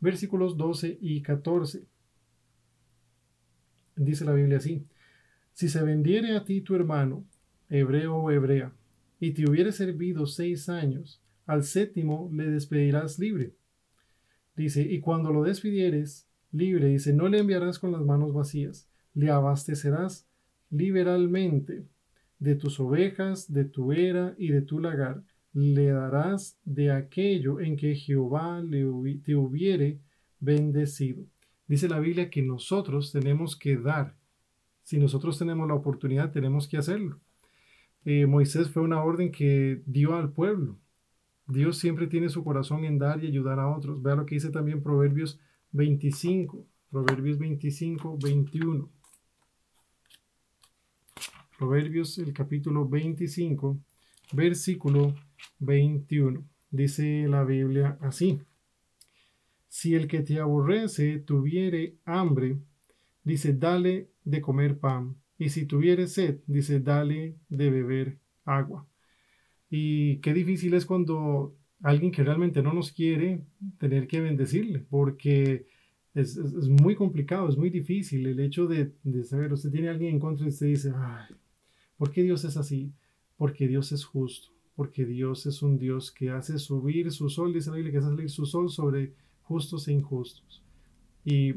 versículos 0.00 0.56
12 0.56 0.98
y 1.00 1.22
14. 1.22 1.86
Dice 3.96 4.24
la 4.24 4.34
Biblia 4.34 4.58
así, 4.58 4.86
si 5.54 5.68
se 5.68 5.82
vendiere 5.82 6.36
a 6.36 6.44
ti 6.44 6.60
tu 6.60 6.74
hermano, 6.74 7.24
hebreo 7.68 8.16
o 8.16 8.30
hebrea, 8.30 8.72
y 9.18 9.32
te 9.32 9.48
hubiere 9.48 9.72
servido 9.72 10.26
seis 10.26 10.68
años, 10.68 11.20
al 11.46 11.64
séptimo 11.64 12.30
le 12.32 12.50
despedirás 12.50 13.18
libre. 13.18 13.54
Dice, 14.58 14.82
y 14.82 14.98
cuando 14.98 15.32
lo 15.32 15.44
despidieres 15.44 16.26
libre, 16.50 16.88
dice, 16.88 17.12
no 17.12 17.28
le 17.28 17.38
enviarás 17.38 17.78
con 17.78 17.92
las 17.92 18.02
manos 18.02 18.32
vacías, 18.32 18.88
le 19.14 19.30
abastecerás 19.30 20.26
liberalmente 20.68 21.86
de 22.40 22.56
tus 22.56 22.80
ovejas, 22.80 23.52
de 23.52 23.64
tu 23.64 23.92
era 23.92 24.34
y 24.36 24.48
de 24.48 24.62
tu 24.62 24.80
lagar, 24.80 25.22
le 25.52 25.86
darás 25.86 26.58
de 26.64 26.90
aquello 26.90 27.60
en 27.60 27.76
que 27.76 27.94
Jehová 27.94 28.60
te 29.22 29.36
hubiere 29.36 30.00
bendecido. 30.40 31.24
Dice 31.68 31.88
la 31.88 32.00
Biblia 32.00 32.28
que 32.28 32.42
nosotros 32.42 33.12
tenemos 33.12 33.56
que 33.56 33.76
dar. 33.76 34.16
Si 34.82 34.98
nosotros 34.98 35.38
tenemos 35.38 35.68
la 35.68 35.74
oportunidad, 35.74 36.32
tenemos 36.32 36.66
que 36.66 36.78
hacerlo. 36.78 37.20
Eh, 38.04 38.26
Moisés 38.26 38.70
fue 38.70 38.82
una 38.82 39.04
orden 39.04 39.30
que 39.30 39.82
dio 39.86 40.16
al 40.16 40.32
pueblo. 40.32 40.78
Dios 41.48 41.78
siempre 41.78 42.06
tiene 42.06 42.28
su 42.28 42.44
corazón 42.44 42.84
en 42.84 42.98
dar 42.98 43.24
y 43.24 43.26
ayudar 43.26 43.58
a 43.58 43.68
otros. 43.68 44.02
Vea 44.02 44.14
lo 44.14 44.26
que 44.26 44.34
dice 44.34 44.50
también 44.50 44.82
Proverbios 44.82 45.40
25. 45.72 46.66
Proverbios 46.90 47.38
25, 47.38 48.18
21. 48.22 48.90
Proverbios, 51.58 52.18
el 52.18 52.32
capítulo 52.32 52.86
25, 52.88 53.78
versículo 54.32 55.14
21. 55.58 56.44
Dice 56.70 57.26
la 57.28 57.44
Biblia 57.44 57.98
así. 58.00 58.40
Si 59.68 59.94
el 59.94 60.06
que 60.06 60.20
te 60.20 60.40
aborrece 60.40 61.18
tuviere 61.18 61.96
hambre, 62.04 62.58
dice, 63.24 63.54
dale 63.54 64.10
de 64.24 64.40
comer 64.40 64.78
pan. 64.78 65.16
Y 65.38 65.48
si 65.48 65.66
tuviere 65.66 66.08
sed, 66.08 66.40
dice, 66.46 66.80
dale 66.80 67.36
de 67.48 67.70
beber 67.70 68.18
agua. 68.44 68.87
Y 69.70 70.18
qué 70.18 70.32
difícil 70.32 70.74
es 70.74 70.86
cuando 70.86 71.54
alguien 71.82 72.10
que 72.10 72.24
realmente 72.24 72.62
no 72.62 72.72
nos 72.72 72.92
quiere, 72.92 73.44
tener 73.78 74.06
que 74.06 74.20
bendecirle, 74.20 74.80
porque 74.80 75.66
es, 76.14 76.36
muy 76.68 76.94
complicado, 76.94 77.48
es 77.48 77.56
muy 77.56 77.70
difícil 77.70 78.26
el 78.26 78.40
hecho 78.40 78.66
de, 78.66 78.92
de, 79.04 79.24
saber, 79.24 79.52
usted 79.52 79.70
tiene 79.70 79.88
alguien 79.88 80.14
en 80.14 80.20
contra 80.20 80.46
y 80.46 80.48
usted 80.48 80.66
dice, 80.66 80.92
ay, 80.96 81.34
¿Por 81.98 82.12
qué 82.12 82.22
Dios 82.22 82.44
es 82.44 82.56
así? 82.56 82.92
Porque 83.36 83.66
Dios 83.66 83.90
es 83.92 84.04
justo, 84.04 84.52
porque 84.76 85.04
Dios 85.04 85.44
es 85.46 85.62
un 85.62 85.78
Dios 85.78 86.12
que 86.12 86.30
hace 86.30 86.58
subir 86.58 87.10
su 87.10 87.28
sol, 87.28 87.52
dice 87.52 87.70
la 87.70 87.76
Biblia, 87.76 87.92
que 87.92 87.98
hace 87.98 88.08
salir 88.08 88.30
su 88.30 88.46
sol 88.46 88.70
sobre 88.70 89.14
justos 89.42 89.88
e 89.88 89.92
injustos. 89.92 90.62
Y 91.24 91.54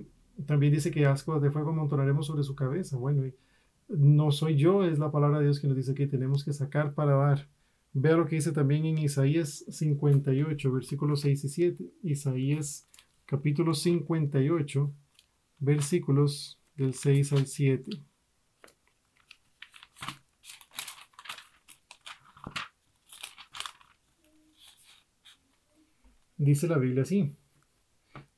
también 0.47 0.73
dice 0.73 0.89
que 0.89 1.05
ascuas 1.05 1.41
de 1.41 1.51
fuego 1.51 1.69
amontonaremos 1.69 2.25
sobre 2.25 2.43
su 2.43 2.55
cabeza. 2.55 2.97
Bueno, 2.97 3.23
no 3.87 4.31
soy 4.31 4.55
yo, 4.55 4.83
es 4.83 4.97
la 4.97 5.11
palabra 5.11 5.37
de 5.37 5.45
Dios 5.45 5.59
que 5.59 5.67
nos 5.67 5.77
dice 5.77 5.93
que 5.93 6.07
tenemos 6.07 6.43
que 6.43 6.53
sacar 6.53 6.95
para 6.95 7.13
dar. 7.13 7.47
Vea 7.93 8.15
lo 8.15 8.25
que 8.25 8.35
dice 8.35 8.53
también 8.53 8.85
en 8.85 8.97
Isaías 8.97 9.65
58, 9.67 10.71
versículos 10.71 11.21
6 11.21 11.43
y 11.43 11.49
7. 11.49 11.91
Isaías 12.03 12.89
capítulo 13.25 13.73
58, 13.73 14.93
versículos 15.59 16.57
del 16.75 16.93
6 16.93 17.33
al 17.33 17.47
7. 17.47 17.91
Dice 26.37 26.67
la 26.69 26.77
Biblia 26.77 27.03
así. 27.03 27.35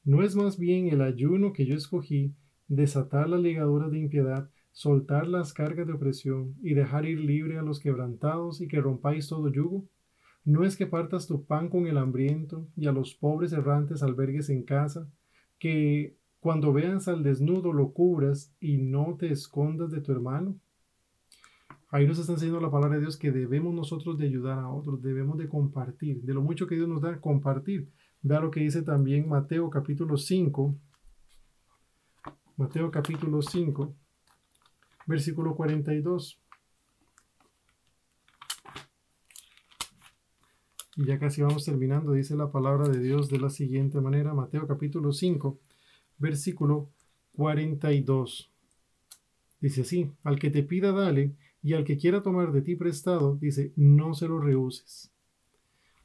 ¿No 0.03 0.23
es 0.23 0.35
más 0.35 0.57
bien 0.57 0.87
el 0.87 1.01
ayuno 1.01 1.53
que 1.53 1.67
yo 1.67 1.75
escogí, 1.75 2.33
desatar 2.67 3.29
las 3.29 3.39
ligaduras 3.39 3.91
de 3.91 3.99
impiedad, 3.99 4.49
soltar 4.73 5.27
las 5.27 5.53
cargas 5.53 5.87
de 5.87 5.93
opresión 5.93 6.55
y 6.61 6.73
dejar 6.73 7.05
ir 7.05 7.19
libre 7.19 7.57
a 7.57 7.61
los 7.61 7.79
quebrantados 7.79 8.59
y 8.59 8.67
que 8.67 8.81
rompáis 8.81 9.27
todo 9.29 9.47
yugo? 9.49 9.85
¿No 10.43 10.65
es 10.65 10.75
que 10.75 10.87
partas 10.87 11.27
tu 11.27 11.45
pan 11.45 11.69
con 11.69 11.87
el 11.87 11.97
hambriento 11.97 12.67
y 12.75 12.87
a 12.87 12.91
los 12.91 13.13
pobres 13.13 13.53
errantes 13.53 14.03
albergues 14.03 14.49
en 14.49 14.63
casa, 14.63 15.07
que 15.57 16.17
cuando 16.41 16.73
veas 16.73 17.07
al 17.07 17.23
desnudo 17.23 17.71
lo 17.71 17.93
cubras 17.93 18.53
y 18.59 18.77
no 18.77 19.15
te 19.17 19.31
escondas 19.31 19.91
de 19.91 20.01
tu 20.01 20.11
hermano? 20.11 20.59
Ahí 21.89 22.07
nos 22.07 22.17
está 22.17 22.33
enseñando 22.33 22.59
la 22.59 22.71
palabra 22.71 22.95
de 22.95 23.01
Dios 23.01 23.15
que 23.15 23.31
debemos 23.31 23.73
nosotros 23.73 24.17
de 24.17 24.25
ayudar 24.25 24.57
a 24.57 24.67
otros, 24.67 25.01
debemos 25.01 25.37
de 25.37 25.47
compartir, 25.47 26.23
de 26.23 26.33
lo 26.33 26.41
mucho 26.41 26.65
que 26.65 26.75
Dios 26.75 26.89
nos 26.89 27.01
da, 27.01 27.21
compartir. 27.21 27.89
Vea 28.23 28.39
lo 28.39 28.49
que 28.49 28.61
dice 28.61 28.81
también 28.81 29.29
Mateo 29.29 29.69
capítulo 29.69 30.17
5, 30.17 30.75
Mateo 32.57 32.89
capítulo 32.89 33.41
5, 33.41 33.95
versículo 35.05 35.55
42. 35.55 36.39
Y 40.95 41.05
ya 41.05 41.17
casi 41.17 41.41
vamos 41.41 41.65
terminando, 41.65 42.11
dice 42.13 42.35
la 42.35 42.51
palabra 42.51 42.87
de 42.87 42.99
Dios 42.99 43.29
de 43.29 43.39
la 43.39 43.49
siguiente 43.49 43.99
manera, 43.99 44.33
Mateo 44.33 44.67
capítulo 44.67 45.11
5, 45.11 45.59
versículo 46.19 46.89
42. 47.35 48.51
Dice 49.59 49.81
así, 49.81 50.11
al 50.23 50.37
que 50.37 50.51
te 50.51 50.61
pida 50.61 50.91
dale, 50.91 51.35
y 51.63 51.73
al 51.73 51.85
que 51.85 51.97
quiera 51.97 52.21
tomar 52.21 52.51
de 52.51 52.61
ti 52.61 52.75
prestado, 52.75 53.37
dice, 53.37 53.71
no 53.77 54.13
se 54.13 54.27
lo 54.27 54.39
rehuses. 54.39 55.11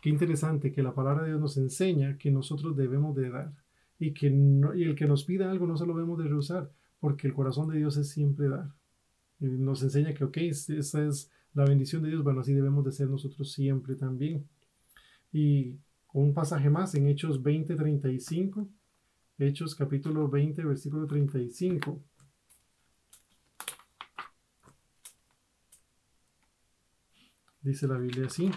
Qué 0.00 0.08
interesante 0.08 0.72
que 0.72 0.84
la 0.84 0.94
palabra 0.94 1.24
de 1.24 1.30
Dios 1.30 1.40
nos 1.40 1.56
enseña 1.56 2.16
que 2.16 2.30
nosotros 2.30 2.76
debemos 2.76 3.16
de 3.16 3.30
dar 3.30 3.52
y 3.98 4.14
que 4.14 4.28
y 4.28 4.84
el 4.84 4.94
que 4.94 5.06
nos 5.06 5.24
pida 5.24 5.50
algo 5.50 5.66
no 5.66 5.76
se 5.76 5.84
lo 5.84 5.94
debemos 5.94 6.18
de 6.18 6.28
rehusar, 6.28 6.70
porque 7.00 7.26
el 7.26 7.34
corazón 7.34 7.68
de 7.68 7.78
Dios 7.78 7.96
es 7.96 8.08
siempre 8.08 8.48
dar. 8.48 8.77
Nos 9.40 9.82
enseña 9.82 10.14
que, 10.14 10.24
ok, 10.24 10.36
esa 10.38 11.04
es 11.04 11.30
la 11.54 11.64
bendición 11.64 12.02
de 12.02 12.10
Dios, 12.10 12.22
bueno, 12.22 12.40
así 12.40 12.52
debemos 12.52 12.84
de 12.84 12.92
ser 12.92 13.08
nosotros 13.08 13.52
siempre 13.52 13.94
también. 13.96 14.48
Y 15.32 15.76
un 16.12 16.34
pasaje 16.34 16.70
más 16.70 16.94
en 16.94 17.08
Hechos 17.08 17.42
20, 17.42 17.76
35, 17.76 18.68
Hechos 19.38 19.74
capítulo 19.74 20.28
20, 20.28 20.64
versículo 20.64 21.06
35. 21.06 22.02
Dice 27.62 27.86
la 27.86 27.98
Biblia 27.98 28.26
así. 28.26 28.50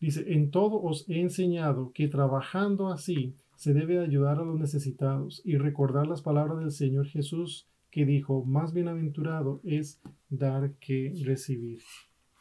Dice, 0.00 0.24
en 0.32 0.50
todo 0.50 0.82
os 0.82 1.08
he 1.08 1.20
enseñado 1.20 1.92
que 1.92 2.08
trabajando 2.08 2.88
así 2.88 3.36
se 3.62 3.74
debe 3.74 4.00
ayudar 4.00 4.40
a 4.40 4.44
los 4.44 4.58
necesitados 4.58 5.40
y 5.44 5.56
recordar 5.56 6.08
las 6.08 6.20
palabras 6.20 6.58
del 6.58 6.72
Señor 6.72 7.06
Jesús 7.06 7.68
que 7.92 8.04
dijo, 8.04 8.44
más 8.44 8.72
bienaventurado 8.72 9.60
es 9.62 10.00
dar 10.28 10.72
que 10.80 11.14
recibir. 11.24 11.78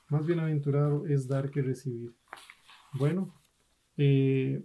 Más 0.09 0.25
bienaventurado 0.25 1.05
es 1.05 1.27
dar 1.27 1.51
que 1.51 1.61
recibir. 1.61 2.11
Bueno, 2.97 3.35
eh, 3.97 4.63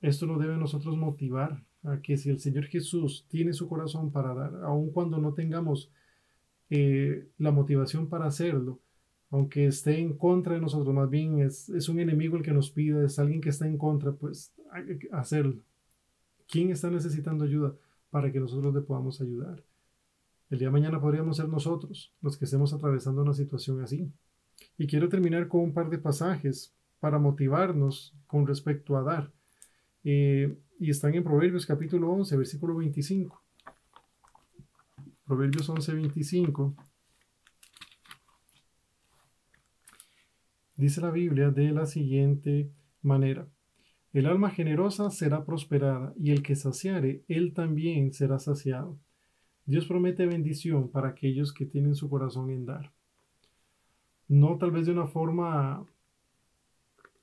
esto 0.00 0.24
nos 0.24 0.40
debe 0.40 0.54
a 0.54 0.56
nosotros 0.56 0.96
motivar 0.96 1.62
a 1.82 2.00
que 2.00 2.16
si 2.16 2.30
el 2.30 2.38
Señor 2.38 2.64
Jesús 2.64 3.26
tiene 3.28 3.52
su 3.52 3.68
corazón 3.68 4.10
para 4.10 4.32
dar, 4.32 4.64
aun 4.64 4.90
cuando 4.90 5.18
no 5.18 5.34
tengamos 5.34 5.92
eh, 6.70 7.28
la 7.36 7.50
motivación 7.50 8.08
para 8.08 8.24
hacerlo, 8.24 8.80
aunque 9.28 9.66
esté 9.66 9.98
en 9.98 10.16
contra 10.16 10.54
de 10.54 10.62
nosotros, 10.62 10.94
más 10.94 11.10
bien 11.10 11.40
es, 11.40 11.68
es, 11.68 11.90
un 11.90 12.00
enemigo 12.00 12.38
el 12.38 12.42
que 12.42 12.52
nos 12.52 12.70
pide, 12.70 13.04
es 13.04 13.18
alguien 13.18 13.42
que 13.42 13.50
está 13.50 13.66
en 13.66 13.76
contra, 13.76 14.12
pues 14.12 14.54
hacerlo. 15.12 15.60
¿Quién 16.48 16.70
está 16.70 16.90
necesitando 16.90 17.44
ayuda 17.44 17.74
para 18.10 18.32
que 18.32 18.40
nosotros 18.40 18.74
le 18.74 18.80
podamos 18.80 19.20
ayudar? 19.20 19.62
El 20.48 20.58
día 20.58 20.68
de 20.68 20.72
mañana 20.72 21.00
podríamos 21.00 21.36
ser 21.36 21.48
nosotros 21.48 22.14
los 22.22 22.38
que 22.38 22.46
estemos 22.46 22.72
atravesando 22.72 23.22
una 23.22 23.34
situación 23.34 23.82
así. 23.82 24.10
Y 24.78 24.86
quiero 24.86 25.10
terminar 25.10 25.46
con 25.46 25.60
un 25.60 25.74
par 25.74 25.90
de 25.90 25.98
pasajes 25.98 26.74
para 27.00 27.18
motivarnos 27.18 28.14
con 28.26 28.46
respecto 28.46 28.96
a 28.96 29.02
dar. 29.02 29.30
Eh, 30.04 30.58
y 30.78 30.90
están 30.90 31.14
en 31.14 31.22
Proverbios 31.22 31.66
capítulo 31.66 32.10
11, 32.12 32.36
versículo 32.38 32.76
25. 32.76 33.42
Proverbios 35.26 35.68
11:25, 35.68 36.74
dice 40.76 41.02
la 41.02 41.10
Biblia 41.10 41.50
de 41.50 41.70
la 41.72 41.84
siguiente 41.84 42.70
manera. 43.02 43.46
El 44.12 44.26
alma 44.26 44.50
generosa 44.50 45.10
será 45.10 45.44
prosperada, 45.44 46.14
y 46.18 46.30
el 46.30 46.42
que 46.42 46.56
saciare, 46.56 47.22
él 47.28 47.52
también 47.52 48.12
será 48.12 48.38
saciado. 48.38 48.98
Dios 49.66 49.86
promete 49.86 50.26
bendición 50.26 50.88
para 50.88 51.08
aquellos 51.08 51.52
que 51.52 51.66
tienen 51.66 51.94
su 51.94 52.08
corazón 52.08 52.50
en 52.50 52.64
dar. 52.64 52.92
No 54.26 54.56
tal 54.58 54.70
vez 54.70 54.86
de 54.86 54.92
una 54.92 55.06
forma 55.06 55.86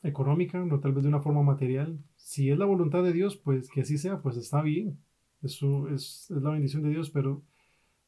económica, 0.03 0.63
no 0.63 0.79
tal 0.79 0.93
vez 0.93 1.03
de 1.03 1.09
una 1.09 1.21
forma 1.21 1.41
material. 1.41 1.97
Si 2.15 2.51
es 2.51 2.57
la 2.57 2.65
voluntad 2.65 3.03
de 3.03 3.13
Dios, 3.13 3.35
pues 3.35 3.69
que 3.69 3.81
así 3.81 3.97
sea, 3.97 4.21
pues 4.21 4.37
está 4.37 4.61
bien. 4.61 4.99
Eso 5.41 5.89
es, 5.89 6.29
es 6.29 6.41
la 6.41 6.51
bendición 6.51 6.83
de 6.83 6.89
Dios, 6.89 7.09
pero 7.09 7.43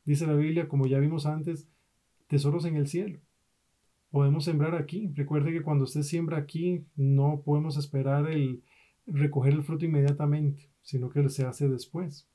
Dice 0.08 0.26
la 0.26 0.36
Biblia, 0.36 0.70
como 0.70 0.88
ya 0.88 1.00
vimos 1.00 1.26
antes, 1.26 1.68
tesoros 2.28 2.64
en 2.64 2.78
el 2.78 2.88
cielo. 2.88 3.20
Podemos 4.12 4.46
sembrar 4.46 4.76
aquí. 4.76 5.12
Recuerde 5.14 5.52
que 5.52 5.62
cuando 5.62 5.84
usted 5.84 6.02
siembra 6.02 6.38
aquí, 6.38 6.86
no 6.96 7.42
podemos 7.44 7.78
esperar 7.78 8.30
el 8.30 8.64
recoger 9.06 9.54
el 9.54 9.64
fruto 9.64 9.86
inmediatamente, 9.86 10.70
sino 10.82 11.10
que 11.10 11.28
se 11.30 11.46
hace 11.46 11.70
después. 11.70 12.28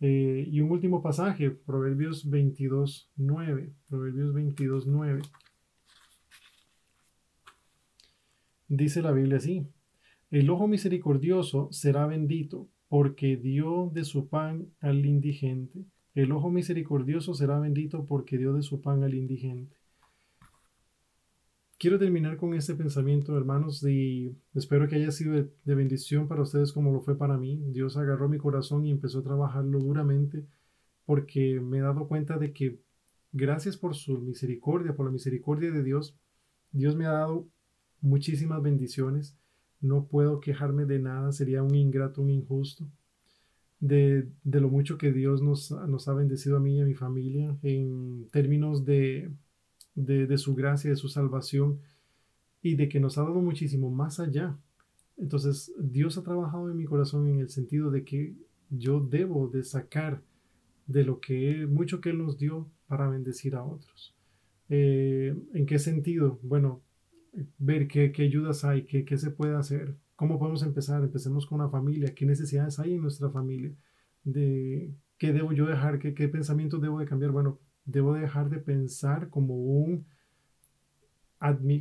Eh, 0.00 0.46
y 0.50 0.60
un 0.60 0.70
último 0.70 1.02
pasaje, 1.02 1.50
Proverbios 1.50 2.28
22, 2.28 3.10
9. 3.16 3.72
Proverbios 3.88 4.32
22, 4.32 4.86
9. 4.86 5.22
Dice 8.68 9.02
la 9.02 9.12
Biblia 9.12 9.38
así, 9.38 9.66
el 10.30 10.48
ojo 10.48 10.68
misericordioso 10.68 11.68
será 11.72 12.06
bendito, 12.06 12.68
porque 12.88 13.36
dio 13.36 13.90
de 13.92 14.04
su 14.04 14.28
pan 14.28 14.68
al 14.80 15.04
indigente. 15.04 15.84
El 16.14 16.32
ojo 16.32 16.50
misericordioso 16.50 17.34
será 17.34 17.58
bendito 17.58 18.06
porque 18.06 18.38
dio 18.38 18.52
de 18.52 18.62
su 18.62 18.80
pan 18.80 19.02
al 19.02 19.14
indigente. 19.14 19.79
Quiero 21.80 21.98
terminar 21.98 22.36
con 22.36 22.52
este 22.52 22.74
pensamiento, 22.74 23.34
hermanos, 23.38 23.82
y 23.84 24.36
espero 24.54 24.86
que 24.86 24.96
haya 24.96 25.10
sido 25.10 25.32
de, 25.32 25.74
bendición 25.74 26.28
para 26.28 26.42
ustedes 26.42 26.74
como 26.74 26.92
lo 26.92 27.00
fue 27.00 27.16
para 27.16 27.38
mí. 27.38 27.58
Dios 27.72 27.96
agarró 27.96 28.28
mi 28.28 28.36
corazón 28.36 28.84
y 28.84 28.90
empezó 28.90 29.20
a 29.20 29.22
trabajarlo 29.22 29.78
duramente 29.78 30.44
porque 31.06 31.58
me 31.58 31.78
he 31.78 31.80
dado 31.80 32.06
cuenta 32.06 32.36
de 32.36 32.52
que 32.52 32.82
gracias 33.32 33.78
por 33.78 33.94
su 33.94 34.18
misericordia, 34.18 34.94
por 34.94 35.06
la 35.06 35.10
misericordia 35.10 35.70
de 35.70 35.82
Dios, 35.82 36.14
Dios 36.70 36.96
me 36.96 37.06
ha 37.06 37.12
dado 37.12 37.48
muchísimas 38.02 38.60
bendiciones. 38.60 39.38
No 39.80 40.04
puedo 40.04 40.40
quejarme 40.40 40.84
de 40.84 40.98
nada, 40.98 41.32
sería 41.32 41.62
un 41.62 41.74
ingrato, 41.74 42.20
un 42.20 42.28
injusto. 42.28 42.84
De, 43.78 44.28
de 44.44 44.60
lo 44.60 44.68
mucho 44.68 44.98
que 44.98 45.12
Dios 45.12 45.40
nos, 45.40 45.70
nos 45.70 46.08
ha 46.08 46.12
bendecido 46.12 46.58
a 46.58 46.60
mí 46.60 46.76
y 46.76 46.82
a 46.82 46.84
mi 46.84 46.94
familia 46.94 47.56
en 47.62 48.28
términos 48.30 48.84
de 48.84 49.30
de, 50.04 50.38
su 50.38 50.54
gracia, 50.54 50.90
de 50.90 50.96
su 50.96 51.08
salvación 51.08 51.80
y 52.62 52.74
de 52.76 52.88
que 52.88 53.00
nos 53.00 53.18
ha 53.18 53.22
dado 53.22 53.40
muchísimo 53.40 53.90
más 53.90 54.20
allá. 54.20 54.58
Entonces 55.16 55.72
Dios 55.78 56.16
ha 56.18 56.22
trabajado 56.22 56.70
en 56.70 56.76
mi 56.76 56.84
corazón 56.84 57.28
en 57.28 57.40
el 57.40 57.50
sentido 57.50 57.90
de 57.90 58.04
que 58.04 58.34
yo 58.70 59.00
debo 59.00 59.48
de 59.48 59.64
sacar 59.64 60.22
de 60.86 61.04
lo 61.04 61.20
que 61.20 61.66
mucho 61.66 62.00
que 62.00 62.10
Él 62.10 62.18
nos 62.18 62.38
dio 62.38 62.70
para 62.86 63.08
bendecir 63.08 63.54
a 63.54 63.64
otros. 63.64 64.14
Eh, 64.68 65.34
¿En 65.52 65.66
qué 65.66 65.78
sentido? 65.78 66.38
Bueno, 66.42 66.82
ver 67.58 67.88
qué, 67.88 68.12
ayudas 68.18 68.64
hay, 68.64 68.84
qué, 68.84 69.04
qué, 69.04 69.16
se 69.18 69.30
puede 69.30 69.56
hacer, 69.56 69.96
cómo 70.16 70.38
podemos 70.38 70.62
empezar. 70.62 71.02
Empecemos 71.02 71.46
con 71.46 71.60
una 71.60 71.70
familia, 71.70 72.14
qué 72.14 72.26
necesidades 72.26 72.78
hay 72.78 72.94
en 72.94 73.02
nuestra 73.02 73.30
familia, 73.30 73.72
de 74.24 74.92
qué 75.18 75.32
debo 75.32 75.52
yo 75.52 75.66
dejar, 75.66 75.98
qué, 75.98 76.14
qué 76.14 76.28
pensamientos 76.28 76.80
debo 76.80 76.98
de 76.98 77.06
cambiar. 77.06 77.32
Bueno, 77.32 77.58
debo 77.90 78.14
dejar 78.14 78.50
de 78.50 78.58
pensar 78.58 79.30
como 79.30 79.54
un, 79.56 80.06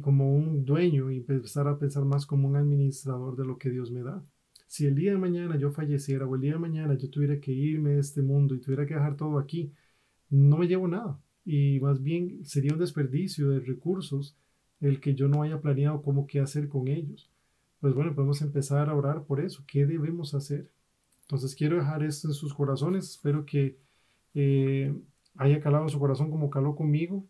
como 0.02 0.36
un 0.36 0.66
dueño 0.66 1.12
y 1.12 1.18
empezar 1.18 1.68
a 1.68 1.78
pensar 1.78 2.06
más 2.06 2.26
como 2.26 2.48
un 2.48 2.56
administrador 2.56 3.36
de 3.36 3.46
lo 3.46 3.58
que 3.58 3.70
Dios 3.70 3.92
me 3.92 4.04
da. 4.04 4.24
Si 4.68 4.86
el 4.86 4.96
día 4.96 5.12
de 5.12 5.18
mañana 5.18 5.58
yo 5.58 5.72
falleciera 5.72 6.26
o 6.26 6.36
el 6.36 6.42
día 6.42 6.54
de 6.54 6.60
mañana 6.60 6.96
yo 6.96 7.10
tuviera 7.10 7.40
que 7.40 7.52
irme 7.52 7.92
de 7.92 8.00
este 8.00 8.22
mundo 8.22 8.56
y 8.56 8.60
tuviera 8.60 8.86
que 8.86 8.94
dejar 8.94 9.16
todo 9.18 9.40
aquí, 9.40 9.74
no 10.30 10.58
me 10.58 10.68
llevo 10.68 10.88
nada. 10.88 11.20
Y 11.46 11.80
más 11.80 12.02
bien 12.02 12.46
sería 12.46 12.74
un 12.74 12.80
desperdicio 12.80 13.50
de 13.50 13.60
recursos 13.60 14.36
el 14.80 15.00
que 15.02 15.16
yo 15.16 15.28
no 15.28 15.42
haya 15.44 15.60
planeado 15.62 16.02
cómo 16.02 16.28
qué 16.28 16.40
hacer 16.40 16.70
con 16.70 16.88
ellos. 16.88 17.30
Pues 17.80 17.94
bueno, 17.94 18.14
podemos 18.14 18.42
empezar 18.42 18.90
a 18.90 18.96
orar 18.96 19.24
por 19.24 19.40
eso. 19.40 19.64
¿Qué 19.68 19.86
debemos 19.86 20.34
hacer? 20.34 20.70
Entonces 21.22 21.56
quiero 21.56 21.78
dejar 21.78 22.04
esto 22.04 22.28
en 22.28 22.34
sus 22.34 22.54
corazones. 22.54 23.10
Espero 23.10 23.46
que 23.46 23.78
eh, 24.34 24.94
haya 25.36 25.60
calado 25.62 25.88
su 25.90 26.00
corazón 26.00 26.32
como 26.32 26.50
caló 26.50 26.76
conmigo, 26.76 27.26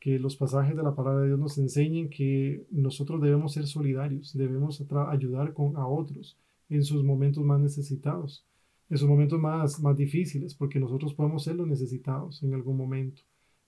que 0.00 0.18
los 0.18 0.36
pasajes 0.36 0.76
de 0.76 0.82
la 0.82 0.96
palabra 0.96 1.20
de 1.20 1.28
Dios 1.28 1.38
nos 1.38 1.58
enseñen 1.58 2.10
que 2.10 2.66
nosotros 2.70 3.20
debemos 3.22 3.52
ser 3.52 3.66
solidarios, 3.66 4.36
debemos 4.36 4.84
ayudar 5.10 5.52
con, 5.52 5.76
a 5.76 5.86
otros 5.86 6.36
en 6.68 6.82
sus 6.82 7.04
momentos 7.04 7.44
más 7.44 7.60
necesitados, 7.60 8.44
en 8.90 8.98
sus 8.98 9.08
momentos 9.08 9.38
más, 9.38 9.80
más 9.80 9.96
difíciles, 9.96 10.54
porque 10.54 10.80
nosotros 10.80 11.14
podemos 11.14 11.44
ser 11.44 11.54
los 11.54 11.68
necesitados 11.68 12.42
en 12.42 12.54
algún 12.54 12.76
momento. 12.76 13.22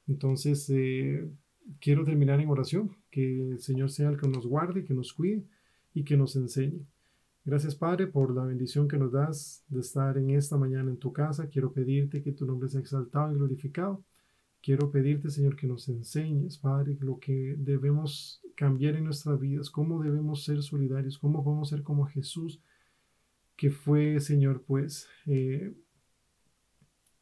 Entonces, 0.08 0.68
eh, 0.70 1.24
quiero 1.80 2.04
terminar 2.04 2.40
en 2.40 2.48
oración, 2.48 2.96
que 3.10 3.52
el 3.52 3.60
Señor 3.60 3.90
sea 3.90 4.08
el 4.08 4.18
que 4.18 4.28
nos 4.28 4.46
guarde, 4.46 4.84
que 4.84 4.94
nos 4.94 5.12
cuide 5.12 5.44
y 5.94 6.02
que 6.02 6.16
nos 6.16 6.34
enseñe. 6.36 6.84
Gracias, 7.46 7.74
Padre, 7.74 8.06
por 8.06 8.34
la 8.34 8.42
bendición 8.42 8.88
que 8.88 8.96
nos 8.96 9.12
das 9.12 9.62
de 9.68 9.80
estar 9.80 10.16
en 10.16 10.30
esta 10.30 10.56
mañana 10.56 10.90
en 10.90 10.96
tu 10.96 11.12
casa. 11.12 11.46
Quiero 11.46 11.72
pedirte 11.74 12.22
que 12.22 12.32
tu 12.32 12.46
nombre 12.46 12.70
sea 12.70 12.80
exaltado 12.80 13.32
y 13.32 13.34
glorificado. 13.34 14.02
Quiero 14.62 14.90
pedirte, 14.90 15.28
Señor, 15.28 15.54
que 15.54 15.66
nos 15.66 15.86
enseñes, 15.90 16.56
Padre, 16.56 16.96
lo 17.00 17.18
que 17.18 17.54
debemos 17.58 18.40
cambiar 18.54 18.96
en 18.96 19.04
nuestras 19.04 19.38
vidas, 19.38 19.68
cómo 19.68 20.02
debemos 20.02 20.42
ser 20.44 20.62
solidarios, 20.62 21.18
cómo 21.18 21.44
podemos 21.44 21.68
ser 21.68 21.82
como 21.82 22.06
Jesús, 22.06 22.62
que 23.56 23.70
fue, 23.70 24.20
Señor, 24.20 24.64
pues, 24.66 25.06
eh, 25.26 25.74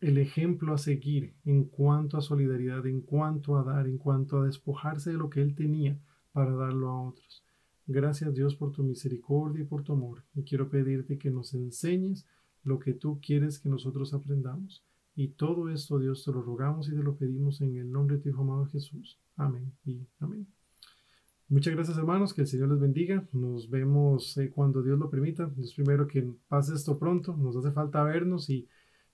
el 0.00 0.18
ejemplo 0.18 0.72
a 0.72 0.78
seguir 0.78 1.34
en 1.44 1.64
cuanto 1.64 2.16
a 2.16 2.22
solidaridad, 2.22 2.86
en 2.86 3.00
cuanto 3.00 3.58
a 3.58 3.64
dar, 3.64 3.88
en 3.88 3.98
cuanto 3.98 4.40
a 4.40 4.46
despojarse 4.46 5.10
de 5.10 5.18
lo 5.18 5.30
que 5.30 5.42
Él 5.42 5.56
tenía 5.56 5.98
para 6.32 6.52
darlo 6.52 6.90
a 6.90 7.08
otros. 7.08 7.41
Gracias 7.86 8.34
Dios 8.34 8.54
por 8.54 8.72
tu 8.72 8.82
misericordia 8.82 9.62
y 9.62 9.66
por 9.66 9.82
tu 9.82 9.92
amor. 9.92 10.22
Y 10.34 10.42
quiero 10.42 10.68
pedirte 10.68 11.18
que 11.18 11.30
nos 11.30 11.54
enseñes 11.54 12.26
lo 12.64 12.78
que 12.78 12.94
tú 12.94 13.20
quieres 13.20 13.58
que 13.58 13.68
nosotros 13.68 14.14
aprendamos. 14.14 14.84
Y 15.14 15.28
todo 15.28 15.68
esto, 15.68 15.98
Dios, 15.98 16.24
te 16.24 16.32
lo 16.32 16.42
rogamos 16.42 16.88
y 16.88 16.92
te 16.92 17.02
lo 17.02 17.16
pedimos 17.16 17.60
en 17.60 17.76
el 17.76 17.90
nombre 17.90 18.16
de 18.16 18.22
tu 18.22 18.28
Hijo 18.30 18.42
amado 18.42 18.66
Jesús. 18.66 19.18
Amén 19.36 19.72
y 19.84 20.00
amén. 20.20 20.46
Muchas 21.48 21.74
gracias 21.74 21.98
hermanos, 21.98 22.32
que 22.32 22.40
el 22.40 22.46
Señor 22.46 22.70
les 22.70 22.80
bendiga. 22.80 23.28
Nos 23.32 23.68
vemos 23.68 24.38
eh, 24.38 24.50
cuando 24.50 24.82
Dios 24.82 24.98
lo 24.98 25.10
permita. 25.10 25.50
Es 25.60 25.74
primero 25.74 26.06
que 26.06 26.26
pase 26.48 26.74
esto 26.74 26.98
pronto. 26.98 27.36
Nos 27.36 27.56
hace 27.56 27.70
falta 27.72 28.02
vernos 28.04 28.48
y 28.48 28.66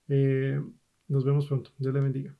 eh, 0.07 0.61
nos 1.09 1.25
vemos 1.25 1.47
pronto. 1.47 1.71
Dios 1.77 1.93
les 1.93 2.03
bendiga. 2.03 2.38